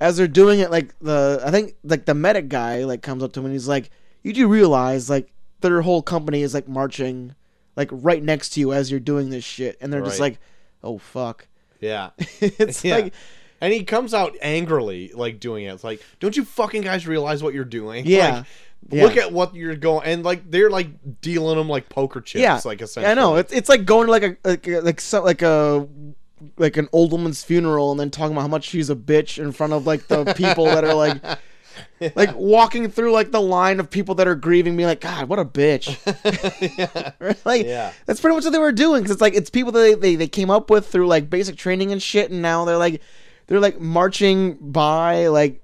[0.00, 3.32] as they're doing it, like the I think like the medic guy like comes up
[3.32, 3.90] to him and he's like,
[4.22, 7.34] you do realize like their whole company is like marching
[7.76, 10.38] like right next to you as you're doing this shit, and they're just like,
[10.82, 11.48] oh fuck,
[11.80, 12.10] Yeah.
[12.40, 12.96] it's Yeah.
[12.96, 13.14] like
[13.60, 15.72] And he comes out angrily, like doing it.
[15.72, 18.04] It's like, don't you fucking guys realize what you're doing?
[18.06, 18.36] Yeah.
[18.38, 18.46] Like,
[18.90, 19.02] Yeah.
[19.04, 22.42] Look at what you're going, and like they're like dealing them like poker chips.
[22.42, 23.10] yeah, Like essentially.
[23.10, 25.88] I know it's it's like going to like a like like so, like a
[26.58, 29.52] like an old woman's funeral and then talking about how much she's a bitch in
[29.52, 31.22] front of like the people that are like
[32.14, 35.38] like walking through like the line of people that are grieving being like god what
[35.38, 35.88] a bitch
[37.46, 37.92] like Yeah.
[38.06, 40.16] that's pretty much what they were doing because it's like it's people that they, they,
[40.16, 43.00] they came up with through like basic training and shit and now they're like
[43.46, 45.62] they're like marching by like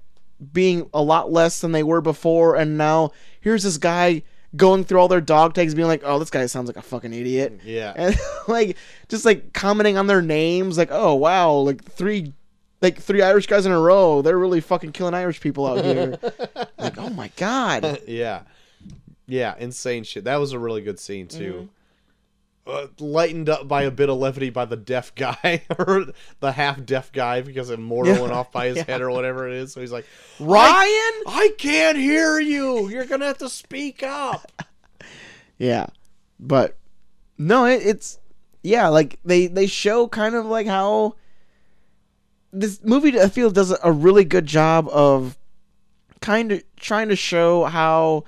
[0.53, 4.23] being a lot less than they were before and now here's this guy
[4.55, 7.13] going through all their dog tags being like oh this guy sounds like a fucking
[7.13, 7.93] idiot Yeah.
[7.95, 8.17] and
[8.47, 8.75] like
[9.07, 12.33] just like commenting on their names like oh wow like three
[12.81, 16.17] like three irish guys in a row they're really fucking killing irish people out here
[16.79, 18.41] like oh my god yeah.
[19.27, 20.25] Yeah, insane shit.
[20.25, 21.53] That was a really good scene too.
[21.53, 21.65] Mm-hmm.
[22.67, 26.05] Uh, lightened up by a bit of levity by the deaf guy or
[26.41, 28.83] the half deaf guy because a mortar went off by his Yeah.
[28.83, 29.73] head or whatever it is.
[29.73, 30.05] So he's like,
[30.39, 32.87] ryan I can't hear you.
[32.87, 34.51] You're gonna have to speak up.
[35.57, 35.85] Yeah,
[36.39, 36.75] but
[37.37, 38.17] no, it, it's
[38.63, 41.15] yeah, like they they show kind of like how
[42.51, 45.37] this movie I feel does a really good job of
[46.19, 48.23] kind of trying to show how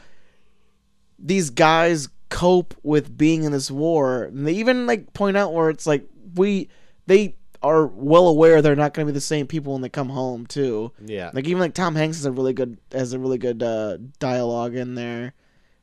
[1.17, 4.23] these guys cope with being in this war.
[4.23, 6.03] And they even like point out where it's like
[6.33, 6.67] we
[7.05, 10.09] they are well aware they're not going to be the same people when they come
[10.09, 10.91] home too.
[11.05, 11.29] Yeah.
[11.31, 14.75] Like even like Tom Hanks has a really good has a really good uh, dialogue
[14.75, 15.35] in there,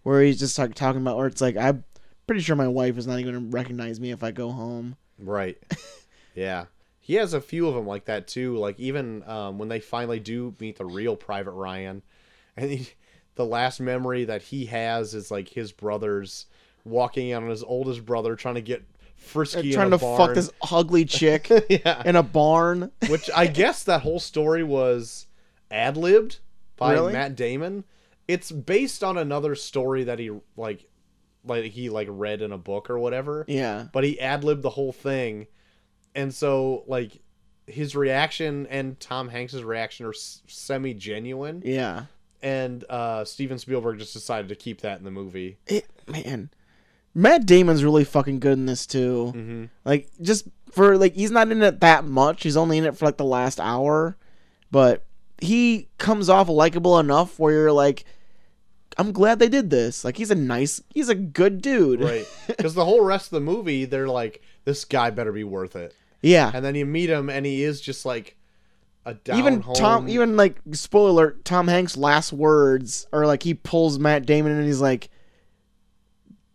[0.03, 1.85] where he's just like talking about where it's like I'm
[2.27, 4.97] pretty sure my wife is not even gonna recognize me if I go home.
[5.21, 5.57] Right.
[6.35, 6.67] yeah.
[6.99, 8.57] He has a few of them like that too.
[8.57, 12.03] Like even um, when they finally do meet the real Private Ryan,
[12.57, 12.89] and he,
[13.41, 16.45] the last memory that he has is like his brothers
[16.85, 18.85] walking out on his oldest brother trying to get
[19.17, 22.03] frisky, in trying to fuck this ugly chick yeah.
[22.05, 22.93] in a barn.
[23.09, 25.27] Which I guess that whole story was
[25.71, 26.41] ad libbed
[26.77, 27.15] by Really?
[27.15, 27.85] Matt Damon.
[28.29, 30.87] It's based on another story that he like
[31.43, 33.47] like he like read in a book or whatever.
[33.49, 33.87] Yeah.
[33.91, 35.47] But he ad libbed the whole thing,
[36.15, 37.19] and so like
[37.67, 41.63] his reaction and Tom Hanks's reaction are semi genuine.
[41.65, 42.05] Yeah.
[42.43, 45.59] And uh, Steven Spielberg just decided to keep that in the movie.
[45.67, 46.51] It, man,
[47.15, 49.33] Matt Damon's really fucking good in this too.
[49.35, 49.65] Mm-hmm.
[49.85, 52.43] Like just for like he's not in it that much.
[52.43, 54.17] He's only in it for like the last hour,
[54.71, 55.05] but
[55.41, 58.05] he comes off likable enough where you're like,
[58.99, 60.05] I'm glad they did this.
[60.05, 62.01] Like he's a nice, he's a good dude.
[62.01, 62.27] Right.
[62.47, 65.95] Because the whole rest of the movie, they're like, this guy better be worth it.
[66.21, 66.51] yeah.
[66.53, 68.37] And then you meet him, and he is just like
[69.07, 69.75] a down even home.
[69.75, 74.53] Tom, even like spoiler alert, Tom Hanks' last words are like he pulls Matt Damon
[74.53, 75.11] and he's like,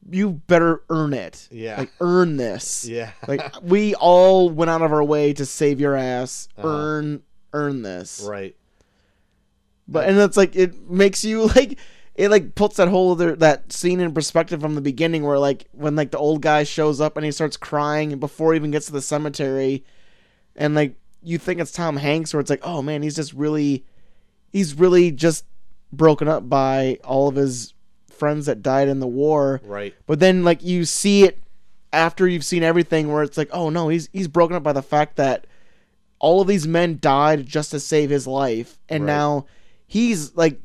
[0.09, 1.47] "You better earn it.
[1.51, 1.77] Yeah.
[1.79, 2.85] like earn this.
[2.87, 3.11] yeah.
[3.27, 6.47] like we all went out of our way to save your ass.
[6.57, 6.67] Uh-huh.
[6.67, 7.23] Earn,
[7.53, 8.25] earn this.
[8.27, 8.55] right.
[9.87, 11.77] But and that's like it makes you like
[12.15, 15.67] it like puts that whole other that scene in perspective from the beginning where like
[15.73, 18.85] when like the old guy shows up and he starts crying before he even gets
[18.87, 19.83] to the cemetery
[20.55, 20.95] and like
[21.25, 23.83] you think it's Tom Hanks where it's like oh man he's just really
[24.51, 25.45] he's really just
[25.91, 27.73] broken up by all of his
[28.09, 29.93] friends that died in the war Right.
[30.07, 31.39] but then like you see it
[31.91, 34.81] after you've seen everything where it's like oh no he's he's broken up by the
[34.81, 35.45] fact that
[36.19, 39.11] all of these men died just to save his life and Right.
[39.13, 39.45] now
[39.87, 40.59] he's like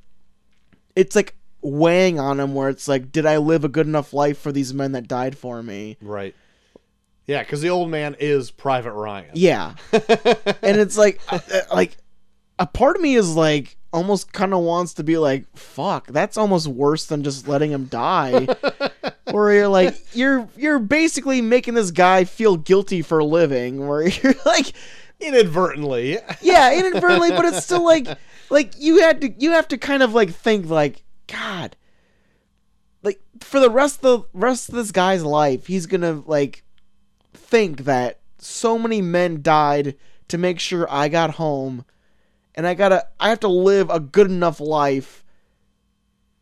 [0.96, 4.38] it's like weighing on him where it's like did i live a good enough life
[4.38, 6.34] for these men that died for me Right.
[7.30, 9.30] Yeah, because the old man is Private Ryan.
[9.34, 11.96] yeah and it's like uh, uh, like
[12.58, 16.36] a part of me is like almost kind of wants to be like fuck that's
[16.36, 18.46] almost worse than just letting him die
[19.30, 24.34] where you're like you're you're basically making this guy feel guilty for living where you're
[24.44, 24.72] like
[25.20, 26.18] Inadvertently.
[26.42, 28.06] yeah inadvertently but it's still like
[28.48, 31.76] like you had to you have to kind of like think like god
[33.02, 36.64] like for the rest of the rest of this guy's life he's gonna like
[37.50, 39.96] think that so many men died
[40.28, 41.84] to make sure i got home
[42.54, 45.24] and i gotta i have to live a good enough life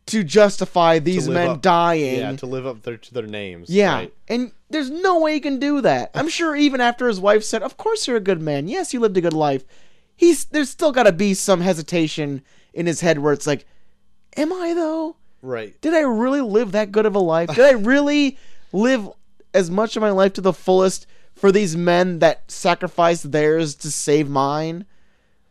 [0.05, 3.69] to justify these live men up- dying Yeah, to live up their, to their names.
[3.69, 3.93] yeah.
[3.93, 4.13] right?
[4.27, 6.09] And there's no way he can do that.
[6.15, 8.67] I'm sure even after his wife said, Of course you're a good man.
[8.67, 9.63] Yes, you lived a good life.
[10.15, 12.41] He's there's still gotta be some hesitation
[12.73, 13.65] in his head where it's like,
[14.35, 15.15] Am I though?
[15.43, 15.79] Right.
[15.81, 17.49] Did I really live that good of a life?
[17.53, 18.37] Did I really
[18.73, 19.09] live
[19.53, 23.91] as much of my life to the fullest for these men that sacrificed theirs to
[23.91, 24.85] save mine?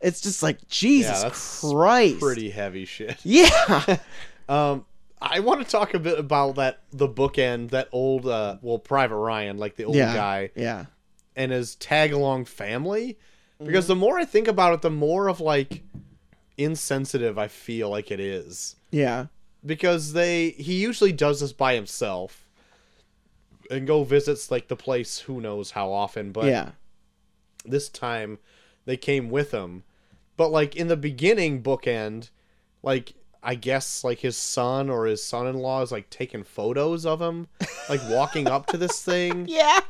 [0.00, 1.30] It's just like Jesus Yeah,
[1.70, 2.20] Christ.
[2.20, 3.18] Pretty heavy shit.
[3.24, 3.96] Yeah.
[4.48, 4.86] Um,
[5.20, 9.16] I want to talk a bit about that the bookend, that old, uh, well, Private
[9.16, 10.14] Ryan, like the old yeah.
[10.14, 10.86] guy, Yeah.
[11.36, 13.18] and his tag along family.
[13.62, 15.82] Because the more I think about it, the more of like
[16.56, 18.76] insensitive I feel like it is.
[18.90, 19.26] Yeah.
[19.66, 22.46] Because they he usually does this by himself
[23.70, 26.70] and go visits like the place who knows how often, but yeah.
[27.64, 28.38] this time
[28.84, 29.84] they came with him.
[30.36, 32.30] But like in the beginning bookend,
[32.82, 37.48] like I guess like his son or his son-in-law is like taking photos of him,
[37.88, 39.80] like walking up to this thing, Yeah.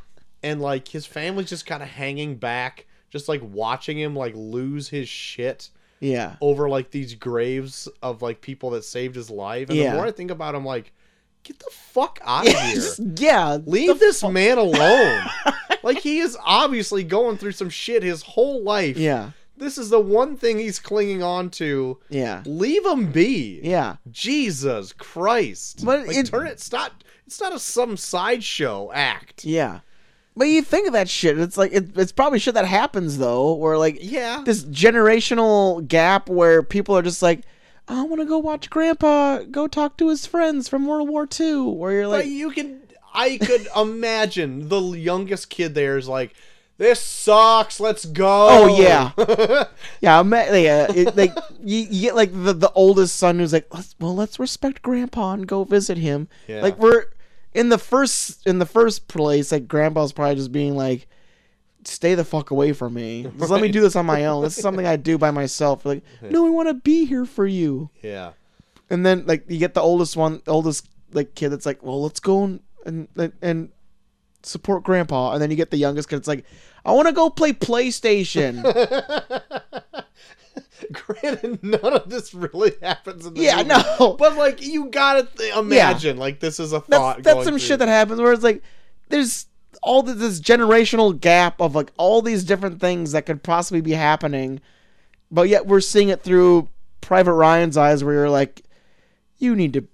[0.42, 4.88] and like his family's just kind of hanging back, just like watching him like lose
[4.88, 6.36] his shit Yeah.
[6.40, 9.68] over like these graves of like people that saved his life.
[9.70, 9.90] And Yeah.
[9.90, 10.92] the more I think about him, like,
[11.48, 12.74] get the fuck out of here.
[12.76, 13.58] just- yeah.
[13.66, 15.24] Leave this fu- man alone.
[15.82, 18.96] like he is obviously going through some shit his whole life.
[18.96, 19.30] Yeah.
[19.56, 21.98] This is the one thing he's clinging on to.
[22.10, 22.42] Yeah.
[22.46, 23.60] Leave him be.
[23.64, 23.96] Yeah.
[24.12, 25.84] Jesus Christ.
[25.84, 26.52] But like, it- turn it.
[26.52, 26.92] It's not.
[27.26, 29.44] It's not a some sideshow act.
[29.44, 29.80] Yeah.
[30.36, 33.54] But you think of that shit, it's like it, it's probably shit that happens though,
[33.54, 34.42] where like Yeah.
[34.46, 37.40] this generational gap where people are just like,
[37.88, 41.62] I want to go watch Grandpa go talk to his friends from World War II.
[41.62, 42.82] Where you're But like, you can.
[43.14, 46.34] I could imagine the youngest kid there is like,
[46.76, 47.80] "This sucks.
[47.80, 49.12] Let's go." Oh, yeah.
[50.00, 51.34] yeah, I'm, yeah, it, like
[51.64, 55.32] you, you get like the the oldest son who's like, let's, well, let's respect Grandpa
[55.32, 56.28] and go visit him.
[56.46, 56.60] Yeah.
[56.60, 57.06] Like we're
[57.54, 61.08] in the first in the first place, like Grandpa's probably just being like,
[61.88, 63.26] stay the fuck away from me.
[63.38, 64.42] Just let me do this on my own.
[64.42, 65.84] This is something I do by myself.
[65.84, 67.90] Like, no, we want to be here for you.
[68.02, 68.32] yeah.
[68.90, 72.20] And then like you get the oldest one, oldest like kid that's like, well, let's
[72.20, 73.68] go and and and
[74.42, 75.32] support Grandpa.
[75.32, 76.16] And then you get the youngest kid.
[76.16, 76.46] It's like,
[76.86, 78.62] I want to go play PlayStation.
[80.92, 83.68] Granted, none of this really happens in the yeah, movie.
[83.68, 84.16] no.
[84.18, 87.16] But like, you gotta th- imagine like this is a thought.
[87.16, 87.58] that's that's some through.
[87.58, 88.62] shit that happens where it's like
[89.08, 89.46] there's
[89.88, 93.92] all th- this generational gap of like all these different things that could possibly be
[93.92, 94.60] happening
[95.30, 96.68] but yet we're seeing it through
[97.00, 98.62] private ryan's eyes where you're like
[99.38, 99.84] you need to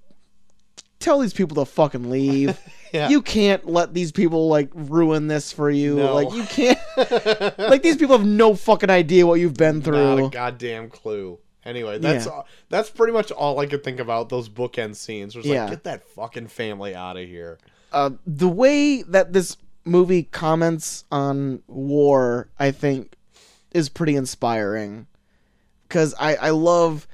[1.01, 2.59] tell these people to fucking leave.
[2.95, 3.09] Yeah.
[3.09, 5.97] You can't let these people like ruin this for you.
[5.97, 6.15] No.
[6.15, 6.79] Like you can't.
[7.59, 10.21] like these people have no fucking idea what you've been through.
[10.21, 11.41] Not a goddamn clue.
[11.65, 12.31] Anyway, that's Yeah.
[12.31, 15.35] all, that's pretty much all I could think about those bookend scenes.
[15.35, 15.63] Was Yeah.
[15.63, 17.59] like, get that fucking family out of here.
[17.91, 23.15] uh, the way that this movie comments on war, I think,
[23.73, 25.07] is pretty inspiring.
[25.87, 27.07] Because I, I love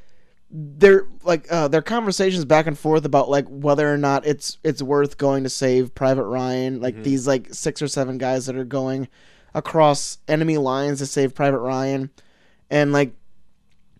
[0.51, 4.83] their like uh, their conversations back and forth about like whether or not it's it's
[4.83, 6.81] worth going to save Private Ryan.
[6.81, 9.09] Like these like six or seven guys that are going
[9.55, 12.11] across enemy lines to save Private Ryan,
[12.69, 13.15] and like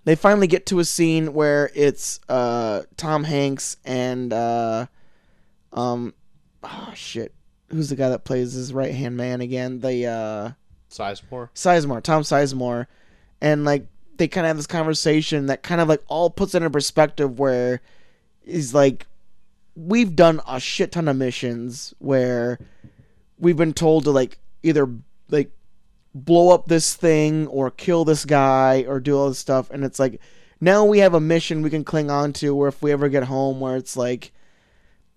[0.05, 4.87] they finally get to a scene where it's uh, Tom Hanks and uh,
[5.73, 6.15] um
[6.65, 7.35] oh shit
[7.71, 9.81] who's the guy that plays his right hand man again?
[9.81, 10.51] The uh
[10.91, 11.51] Sizemore.
[11.55, 12.87] sizemore tom sizemore.
[13.41, 13.87] And like
[14.17, 17.39] they kind of have this conversation that kind of like all puts it in perspective
[17.39, 17.81] where
[18.45, 19.07] he's like
[19.77, 22.59] we've done a shit ton of missions where
[23.39, 24.89] we've been told to like either
[25.31, 25.51] like
[26.15, 29.71] blow up this thing or kill this guy or do all this stuff.
[29.71, 30.21] And it's like
[30.61, 33.25] now we have a mission we can cling on to where if we ever get
[33.25, 34.33] home where it's like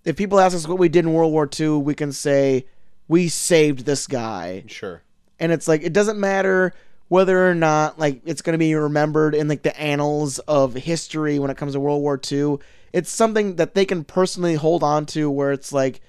[0.06, 2.66] if people ask us what we did in World War II, we can say
[3.08, 4.64] we saved this guy.
[4.68, 5.02] Sure.
[5.40, 6.74] And it's like it doesn't matter
[7.08, 11.40] whether or not like it's going to be remembered in like the annals of history
[11.40, 12.58] when it comes to World War II.
[12.92, 16.02] It's something that they can personally hold on to where it's like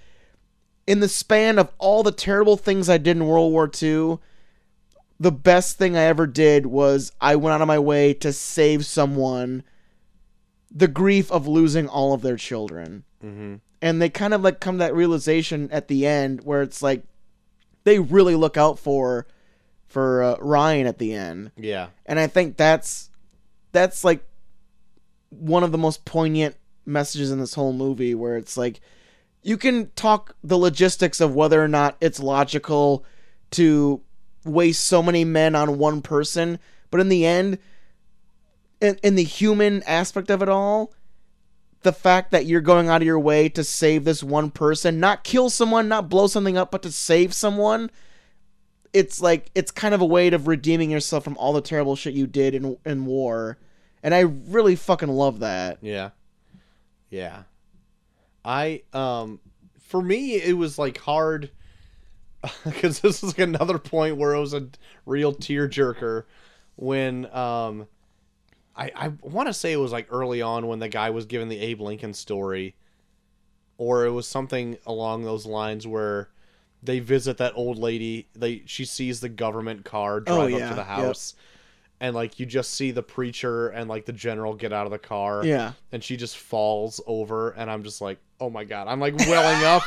[0.87, 4.19] in the span of all the terrible things I did in World War II,
[5.19, 8.85] the best thing I ever did was I went out of my way to save
[8.85, 9.63] someone
[10.71, 13.55] the grief of losing all of their children Mm-hmm.
[13.85, 17.03] And they kind of like come to that realization at the end where it's like
[17.85, 19.27] they really look out for
[19.87, 21.89] for uh, Ryan at the end Yeah.
[22.07, 23.11] and I think that's
[23.73, 24.25] that's like
[25.29, 26.57] one of the most poignant
[26.87, 28.81] messages in this whole movie where it's like
[29.43, 33.05] you can talk the logistics of whether or not it's logical
[33.51, 34.01] to
[34.47, 36.59] waste so many men on one person
[36.91, 37.59] but in the end
[38.81, 40.93] in, in the human aspect of it all
[41.85, 45.23] the fact that you're going out of your way to save this one person not
[45.23, 47.91] kill someone not blow something up but to save someone
[48.93, 52.15] it's like it's kind of a way of redeeming yourself from all the terrible shit
[52.15, 53.59] you did in in war
[54.03, 56.11] and i really fucking love that Yeah.
[57.11, 57.43] Yeah.
[58.45, 59.41] I um
[59.79, 61.51] for me it was like hard
[62.43, 64.69] cuz this is like another point where it was a
[65.07, 66.25] real tearjerker
[66.77, 67.87] when um
[68.77, 71.49] I I want to say it was like early on when the guy was given
[71.49, 72.75] the Abe Lincoln story
[73.77, 76.31] or it was something along those lines where
[76.83, 80.69] they visit that old lady they she sees the government car oh, drive Oh, up
[80.69, 80.87] to the yep.
[80.87, 81.35] house
[82.01, 84.99] and like you just see the preacher and like the general get out of the
[84.99, 89.01] car yeah and she just falls over and i'm just like oh my god i'm
[89.01, 89.83] like welling up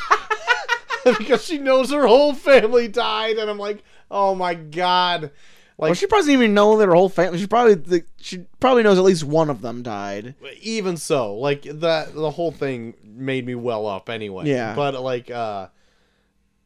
[1.18, 5.30] because she knows her whole family died and i'm like oh my god
[5.78, 8.44] like well, she probably doesn't even know that her whole family she probably the, she
[8.60, 10.34] probably knows at least one of them died.
[10.60, 14.46] Even so like that the whole thing made me well up anyway.
[14.46, 14.74] Yeah.
[14.74, 15.68] but like uh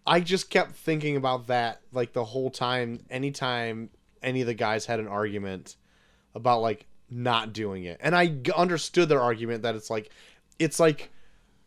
[0.07, 3.89] i just kept thinking about that like the whole time anytime
[4.23, 5.77] any of the guys had an argument
[6.35, 7.99] about like not doing it.
[8.03, 10.11] And i g- understood their argument that it's like
[10.59, 11.11] it's like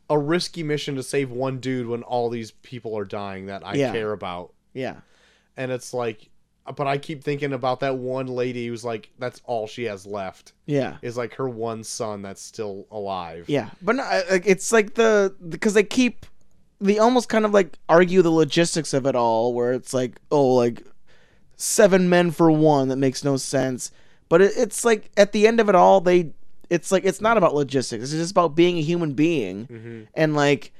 [0.09, 3.75] a risky mission to save one dude when all these people are dying that i
[3.75, 3.91] Yeah.
[3.91, 4.53] care about.
[4.73, 4.97] Yeah.
[5.57, 6.29] And it's like
[6.75, 10.53] but i keep thinking about that one lady who's like that's all she has left.
[10.65, 10.97] Yeah.
[11.01, 13.45] Is like her one son that's still alive.
[13.47, 13.69] yeah.
[13.81, 16.25] But no, it's like the because they keep
[16.81, 20.55] they almost kind of like argue the logistics of it all where it's like oh
[20.55, 20.81] like
[21.57, 23.91] seven men for one that makes no sense.
[24.27, 26.31] But it, it's like at the end of it all they
[26.69, 28.03] it's like it's not about logistics.
[28.05, 30.01] It's just about being a human being Mm-hmm.
[30.15, 30.73] and like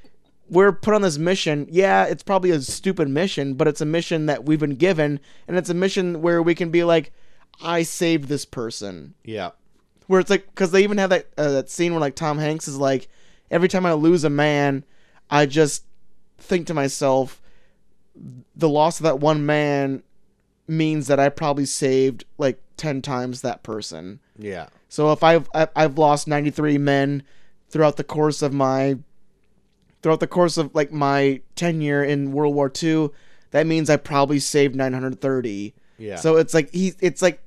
[0.49, 4.25] we're put on this mission yeah it's probably a stupid mission but it's a mission
[4.27, 7.11] that we've been given and it's a mission where we can be like
[7.63, 9.51] i saved this person Yeah.
[10.07, 12.67] where it's like because they even have that uh, that scene where like Tom Hanks
[12.67, 13.07] is like
[13.49, 14.83] every time I lose a man,
[15.29, 15.83] I just
[16.37, 17.41] think to myself,
[18.55, 20.03] the loss of that one man
[20.67, 24.19] means that I probably saved like ten times that person.
[24.37, 24.67] Yeah.
[24.89, 27.23] So if I've I- I've lost ninety three men
[27.69, 28.97] throughout the course of my
[30.05, 33.09] throughout the course of like my tenure in World War II,
[33.49, 35.73] that means I probably saved nine hundred thirty.
[35.97, 36.17] Yeah.
[36.17, 37.41] So it's like he it's like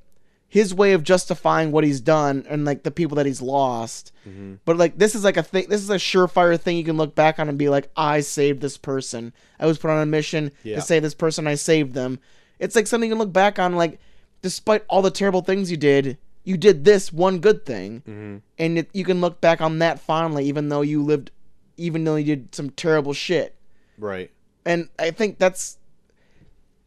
[0.49, 4.11] his way of justifying what he's done and like the people that he's lost.
[4.27, 4.55] Mm-hmm.
[4.65, 7.15] But like this is like a thing this is a surefire thing you can look
[7.15, 9.31] back on and be like, I saved this person.
[9.57, 10.75] I was put on a mission Yeah.
[10.75, 12.19] to save this person, I saved them.
[12.59, 14.01] It's like something you can look back on like
[14.41, 18.01] despite all the terrible things you did, you did this one good thing.
[18.01, 18.37] Mm-hmm.
[18.57, 21.31] And it, you can look back on that fondly even though you lived
[21.79, 23.55] even though he did some terrible shit.
[23.97, 24.31] Right.
[24.65, 25.77] And I think that's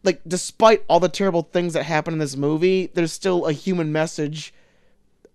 [0.05, 3.93] like despite all the terrible things that happen in this movie, there's still a human
[3.93, 4.52] message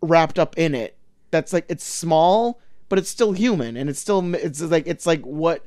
[0.01, 0.95] wrapped up in it.
[1.31, 2.59] That's like it's small,
[2.89, 5.65] but it's still human and it's still it's like it's like what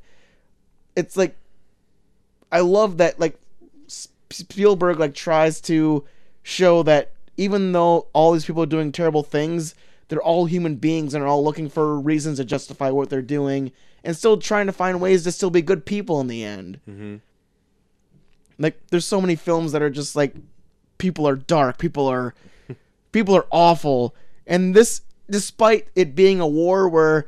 [0.96, 1.36] it's like
[2.52, 3.38] I love that like
[4.30, 6.04] Spielberg like tries to
[6.42, 9.74] show that even though all these people are doing terrible things,
[10.10, 13.70] they're all human beings and are all looking for reasons to justify what they're doing
[14.02, 16.80] and still trying to find ways to still be good people in the end.
[16.88, 17.16] Mm-hmm.
[18.58, 20.34] Like there's so many films that are just like
[20.98, 22.34] people are dark, people are
[23.12, 24.14] people are awful,
[24.48, 27.26] and this despite it being a war where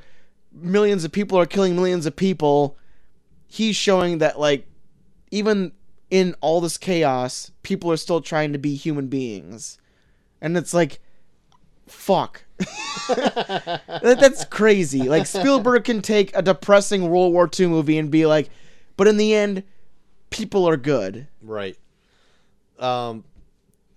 [0.53, 2.77] millions of people are killing millions of people,
[3.47, 4.67] he's showing that like
[5.31, 5.71] even
[6.11, 9.79] in all this chaos, people are still trying to be human beings.
[10.41, 10.99] And it's like
[11.87, 12.45] fuck.
[13.09, 15.03] that, that's crazy.
[15.09, 18.51] Like Spielberg can take a depressing World War II movie and be like,
[18.97, 19.65] but in the end,
[20.31, 21.27] people are good.
[21.43, 21.77] Right.
[22.79, 23.25] Um,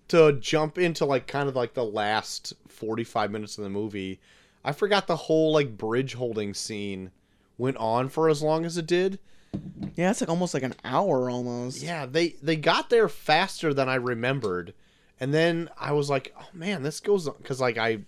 [0.10, 4.20] to jump into like kind of like the last forty-five minutes of the movie,
[4.64, 7.12] I forgot the whole like bridge holding scene
[7.58, 9.20] went on for as long as it did.
[9.96, 11.82] Yeah, it's like almost like an hour almost.
[11.82, 14.74] Yeah, they they got there faster than I remembered,
[15.20, 18.00] and then I was like, oh man, this goes on because like I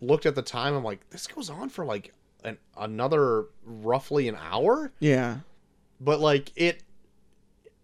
[0.00, 2.12] looked at the time, I'm like, this goes on for like
[2.44, 5.38] an another roughly an hour, Yeah.
[6.00, 6.82] but like it.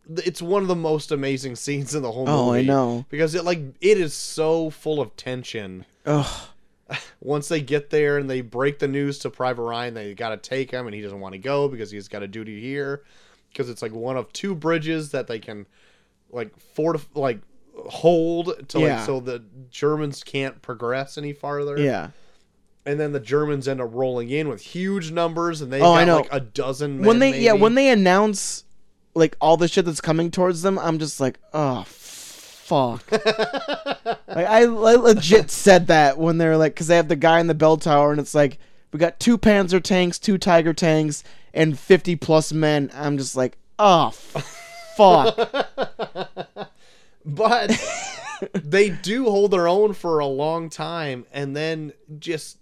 [0.09, 3.05] It's one of the most amazing scenes in the whole Oh, I know.
[3.09, 5.85] because it like it is so full of tension.
[6.07, 6.49] Ugh.
[7.21, 10.37] Once they get there and they break the news to Private Ryan, they got to
[10.37, 13.03] take him, and he doesn't want to go because he's got a duty here.
[13.51, 15.67] Because it's like one of two bridges that they can
[16.31, 17.41] like fortif- like
[17.89, 18.97] hold to Yeah.
[18.99, 21.79] like so the Germans can't progress any farther.
[21.79, 22.11] Yeah.
[22.85, 25.99] and then the Germans end up rolling in with huge numbers, and they Oh, got
[25.99, 26.17] I know.
[26.19, 27.03] like a dozen.
[27.03, 28.65] When they yeah, when they announce
[29.15, 33.11] like all the shit that's coming towards them, I'm just like, oh fuck.
[33.13, 33.27] like
[34.29, 37.55] I, I legit said that when they're like, because they have the guy in the
[37.55, 38.59] bell tower, and it's like
[38.93, 42.91] we got two Panzer tanks, two Tiger tanks, and 50 plus men.
[42.95, 44.11] I'm just like, oh
[44.97, 45.37] fuck.
[47.27, 47.71] but
[48.55, 52.59] they do hold their own for a long time and then just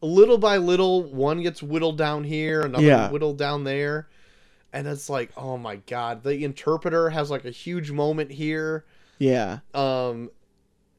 [0.00, 3.10] little by little one gets whittled down here another Yeah.
[3.10, 4.08] whittled down there
[4.72, 8.84] and it's like oh my god the interpreter has like a huge moment here
[9.18, 9.58] yeah.
[9.74, 10.30] um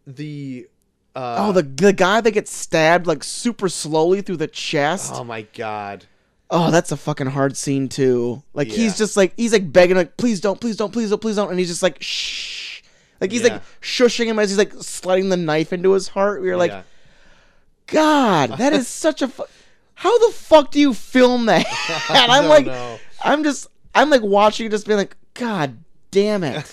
[0.05, 0.67] the
[1.15, 5.13] uh Oh, the the guy that gets stabbed like super slowly through the chest.
[5.15, 6.05] oh my god
[6.49, 8.41] Oh, that's a fucking hard scene too.
[8.53, 8.77] Like Yeah.
[8.77, 11.49] he's just like he's like begging like please don't, please don't, please don't, please don't,
[11.49, 12.56] and he's just like shh.
[13.21, 13.53] Like he's Yeah.
[13.53, 16.41] like shushing him as he's like sliding the knife into his heart.
[16.41, 16.83] We are like, Yeah.
[17.87, 19.27] God, that is such a.
[19.27, 19.45] Fu-
[19.95, 21.65] How the fuck do you film that?
[22.09, 22.99] and I'm like, know.
[23.23, 25.77] I'm just, I'm like watching, just being like, God
[26.11, 26.65] damn it,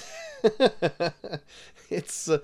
[1.91, 2.39] it's uh,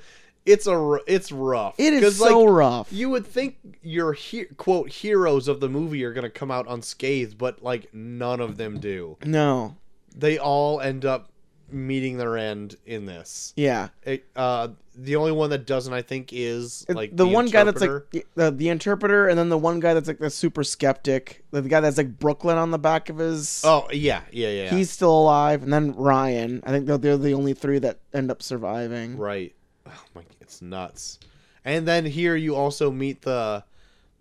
[0.46, 2.92] it's a it's rough It is so like, rough.
[2.92, 7.38] You would think your he- quote heroes of the movie are gonna come out unscathed,
[7.38, 9.16] but like none of them do.
[9.24, 9.76] no,
[10.14, 11.30] They all end up
[11.72, 13.52] meeting their end in this.
[13.56, 13.88] yeah.
[14.04, 17.64] It, uh, the only one that doesn't, I think, is It- like the, one guy
[17.64, 21.42] that's like the, the interpreter, and then the one guy that's like the super skeptic,
[21.52, 23.62] the guy that's like Brooklyn on the back of his.
[23.64, 24.70] oh yeah, yeah, yeah, yeah.
[24.70, 26.62] He's still alive, and then Ryan.
[26.66, 29.16] I think they're, they're the only three that end up surviving.
[29.16, 29.54] right.
[29.86, 31.18] Oh my, it's nuts.
[31.64, 33.64] And then here you also meet the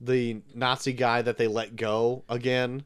[0.01, 2.83] the Nazi guy that they let go again.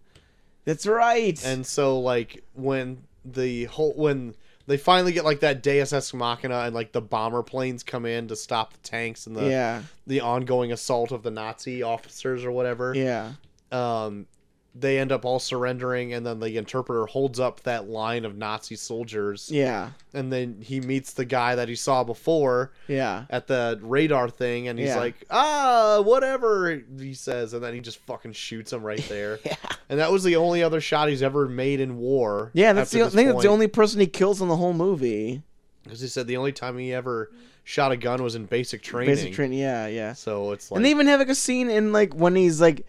[0.65, 1.39] That's right.
[1.45, 4.35] And so like when the whole when
[4.67, 8.27] they finally get like that Deus Ex Machina and like the bomber planes come in
[8.29, 12.51] to stop the tanks and the yeah, the ongoing assault of the Nazi officers or
[12.51, 12.93] whatever.
[12.95, 13.33] yeah,
[13.71, 14.27] Um
[14.75, 18.75] they end up all surrendering and then the interpreter holds up that line of Nazi
[18.75, 23.25] soldiers yeah, and then he meets the guy that he saw before yeah.
[23.29, 24.97] at the radar thing and he's Yeah.
[24.99, 29.55] like ah whatever he says and then he just fucking shoots him right there Yeah.
[29.89, 33.03] and that was the only other shot he's ever made in war Yeah, that's the.
[33.03, 35.43] I think that's the only person he kills in the whole movie.
[35.83, 37.31] because he said the only time he ever
[37.63, 39.59] shot a gun was in basic training Basic training.
[39.59, 40.13] Yeah, yeah.
[40.13, 42.87] so it's like and they even have like a scene in like when he's like,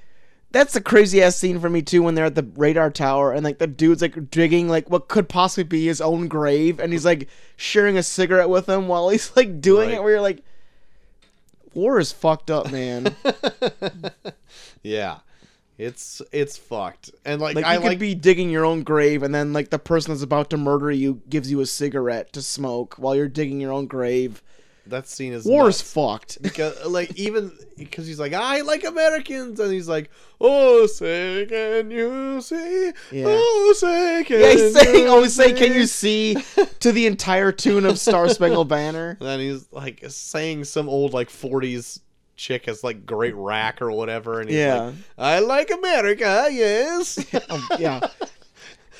[0.54, 2.02] that's the crazy ass scene for me too.
[2.02, 5.28] When they're at the radar tower and like the dude's like digging like what could
[5.28, 9.36] possibly be his own grave, and he's like sharing a cigarette with him while he's
[9.36, 9.96] like doing Right.
[9.98, 10.02] it.
[10.02, 10.42] Where you're like,
[11.74, 13.14] war is fucked up, man.
[14.82, 15.18] yeah
[15.76, 19.24] it's it's fucked and like, Like i you could like be digging your own grave,
[19.24, 22.42] and then like the person that's about to murder you gives you a cigarette to
[22.42, 24.40] smoke while you're digging your own grave.
[24.86, 25.92] That scene is War's nuts.
[25.92, 26.42] fucked.
[26.42, 31.90] because like even because he's like I like Americans and he's like oh say can
[31.90, 33.24] you see Yeah.
[33.28, 37.06] oh say can Yeah, he's saying, you "Oh, say, can you see?" see?" to the
[37.06, 39.16] entire tune of Star Spangled Banner.
[39.20, 42.00] And then he's like saying some old like 40s
[42.36, 44.82] chick as like great rack or whatever and he's Yeah.
[44.86, 48.00] like I like America yes Um, yeah,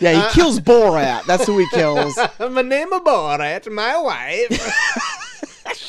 [0.01, 0.29] yeah.
[0.29, 1.25] He kills Borat.
[1.27, 2.17] That's who he kills.
[2.39, 5.14] my name is Borat my wife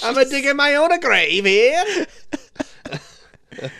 [0.05, 2.05] I'm a digging my own grave here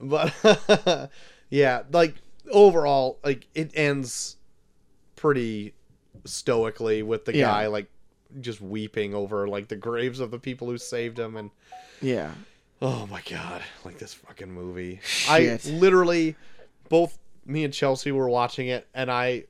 [0.00, 1.10] but
[1.50, 2.14] yeah like
[2.50, 4.36] overall like it ends
[5.16, 5.74] pretty
[6.24, 7.46] stoically with the Yeah.
[7.46, 7.90] guy like
[8.40, 11.50] just weeping over like the graves of the people who saved him and
[12.00, 12.30] Yeah,
[12.82, 15.00] Oh my god, like this fucking movie.
[15.04, 15.66] Shit.
[15.66, 16.36] I literally
[16.88, 19.44] both me and Chelsea were watching it and I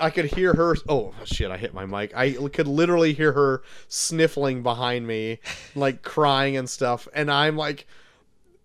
[0.00, 2.12] I could hear her oh shit, I hit my mic.
[2.16, 5.38] I could literally hear her sniffling behind me,
[5.74, 7.86] like crying and stuff, and I'm like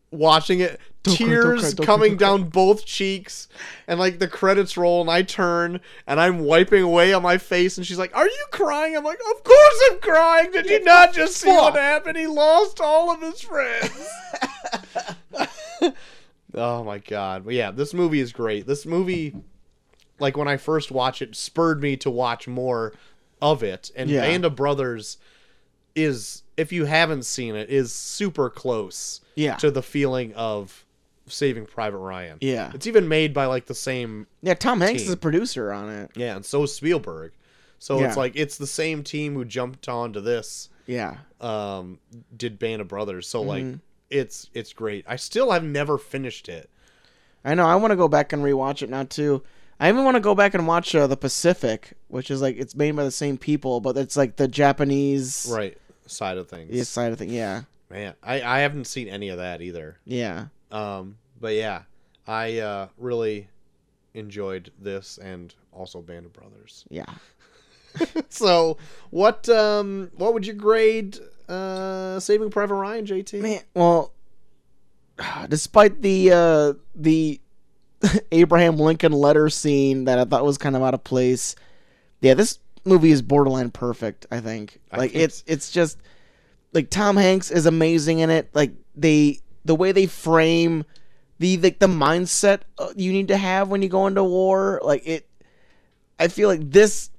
[0.09, 2.27] watching it Don't cry, don't tears cry, don't coming cry.
[2.27, 3.47] down both cheeks
[3.87, 7.77] and like the credits roll and I turn and I'm wiping away on my face
[7.77, 10.51] and she's like, "Are you crying?" I'm like, "Of course I'm crying.
[10.51, 12.17] Did you not just see what happened?
[12.17, 14.07] He lost all of his friends."
[16.53, 17.45] oh my god.
[17.45, 18.65] But yeah, this movie is great.
[18.67, 19.35] This movie
[20.19, 22.93] like when I first watched it spurred me to watch more
[23.41, 24.21] of it and Yeah.
[24.21, 25.17] Band of Brothers
[25.95, 30.85] is if you haven't seen it is super close yeah, to the feeling of
[31.27, 32.37] Saving Private Ryan.
[32.41, 34.53] yeah, It's even made by like the same yeah.
[34.55, 36.11] Tom Hanks is a producer on it.
[36.15, 37.31] yeah, and so is Spielberg.
[37.79, 38.07] So Yeah.
[38.07, 41.99] it's like it's the same team who jumped onto this Yeah, um
[42.35, 43.27] did Band of Brothers.
[43.27, 43.79] So like Mhm.
[44.09, 45.05] it's it's great.
[45.07, 46.69] I still have never finished it.
[47.45, 47.65] I know.
[47.65, 49.43] I want to go back and rewatch it now too.
[49.79, 52.75] I even want to go back and watch uh, the Pacific, which is like it's
[52.75, 56.87] made by the same people, but it's like the Japanese Right side of things.
[56.87, 57.29] side of thing.
[57.29, 59.97] Yeah, Man, I I haven't seen any of that either.
[60.05, 61.83] yeah, Um but yeah,
[62.27, 63.47] I uh really
[64.13, 66.85] enjoyed this and also Band of Brothers.
[66.89, 67.05] yeah.
[68.29, 68.77] so,
[69.11, 71.17] what um what would you grade
[71.49, 73.41] uh Saving Private Ryan, JT?
[73.41, 74.11] Man, well,
[75.49, 77.39] despite the uh, the
[78.31, 81.55] Abraham Lincoln letter scene that I thought was kind of out of place,
[82.21, 84.25] yeah, this movie is borderline perfect.
[84.31, 85.97] I think I like think- it's it's just
[86.73, 88.49] like Tom Hanks is amazing in it.
[88.53, 90.85] Like they the way they frame
[91.39, 94.81] the like the mindset uh, you need to have when you go into war.
[94.83, 95.27] Like it,
[96.19, 97.09] I feel like this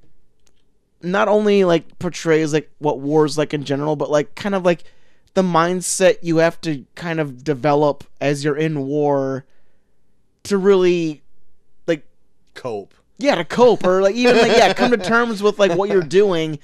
[1.02, 4.84] not only like portrays like what war's like in general, but like kind of like
[5.34, 9.44] the mindset you have to kind of develop as you're in war
[10.44, 11.22] to really
[11.86, 12.04] like
[12.54, 12.94] Cope.
[13.18, 16.02] yeah to cope or like even like yeah come to terms with like what you're
[16.02, 16.58] doing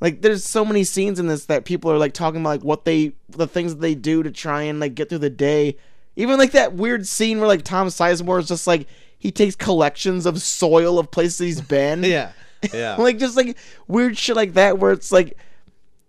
[0.00, 2.84] like there's so many scenes in this that people are like talking about like what
[2.84, 5.76] they the things that they do to try and like get through the day
[6.16, 8.86] even like that weird scene where like tom sizemore is just like
[9.18, 12.32] he takes collections of soil of places he's been Yeah.
[12.72, 12.96] Yeah.
[12.98, 13.56] like just like
[13.86, 15.36] weird shit like that where it's like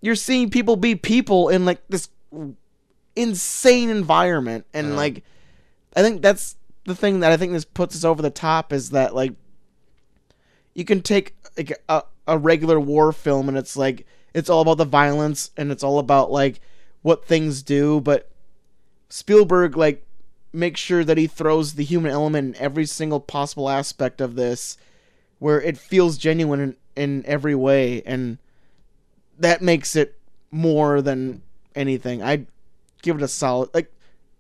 [0.01, 2.09] you're seeing people be people in like this
[3.15, 4.95] insane environment and Uh-huh.
[4.95, 5.23] like
[5.95, 6.55] i think that's
[6.87, 9.33] the thing that i think this puts us over the top is that like
[10.73, 14.77] you can take like a, a regular war film and it's like it's all about
[14.77, 16.59] the violence and it's all about like
[17.03, 18.31] what things do but
[19.09, 20.03] spielberg like
[20.51, 24.77] makes sure that he throws the human element in every single possible aspect of this
[25.39, 28.39] where it feels genuine in, in every way and
[29.39, 30.17] that makes it
[30.51, 31.41] more than
[31.75, 32.21] anything.
[32.21, 32.47] I'd
[33.01, 33.91] give it a solid like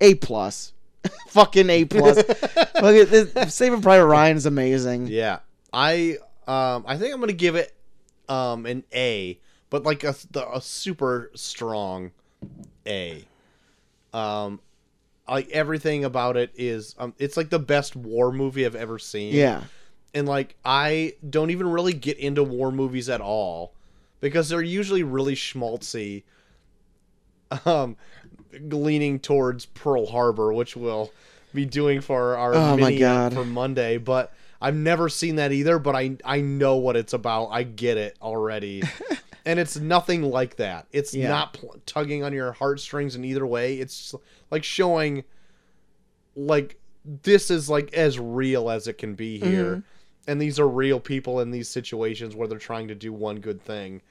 [0.01, 0.73] a plus
[1.29, 2.17] fucking a plus
[2.81, 5.39] Look saving private ryan is amazing Yeah,
[5.73, 6.17] I
[6.47, 7.73] um I think I'm gonna give it
[8.29, 9.39] um an A,
[9.69, 12.11] but like a the, a super strong
[12.85, 13.25] A.
[14.13, 14.61] Um,
[15.27, 19.33] like everything about it is um it's like the best war movie I've ever seen.
[19.33, 19.63] yeah
[20.13, 23.73] and like I don't even really get into war movies at all
[24.19, 26.23] because they're usually really schmaltzy.
[27.65, 27.95] Um,
[28.61, 31.11] leaning towards Pearl Harbor, which we'll
[31.53, 33.33] be doing for our Oh my mini God.
[33.33, 33.97] for Monday.
[33.97, 35.79] But I've never seen that either.
[35.79, 37.47] But I I know what it's about.
[37.47, 38.83] I get it already,
[39.45, 40.87] and it's nothing like that.
[40.91, 41.29] It's Yeah.
[41.29, 43.75] not pl- tugging on your heartstrings in either way.
[43.75, 44.13] It's
[44.51, 45.23] like showing
[46.35, 49.79] like this is like as real as it can be here Mm-hmm.
[50.31, 53.61] and these are real people in these situations where they're trying to do one good
[53.61, 54.01] thing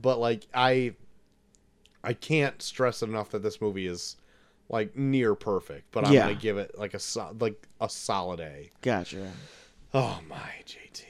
[0.00, 0.94] but like i
[2.08, 4.16] i can't stress enough that this movie is
[4.68, 6.22] like near perfect but i'm Yeah.
[6.22, 9.32] gonna give it like a so- like a solid a gotcha
[9.94, 11.02] oh my jt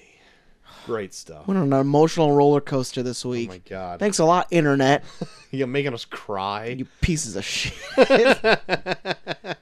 [0.87, 1.47] Great stuff.
[1.47, 3.51] Went on an emotional roller coaster this week.
[3.51, 3.99] Oh my god.
[4.01, 5.05] Thanks a lot, internet.
[5.51, 6.67] You're making us cry.
[6.79, 7.75] You pieces of shit.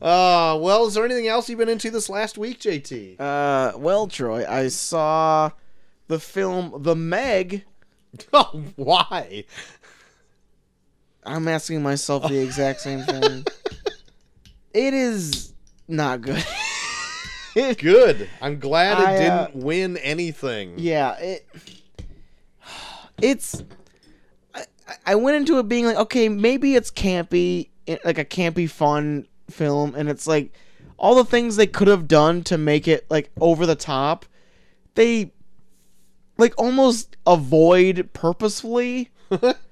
[0.00, 3.18] Uh, well, is there anything else you've been into this last week, JT?
[3.20, 5.50] uh, well, Troy, I saw
[6.08, 7.64] the film The Meg.
[8.32, 9.44] Oh, why?
[11.24, 13.44] I'm asking myself the exact same thing.
[14.72, 15.52] it is
[15.88, 16.44] not good.
[17.54, 18.28] Good.
[18.42, 20.74] I'm glad it I, uh, didn't win anything.
[20.76, 21.46] Yeah, it.
[23.22, 23.62] It's.
[24.52, 24.64] I,
[25.06, 29.28] I went into it being like, okay, maybe it's campy, eh, like a campy, fun
[29.48, 30.52] film, and it's like
[30.96, 34.26] all the things they could have done to make it like over the top,
[34.94, 35.32] they
[36.38, 39.10] like almost avoid purposefully.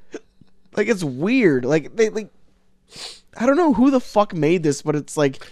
[0.77, 1.65] like it's weird.
[1.65, 2.31] Like they like.
[3.37, 5.43] I don't know who the fuck made this, but it's like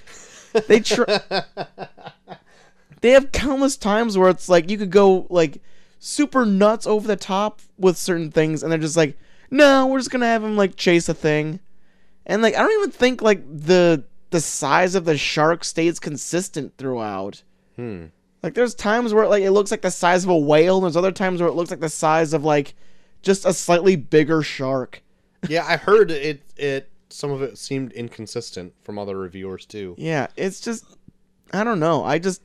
[0.69, 1.21] they try
[3.01, 5.63] they have countless times where it's like you could go like
[5.99, 9.17] super nuts over the top with certain things and they're just like
[9.51, 11.61] no we're just gonna have him like chase a thing
[12.27, 16.73] and like i don't even think like the the size of the shark stays consistent
[16.79, 17.43] throughout
[17.77, 18.07] Hmm.
[18.43, 20.97] like there's times where like it looks like the size of a whale and there's
[20.97, 22.75] other times where it looks like the size of like
[23.23, 25.03] just a slightly bigger shark
[25.49, 26.43] Yeah, I heard it.
[26.57, 29.95] It some of it seemed inconsistent from other reviewers too.
[29.99, 30.85] Yeah, it's just
[31.53, 32.05] I don't know.
[32.05, 32.43] I just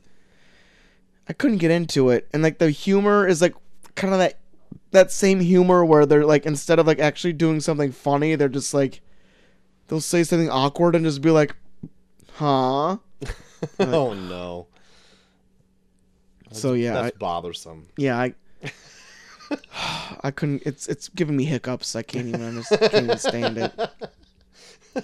[1.28, 2.28] I couldn't get into it.
[2.32, 3.54] And like the humor is like
[3.94, 4.38] kind of that
[4.90, 8.74] that same humor where they're like instead of like actually doing something funny, they're just
[8.74, 9.00] like
[9.88, 11.54] they'll say something awkward and just be like,
[12.34, 12.98] "Huh?"
[13.78, 14.66] oh no.
[16.52, 17.88] So yeah, I, That's bothersome.
[17.96, 18.34] yeah, I
[20.22, 21.94] I couldn't it's it's giving me hiccups.
[21.96, 23.72] I can't even understand, can't even stand it.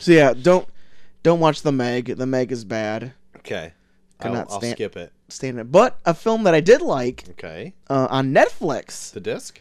[0.00, 0.66] So yeah, don't
[1.22, 2.16] don't watch The Meg.
[2.16, 3.12] The Meg is bad.
[3.36, 3.72] Okay.
[4.20, 5.12] Could I'll, not I'll skip it.
[5.28, 5.72] Stand it.
[5.72, 7.74] But a film that I did like Okay.
[7.90, 9.12] uh, on Netflix.
[9.12, 9.60] The disc?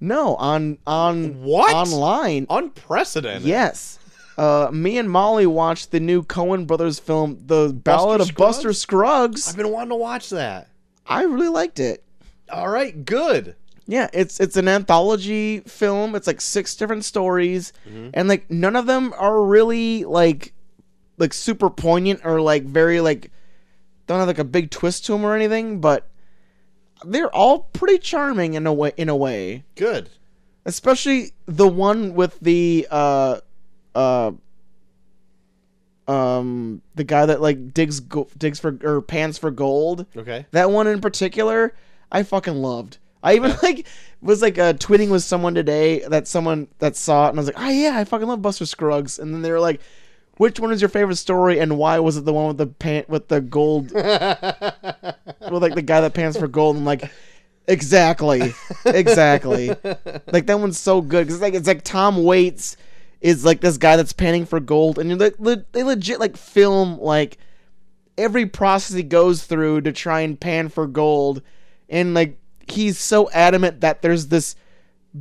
[0.00, 1.74] No, on on What?
[1.74, 2.46] online.
[2.48, 3.42] Unprecedented.
[3.46, 3.98] Yes.
[4.38, 9.46] Uh, me and Molly watched the new Coen Brothers film, The Ballad of Buster Scruggs.
[9.50, 10.68] I've been wanting to watch that.
[11.06, 12.02] I really liked it.
[12.50, 13.54] All right, good.
[13.90, 16.14] Yeah, it's it's an anthology film.
[16.14, 17.72] It's like six different stories,
[18.14, 20.52] and like none of them are really like
[21.18, 23.32] like super poignant or like very like
[24.06, 25.80] don't have like a big twist to them or anything.
[25.80, 26.08] But
[27.04, 28.92] they're all pretty charming in a way.
[28.96, 30.08] In a way, Good.
[30.64, 33.40] especially the one with the uh
[33.96, 34.30] uh
[36.06, 40.46] um the guy that like digs go- digs for or pans for gold Okay.
[40.52, 41.74] that one in particular
[42.10, 43.86] i fucking loved i even like
[44.20, 47.46] was like uh tweeting with someone today that someone that saw it and i was
[47.46, 49.18] like oh yeah i fucking love buster scruggs.
[49.18, 49.80] And then they were like
[50.36, 53.04] which one is your favorite story and why was it the one with the pan
[53.08, 57.10] with the gold with like the guy that pans for gold and like
[57.68, 58.54] exactly
[58.86, 59.68] exactly.
[60.32, 62.76] Like that one's so good because like it's like tom waits
[63.20, 66.36] is like this guy that's panning for gold and you're like le- they legit like
[66.38, 67.36] film like
[68.16, 71.42] every process he goes through to try and pan for gold
[71.88, 72.39] and like
[72.72, 74.56] he's so adamant that there's this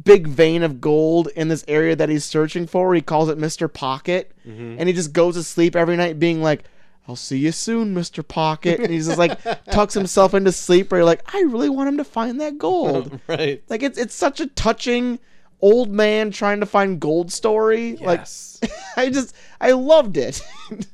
[0.03, 3.71] big vein of gold in this area that he's searching for he calls it mr
[3.71, 6.63] pocket and he just goes to sleep every night being like
[7.09, 8.25] I'll see you soon, Mr.
[8.25, 8.79] Pocket.
[8.79, 11.97] And he's just like tucks himself into sleep where you're like, I really want him
[11.97, 13.19] to find that gold.
[13.27, 13.63] right.
[13.67, 15.17] like it's it's such a touching
[15.59, 17.97] old man trying to find gold story.
[17.99, 18.59] Yes.
[18.61, 20.39] Like I just I loved it.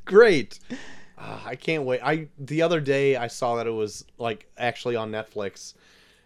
[0.05, 0.57] Great.
[1.17, 1.99] Ah, I can't wait.
[2.01, 5.73] I the other day I saw that it was like actually on Netflix.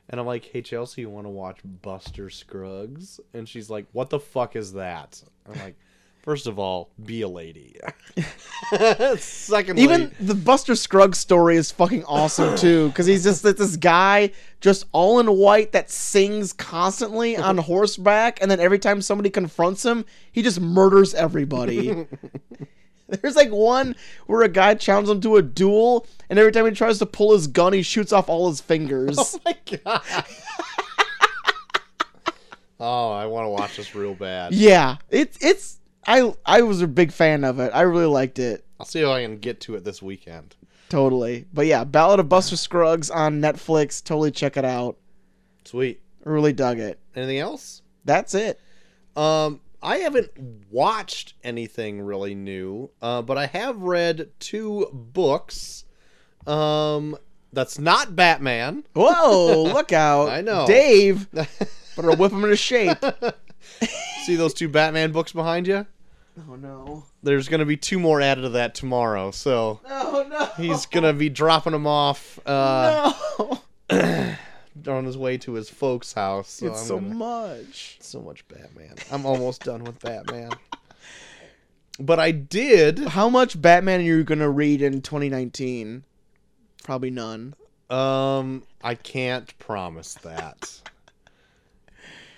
[0.09, 4.09] And I'm like, "Hey Chelsea, you want to watch Buster Scruggs?" And she's like, "What
[4.09, 5.75] the fuck is that?" I'm like,
[6.21, 7.77] First of all, be a lady.
[9.17, 14.31] Secondly, Even the Buster Scruggs story is fucking awesome too, because he's just this guy
[14.59, 19.85] just all in white that sings constantly on horseback, and then every time somebody confronts
[19.85, 22.05] him, he just murders everybody.
[23.21, 23.95] There's like one
[24.27, 27.33] where a guy challenges him to a duel, and every time he tries to pull
[27.33, 29.17] his gun, he shoots off all his fingers.
[29.19, 30.01] Oh my god.
[32.79, 34.53] oh, I want to watch this real bad.
[34.53, 37.71] yeah, it's it's I I was a big fan of it.
[37.73, 38.65] I really liked it.
[38.79, 40.55] I'll see if I can get to it this weekend.
[40.89, 41.45] Totally.
[41.53, 44.03] But yeah, Ballad of Buster Scruggs on Netflix.
[44.03, 44.97] Totally check it out.
[45.65, 46.01] Sweet.
[46.23, 46.99] Really dug it.
[47.15, 47.81] Anything else?
[48.05, 48.59] That's it.
[49.15, 50.29] Um, I haven't
[50.69, 55.85] watched anything really new, uh, but I have read two books.
[56.45, 57.17] Um,
[57.53, 58.83] that's not Batman.
[58.93, 60.29] Whoa, look out.
[60.29, 60.65] I know.
[60.67, 61.27] Dave,
[61.95, 62.97] better whip him into shape.
[64.25, 65.85] See those two Batman books behind you?
[66.49, 67.05] Oh no.
[67.23, 70.45] There's gonna be two more added to that tomorrow, so Oh no.
[70.63, 72.39] he's gonna be dropping them off.
[72.45, 73.61] Uh, No.
[74.87, 76.49] on his way to his folks' house.
[76.49, 77.97] So it's I'm so gonna- much.
[78.01, 78.95] so much Batman.
[79.11, 80.51] I'm almost done with Batman.
[81.99, 82.99] But I did.
[82.99, 86.03] How much Batman are you gonna read in 2019?
[86.83, 87.55] Probably none.
[87.89, 90.81] Um, I can't promise that.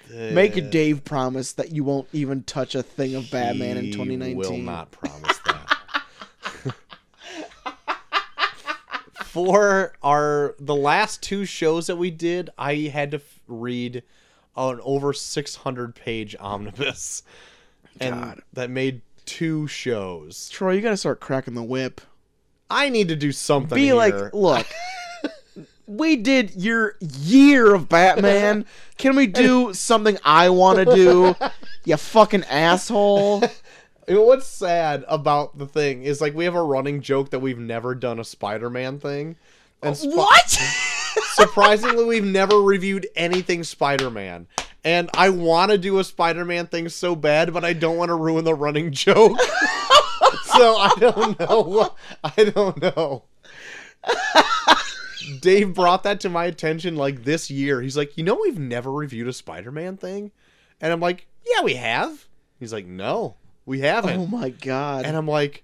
[0.09, 4.35] Make a Dave promise that you won't even touch a thing of Batman in 2019.
[4.35, 6.76] Will not promise that.
[9.23, 14.03] For our the last two shows that we did, I had to f- read
[14.56, 17.23] an over 600 page omnibus,
[17.99, 18.41] and God.
[18.53, 20.49] that made two shows.
[20.49, 22.02] Troy, you gotta start cracking the whip.
[22.69, 23.76] I need to do something.
[23.76, 23.95] Be here.
[23.95, 24.68] like, look,
[25.85, 28.65] we did your year of Batman.
[28.98, 31.35] Can we do something I want to do?
[31.85, 33.43] You fucking asshole.
[34.11, 37.39] You know what's sad about the thing is like we have a running joke that
[37.39, 39.38] we've never done a Spider-Man thing.
[39.81, 40.49] And Sp- what?
[41.31, 44.47] surprisingly we've never reviewed anything Spider-Man.
[44.83, 48.15] And I want to do a Spider-Man thing so bad, but I don't want to
[48.15, 49.39] ruin the running joke.
[50.43, 51.95] so I don't know.
[52.21, 53.23] I don't know.
[55.39, 57.81] Dave brought that to my attention like this year.
[57.81, 60.31] He's like, "You know we've never reviewed a Spider-Man thing?"
[60.81, 62.27] And I'm like, "Yeah, we have."
[62.59, 65.05] He's like, "No, we haven't." oh my god.
[65.05, 65.63] And I'm like,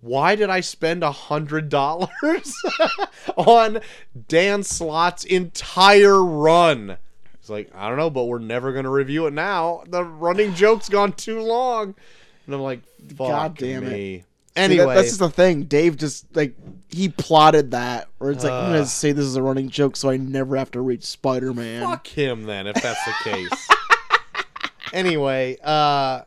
[0.00, 2.54] why did I spend a hundred dollars
[3.36, 3.80] on
[4.28, 6.98] Dan Slott's entire run?
[7.40, 9.82] He's like, I don't know, but we're never gonna review it now.
[9.86, 11.94] The running joke's gone too long.
[12.46, 12.80] And I'm like,
[13.16, 13.90] God damn it.
[13.90, 13.96] me.
[13.96, 14.24] See, that-
[14.56, 15.64] Anyway, that's just the thing.
[15.64, 16.54] Dave just like
[16.88, 20.10] he plotted that, where it's like I'm gonna say this is a running joke, so
[20.10, 21.82] I never have to read Spider Man.
[21.82, 23.68] fuck him then, if that's the case.
[24.92, 26.20] anyway, uh,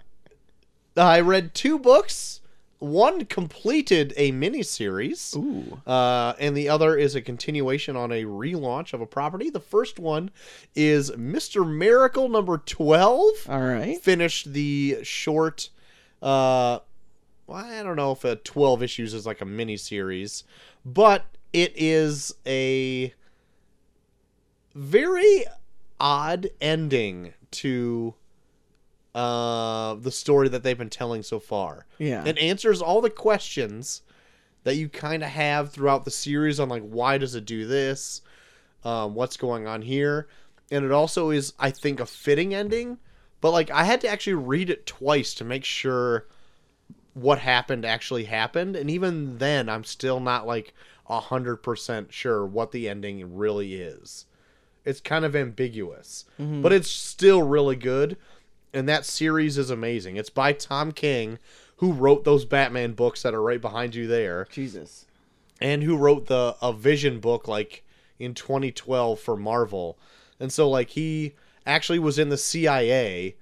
[0.98, 2.42] I read two books.
[2.80, 5.36] One completed a miniseries.
[5.36, 5.82] Ooh.
[5.90, 9.50] Uh, and the other is a continuation on a relaunch of a property.
[9.50, 10.30] The first one
[10.76, 11.68] is Mr.
[11.68, 13.50] Miracle number 12.
[13.50, 14.00] All right.
[14.00, 15.70] Finished the short,
[16.22, 16.80] uh,
[17.48, 20.44] well, I don't know if a 12 issues is like a mini series,
[20.86, 23.12] but it is a
[24.76, 25.46] very
[26.00, 28.14] odd ending to
[29.16, 29.20] uh,
[30.04, 31.86] the story that they've been telling so far.
[31.98, 32.26] Yeah.
[32.26, 34.02] It answers all the questions
[34.64, 38.22] that you kind of have throughout the series on like why does it do this,
[38.84, 40.28] um, what's going on here,
[40.72, 42.98] and it also is I think a fitting ending.
[43.40, 46.28] But like I had to actually read it twice to make sure
[47.14, 50.74] what happened actually happened, and even then I'm still not like
[51.10, 54.26] a hundred percent sure what the ending really is.
[54.84, 56.26] It's kind of ambiguous,
[56.62, 58.18] but it's still really good
[58.74, 60.18] and that series is amazing.
[60.18, 61.40] It's by Tom King,
[61.78, 65.06] who wrote those Batman books that are right behind you there, Jesus.
[65.62, 67.84] and who wrote the a Vision book like
[68.20, 69.98] in 2012 for Marvel.
[70.40, 71.34] And so like he
[71.66, 73.36] actually was in the CIA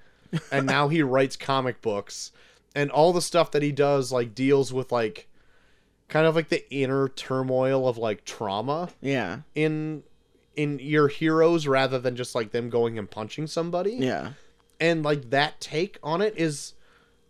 [0.51, 2.31] and now he writes comic books
[2.75, 5.27] and all the stuff that he does like deals with like
[6.07, 9.39] kind of like the inner turmoil of like trauma Yeah.
[9.55, 10.03] in
[10.55, 14.31] in your heroes rather than just like them going and punching somebody Yeah.
[14.79, 16.73] And like that take on it is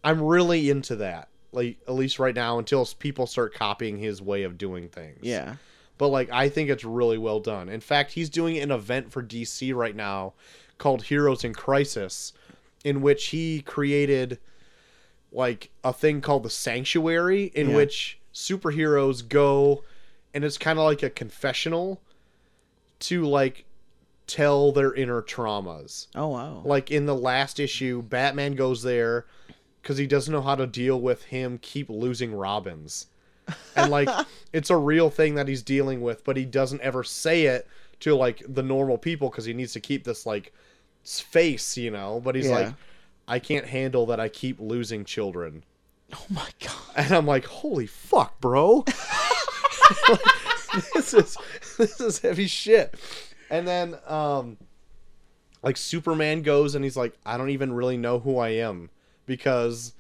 [0.04, 4.44] i'm really into that like at least right now until people start copying his way
[4.44, 5.56] of doing things Yeah.
[5.98, 9.22] but like i think it's really well done in fact he's doing an event for
[9.24, 10.34] dc right now
[10.78, 12.34] called heroes in crisis
[12.84, 14.40] in which he created
[15.32, 17.76] like a thing called the sanctuary in Yeah.
[17.78, 19.84] which superheroes go
[20.34, 22.02] and it's kind of like a confessional
[23.00, 23.66] to like
[24.28, 26.62] tell their inner traumas Oh wow.
[26.66, 29.26] like in the last issue batman goes there
[29.82, 33.08] because he doesn't know how to deal with him keep losing robins
[33.76, 34.10] and like
[34.54, 37.68] it's a real thing that he's dealing with but he doesn't ever say it
[38.00, 40.52] to like the normal people because he needs to keep this like
[41.04, 42.56] face you know but he's Yeah.
[42.58, 42.74] like
[43.28, 45.64] i can't handle that i keep losing children
[46.14, 46.74] oh my god.
[46.96, 48.84] and i'm like holy fuck bro
[50.96, 51.38] this is
[51.78, 52.96] this is heavy shit
[53.50, 54.58] and then um
[55.64, 58.90] like superman goes and he's like i don't even really know who i am
[59.26, 59.94] because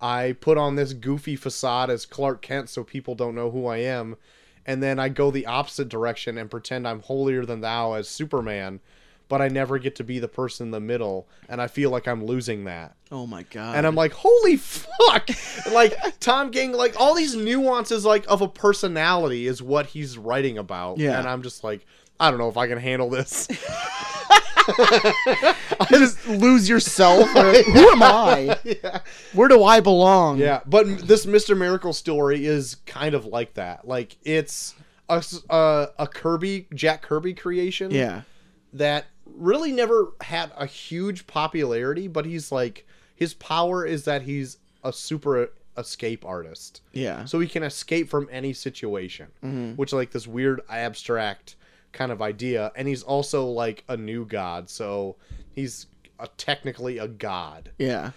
[0.00, 3.76] i put on this goofy facade as clark kent so people don't know who i
[3.78, 4.16] am
[4.66, 8.80] and then i go the opposite direction and pretend i'm holier than thou as superman
[9.28, 12.06] but i never get to be the person in the middle and i feel like
[12.08, 13.76] i'm losing that Oh my god.
[13.76, 15.28] and I'm like, holy fuck!
[15.70, 20.56] like Tom King, like all these nuances, like of a personality, is what he's writing
[20.56, 20.96] about.
[20.96, 21.18] Yeah.
[21.18, 21.84] and I'm just like,
[22.20, 23.48] I don't know if I can handle this.
[25.90, 27.28] Just lose yourself.
[27.34, 28.58] or, Who am I?
[28.64, 29.00] yeah,
[29.32, 30.38] Where do I belong?
[30.38, 30.60] yeah.
[30.66, 33.86] But this Mister Miracle story is kind of like that.
[33.86, 34.74] Like it's
[35.08, 38.22] a a Kirby Jack Kirby creation Yeah.
[38.72, 42.86] that really never had a huge popularity, but he's like
[43.16, 46.82] his power is that he's a super escape artist.
[46.92, 47.24] Yeah.
[47.24, 49.76] So he can escape from any situation, Mhm.
[49.76, 51.56] which like this weird abstract
[51.92, 55.16] kind of idea, and he's also like a new god, so
[55.54, 55.86] he's
[56.18, 57.70] a, technically a god.
[57.78, 58.12] Yeah.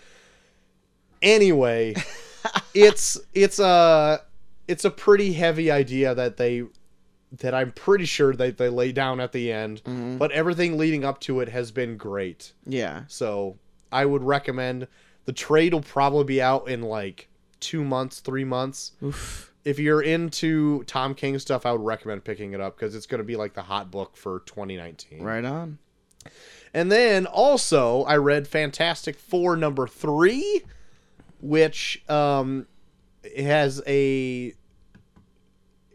[1.22, 1.96] Anyway,
[2.74, 4.22] it's it's a
[4.68, 6.64] it's a pretty heavy idea that they
[7.40, 10.18] that I'm pretty sure that they lay down at the end, Mhm.
[10.18, 12.54] but everything leading up to it has been great.
[12.66, 13.04] Yeah.
[13.08, 13.58] So
[13.92, 14.88] I would recommend
[15.26, 17.28] the trade will probably be out in like
[17.60, 18.92] two months, three months.
[19.04, 19.52] Oof.
[19.66, 23.18] If you're into Tom King stuff, I would recommend picking it up because it's going
[23.18, 25.22] to be like the hot book for 2019.
[25.24, 25.80] Right on.
[26.74, 30.62] And then also, I read Fantastic Four number three,
[31.42, 32.68] which um,
[33.38, 34.54] has a.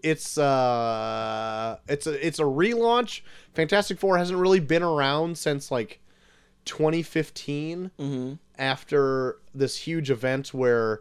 [0.02, 3.20] It's uh, it's a it's a relaunch.
[3.52, 6.00] Fantastic Four hasn't really been around since like
[6.64, 8.32] 2015 Mm-hmm.
[8.58, 11.00] after this huge event where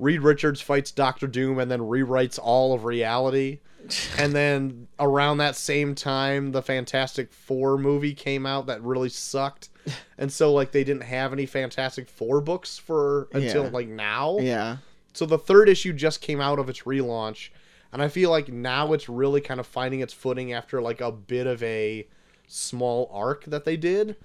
[0.00, 3.60] Reed Richards fights Doctor Doom and then rewrites all of reality.
[4.18, 9.68] and then around that same time, the Fantastic Four movie came out that really sucked.
[10.18, 13.70] And so, like, they didn't have any Fantastic Four books for until Yeah.
[13.70, 14.36] like now.
[14.38, 14.76] Yeah.
[15.14, 17.48] So the third issue just came out of its relaunch,
[17.90, 21.10] and I feel like now it's really kind of finding its footing after like a
[21.10, 22.06] bit of a
[22.46, 24.16] small arc that they did,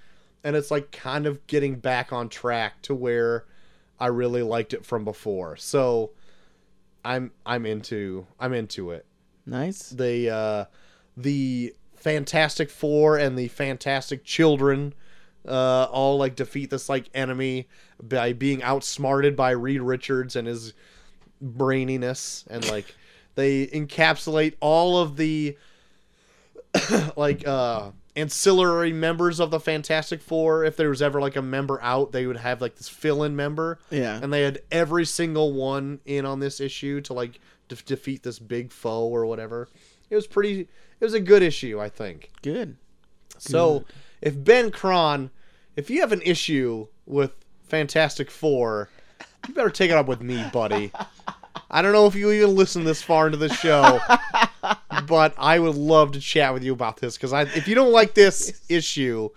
[0.44, 3.46] and it's like kind of getting back on track to where
[3.98, 5.56] I really liked it from before.
[5.56, 6.10] So
[7.04, 9.06] I'm I'm into I'm into it.
[9.44, 9.90] Nice.
[9.90, 10.64] The uh
[11.16, 14.94] the Fantastic Four and the Fantastic Children
[15.46, 17.68] uh, all like defeat this like enemy
[18.02, 20.74] by being outsmarted by Reed Richards and his
[21.42, 22.94] braininess, and like
[23.34, 25.56] they encapsulate all of the
[27.16, 30.64] like uh ancillary members of the Fantastic Four.
[30.64, 33.78] If there was ever like a member out, they would have like this fill-in member,
[33.90, 34.18] Yeah.
[34.22, 37.38] and they had every single one in on this issue to like
[37.68, 39.68] de- defeat this big foe or whatever.
[40.10, 40.60] It was pretty.
[40.60, 42.30] It was a good issue, I think.
[42.42, 42.76] Good.
[43.38, 43.84] So
[44.22, 45.30] if Ben Cron,
[45.76, 47.32] if you have an issue with
[47.68, 48.88] Fantastic Four,
[49.46, 50.90] you better take it up with me, buddy.
[51.70, 53.98] I don't know if you even listen this far into the show,
[55.06, 57.92] but I would love to chat with you about this because I, if you don't
[57.92, 59.28] like this issue,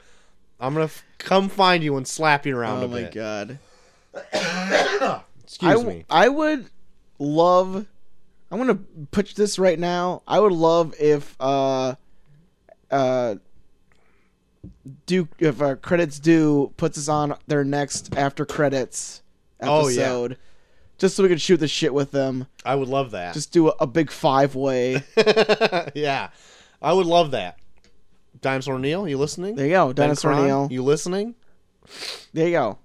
[0.60, 3.12] I'm gonna f- come find you and slap you around Oh a my bit.
[3.14, 3.60] god.
[5.44, 6.06] Excuse I, me.
[6.10, 6.70] I would
[7.18, 7.86] love.
[8.52, 8.80] I'm gonna
[9.12, 10.22] pitch this right now.
[10.28, 11.96] I would love if uh
[12.92, 13.36] uh
[15.06, 19.22] Duke if uh, credits due puts us on their next after credits
[19.62, 20.36] Oh, yeah.
[21.00, 22.46] Just so we could shoot the shit with them.
[22.64, 23.34] I would love that.
[23.34, 25.02] Just do a, a big five way.
[25.96, 26.30] yeah,
[26.82, 27.58] I would love that.
[28.42, 29.56] Dinosaur Neil, you listening?
[29.56, 30.68] There you go, Ben Dinosaur Cron, Neil.
[30.72, 31.36] you listening?
[32.34, 32.78] There you go.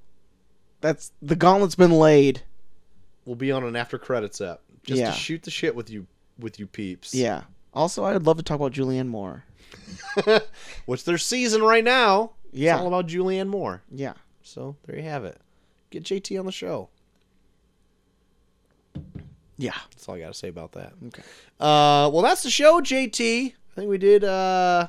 [0.80, 2.42] That's the gauntlet's been laid.
[3.24, 5.10] We'll be on an after credits app just Yeah.
[5.10, 6.06] to shoot the shit with you
[6.38, 7.14] with you peeps.
[7.14, 7.42] Yeah.
[7.72, 9.44] Also, I'd love to talk about Julianne Moore.
[10.86, 12.32] Which their season right now.
[12.52, 12.74] Yeah.
[12.74, 13.82] It's all about Julianne Moore.
[13.90, 14.14] Yeah.
[14.42, 15.40] So there you have it.
[15.90, 16.88] Get JT on the show.
[19.56, 19.72] Yeah.
[19.90, 20.92] That's all I got to say about that.
[21.06, 21.22] Okay.
[21.60, 23.52] Uh, well, that's the show, JT.
[23.52, 24.24] I think we did.
[24.24, 24.88] Uh,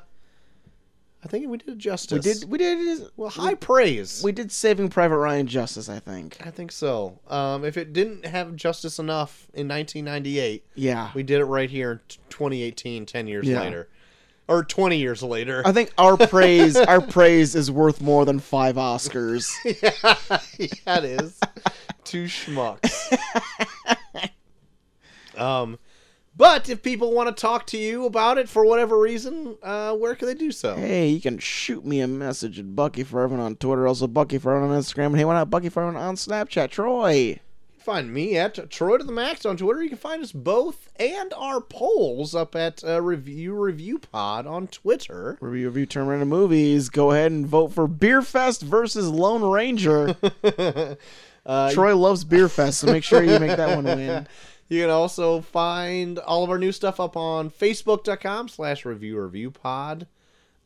[1.23, 2.23] I think we did justice.
[2.23, 2.49] We did.
[2.51, 3.07] We did.
[3.17, 3.29] well.
[3.29, 4.21] High praise.
[4.23, 5.89] We did Saving Private Ryan justice.
[5.89, 6.37] I think.
[6.45, 7.19] I think so.
[7.27, 11.09] Um, if it didn't have justice enough in 1998, Yeah.
[11.15, 13.59] we did it right here in 2018, 10 years Yeah.
[13.61, 13.89] later,
[14.47, 15.63] or 20 years later.
[15.65, 19.51] I think our praise, our praise, is worth more than five Oscars.
[19.65, 21.39] yeah, yeah, it is.
[22.03, 23.17] Two schmucks.
[25.37, 25.79] Um,
[26.37, 30.15] but if people want to talk to you about it for whatever reason, uh, where
[30.15, 30.75] can they do so?
[30.75, 34.37] Hey, you can shoot me a message at Bucky for everyone on Twitter, also Bucky
[34.37, 36.71] for everyone on Instagram, and hey, why not Bucky for everyone on Snapchat?
[36.71, 37.39] Troy.
[37.85, 39.83] Find me at Troy to the Max on Twitter.
[39.83, 44.65] You can find us both and our polls up at uh, Review Review Pod on
[44.65, 45.37] Twitter.
[45.39, 46.89] Review review turn into movies.
[46.89, 50.15] Go ahead and vote for Beer Fest versus Lone Ranger.
[51.45, 54.27] uh, Troy loves Beer Fest, so make sure you make that one win.
[54.67, 59.51] You can also find all of our new stuff up on Facebook.com slash review review
[59.51, 60.07] pod.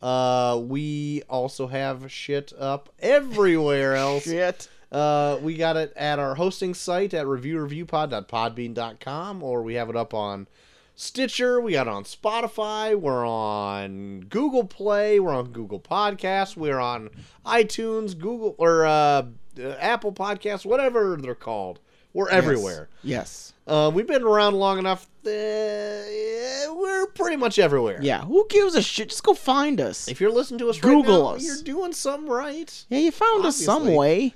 [0.01, 4.23] Uh, we also have shit up everywhere else.
[4.23, 4.69] Shit.
[4.91, 10.15] Uh, we got it at our hosting site at reviewreviewpod.podbean.com, or we have it up
[10.15, 10.47] on
[10.95, 11.61] Stitcher.
[11.61, 12.99] We got it on Spotify.
[12.99, 15.19] We're on Google Play.
[15.19, 16.57] We're on Google Podcasts.
[16.57, 17.09] We're on
[17.45, 19.25] iTunes, Google or uh,
[19.59, 21.79] uh, Apple Podcasts, whatever they're called.
[22.13, 22.89] We're everywhere.
[23.03, 23.53] Yes.
[23.69, 25.07] Uh, we've been around long enough.
[25.25, 27.99] Uh, yeah, we We're pretty much everywhere.
[28.01, 29.09] Yeah, who gives a shit?
[29.09, 30.07] Just go find us.
[30.07, 31.43] If you're listening to us Google right now, us.
[31.43, 32.85] you're doing something right.
[32.89, 34.33] yeah, you found us some way.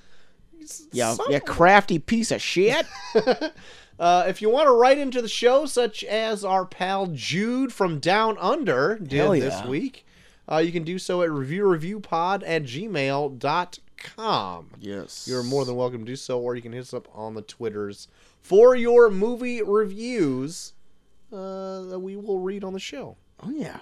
[0.91, 2.85] Yeah, Some- yeah, crafty piece of shit.
[3.99, 7.99] Uh, if you want to write into the show, such as our pal Jude from
[7.99, 10.05] Down Under did Hell this week,
[10.51, 13.82] uh, you can do so at reviewreviewpod at gmail gmail.com.
[14.80, 17.34] yes, You're more than welcome to do so, or you can hit us up on
[17.34, 18.07] the Twitters
[18.41, 20.73] for your movie reviews
[21.31, 23.17] uh, that we will read on the show.
[23.41, 23.80] Oh yeah.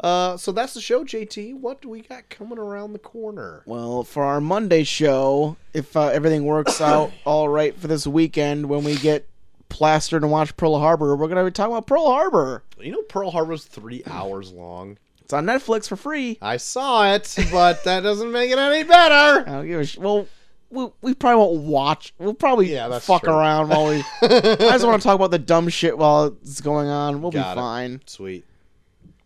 [0.00, 1.54] Uh, so that's the show, JT.
[1.60, 3.62] What do we got coming around the corner?
[3.66, 8.66] Well, for our Monday show, if uh, everything works out all right for this weekend,
[8.68, 9.28] when we get
[9.68, 12.62] plastered and watch Pearl Harbor, we're gonna be talking about Pearl Harbor.
[12.80, 14.96] You know, Pearl Harbor's three hours long.
[15.30, 16.38] It's on Netflix for free.
[16.42, 19.48] I saw it, but that doesn't make it any better.
[19.48, 20.26] I don't give a sh- well.
[20.72, 22.12] We, we probably won't watch.
[22.18, 23.32] We'll probably Yeah, that's fuck true.
[23.32, 24.02] around while we.
[24.22, 27.22] I just want to talk about the dumb shit while it's going on.
[27.22, 27.62] We'll Got be it.
[27.62, 28.02] fine.
[28.06, 28.44] Sweet.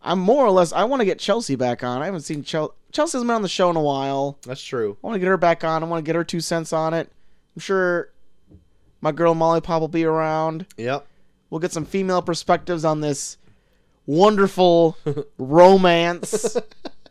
[0.03, 0.71] I'm more or less.
[0.73, 2.03] I want to get Chelsea back on.
[2.03, 2.73] I haven't seen Chelsea.
[2.91, 4.37] Chelsea hasn't been on the show in a while.
[4.45, 4.97] That's true.
[5.03, 5.81] I want to get her back on.
[5.83, 7.11] I want to get her two cents on it.
[7.55, 8.11] I'm sure
[9.01, 10.67] my girl Molly Pop will be around.
[10.77, 11.07] Yep.
[11.49, 13.37] We'll get some female perspectives on this
[14.05, 14.97] wonderful
[15.37, 16.57] romance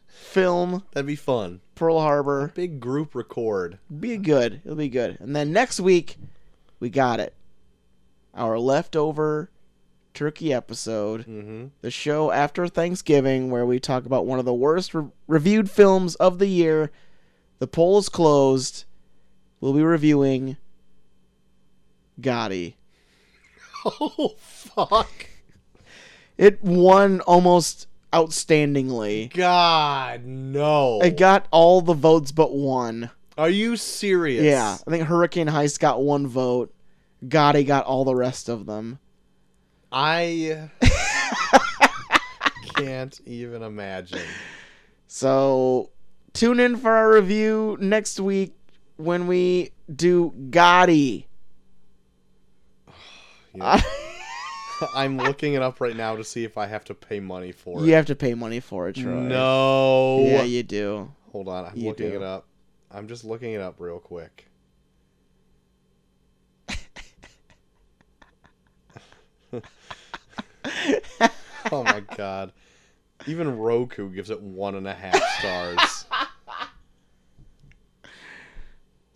[0.08, 1.60] film, That'd be fun.
[1.74, 2.52] Pearl Harbor.
[2.54, 3.78] Big group record.
[4.00, 4.60] Be good.
[4.64, 5.18] It'll be good.
[5.20, 6.16] And then next week,
[6.80, 7.34] we got it.
[8.34, 9.50] Our leftover
[10.12, 11.26] turkey episode.
[11.26, 11.66] Mm-hmm.
[11.80, 16.14] the show after Thanksgiving where we talk about one of the worst re- reviewed films
[16.16, 16.90] of the year.
[17.58, 18.84] The poll is closed.
[19.60, 20.56] We'll be reviewing
[22.20, 22.74] Gotti.
[23.86, 25.26] Oh fuck!
[26.36, 29.32] It won almost outstandingly.
[29.32, 31.00] God no!
[31.00, 33.10] It got all the votes but one.
[33.36, 34.44] Are you serious?
[34.44, 36.72] Yeah, I think Hurricane Heist got one vote.
[37.24, 38.98] Gotti got all the rest of them.
[39.90, 40.70] I
[42.76, 44.20] can't even imagine.
[45.06, 45.90] So
[46.32, 48.54] tune in for our review next week
[48.96, 51.26] when we do Gotti.
[53.56, 53.76] Know,
[54.94, 57.80] I'm looking it up right now to see if I have to pay money for
[57.80, 57.86] it.
[57.86, 59.12] You have to pay money for it, Troy.
[59.12, 60.20] No.
[60.26, 61.10] Yeah, you do.
[61.32, 62.16] Hold on, I'm You looking do.
[62.16, 62.46] it up.
[62.90, 64.46] I'm just looking it up real quick.
[71.72, 72.52] oh my god.
[73.26, 76.06] Even Roku gives it one and a half stars.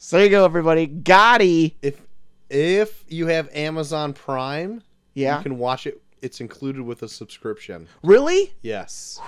[0.00, 0.88] So there you go, everybody.
[0.88, 1.74] Gotti.
[1.82, 2.00] if
[2.48, 4.82] if you have Amazon Prime,
[5.18, 5.36] Yeah.
[5.38, 6.00] you can watch it.
[6.22, 7.86] It's included with a subscription.
[8.02, 8.52] Really?
[8.62, 9.20] Yes.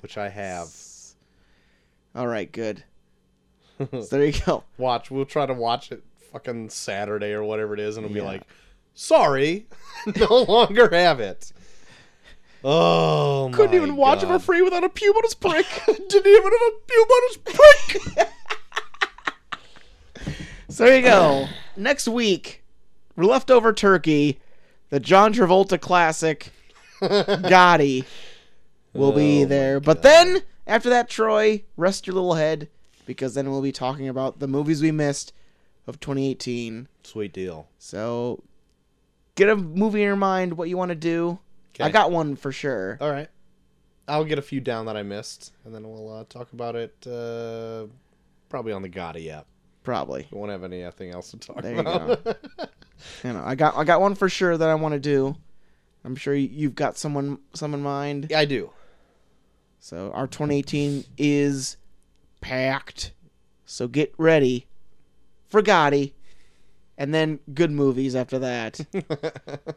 [0.00, 0.68] Which I have.
[2.14, 2.84] All right, good.
[3.90, 4.62] So there you go.
[4.78, 5.10] Watch.
[5.10, 8.22] We'll try to watch it fucking Saturday or whatever it is, and it'll Yeah.
[8.22, 8.42] be like,
[8.94, 9.66] sorry,
[10.16, 11.52] no longer have it.
[12.64, 15.66] Oh, Couldn't even watch it for free without a pubis prick.
[15.86, 18.28] Didn't even have a pubis prick.
[20.68, 21.46] so there you go.
[21.76, 22.62] Next week,
[23.16, 24.38] we're leftover turkey.
[24.92, 26.50] The John Travolta classic,
[27.00, 28.04] Gotti,
[28.92, 29.80] will be Oh, there.
[29.80, 32.68] But then, after that, Troy, rest your little head,
[33.06, 35.32] because then we'll be talking about the movies we missed
[35.86, 36.88] of 2018.
[37.04, 37.68] Sweet deal.
[37.78, 38.42] So,
[39.34, 41.38] get a movie in your mind, what you want to do.
[41.80, 42.98] I got one for sure.
[43.00, 43.30] All right.
[44.06, 46.94] I'll get a few down that I missed, and then we'll uh, talk about it
[47.06, 47.86] uh,
[48.50, 49.46] probably on the Gotti app.
[49.84, 50.28] Probably.
[50.30, 52.36] We won't have anything else to talk There you about.
[53.24, 55.36] You know, I got I got one for sure that I want to do.
[56.04, 58.28] I'm sure you- you've got someone some in mind.
[58.30, 58.70] yeah, I do.
[59.78, 61.76] So our 2018 is
[62.40, 63.12] packed.
[63.66, 64.66] So get ready
[65.48, 66.12] for Gotti,
[66.98, 68.80] and then good movies after that.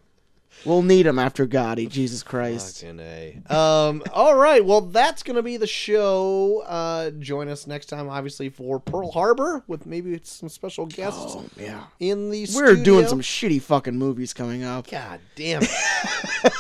[0.64, 1.90] we'll need him after Gotti.
[1.90, 2.82] Jesus Christ.
[2.82, 3.42] Fucking A.
[3.54, 4.64] Um, all right.
[4.64, 6.64] Well, that's going to be the show.
[6.66, 11.46] Uh, join us next time, obviously, for Pearl Harbor with maybe some special guests Oh
[11.60, 11.86] yeah.
[12.00, 14.90] in the We're doing some shitty fucking movies coming up.
[14.90, 16.54] God damn it.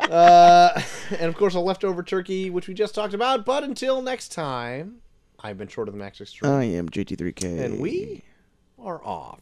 [0.10, 0.80] uh,
[1.10, 3.44] and of course, a leftover turkey, which we just talked about.
[3.44, 4.96] But until next time,
[5.40, 6.52] I've been short of the Max Extreme.
[6.52, 7.60] I am JT3K.
[7.64, 8.22] and we
[8.78, 9.40] are off.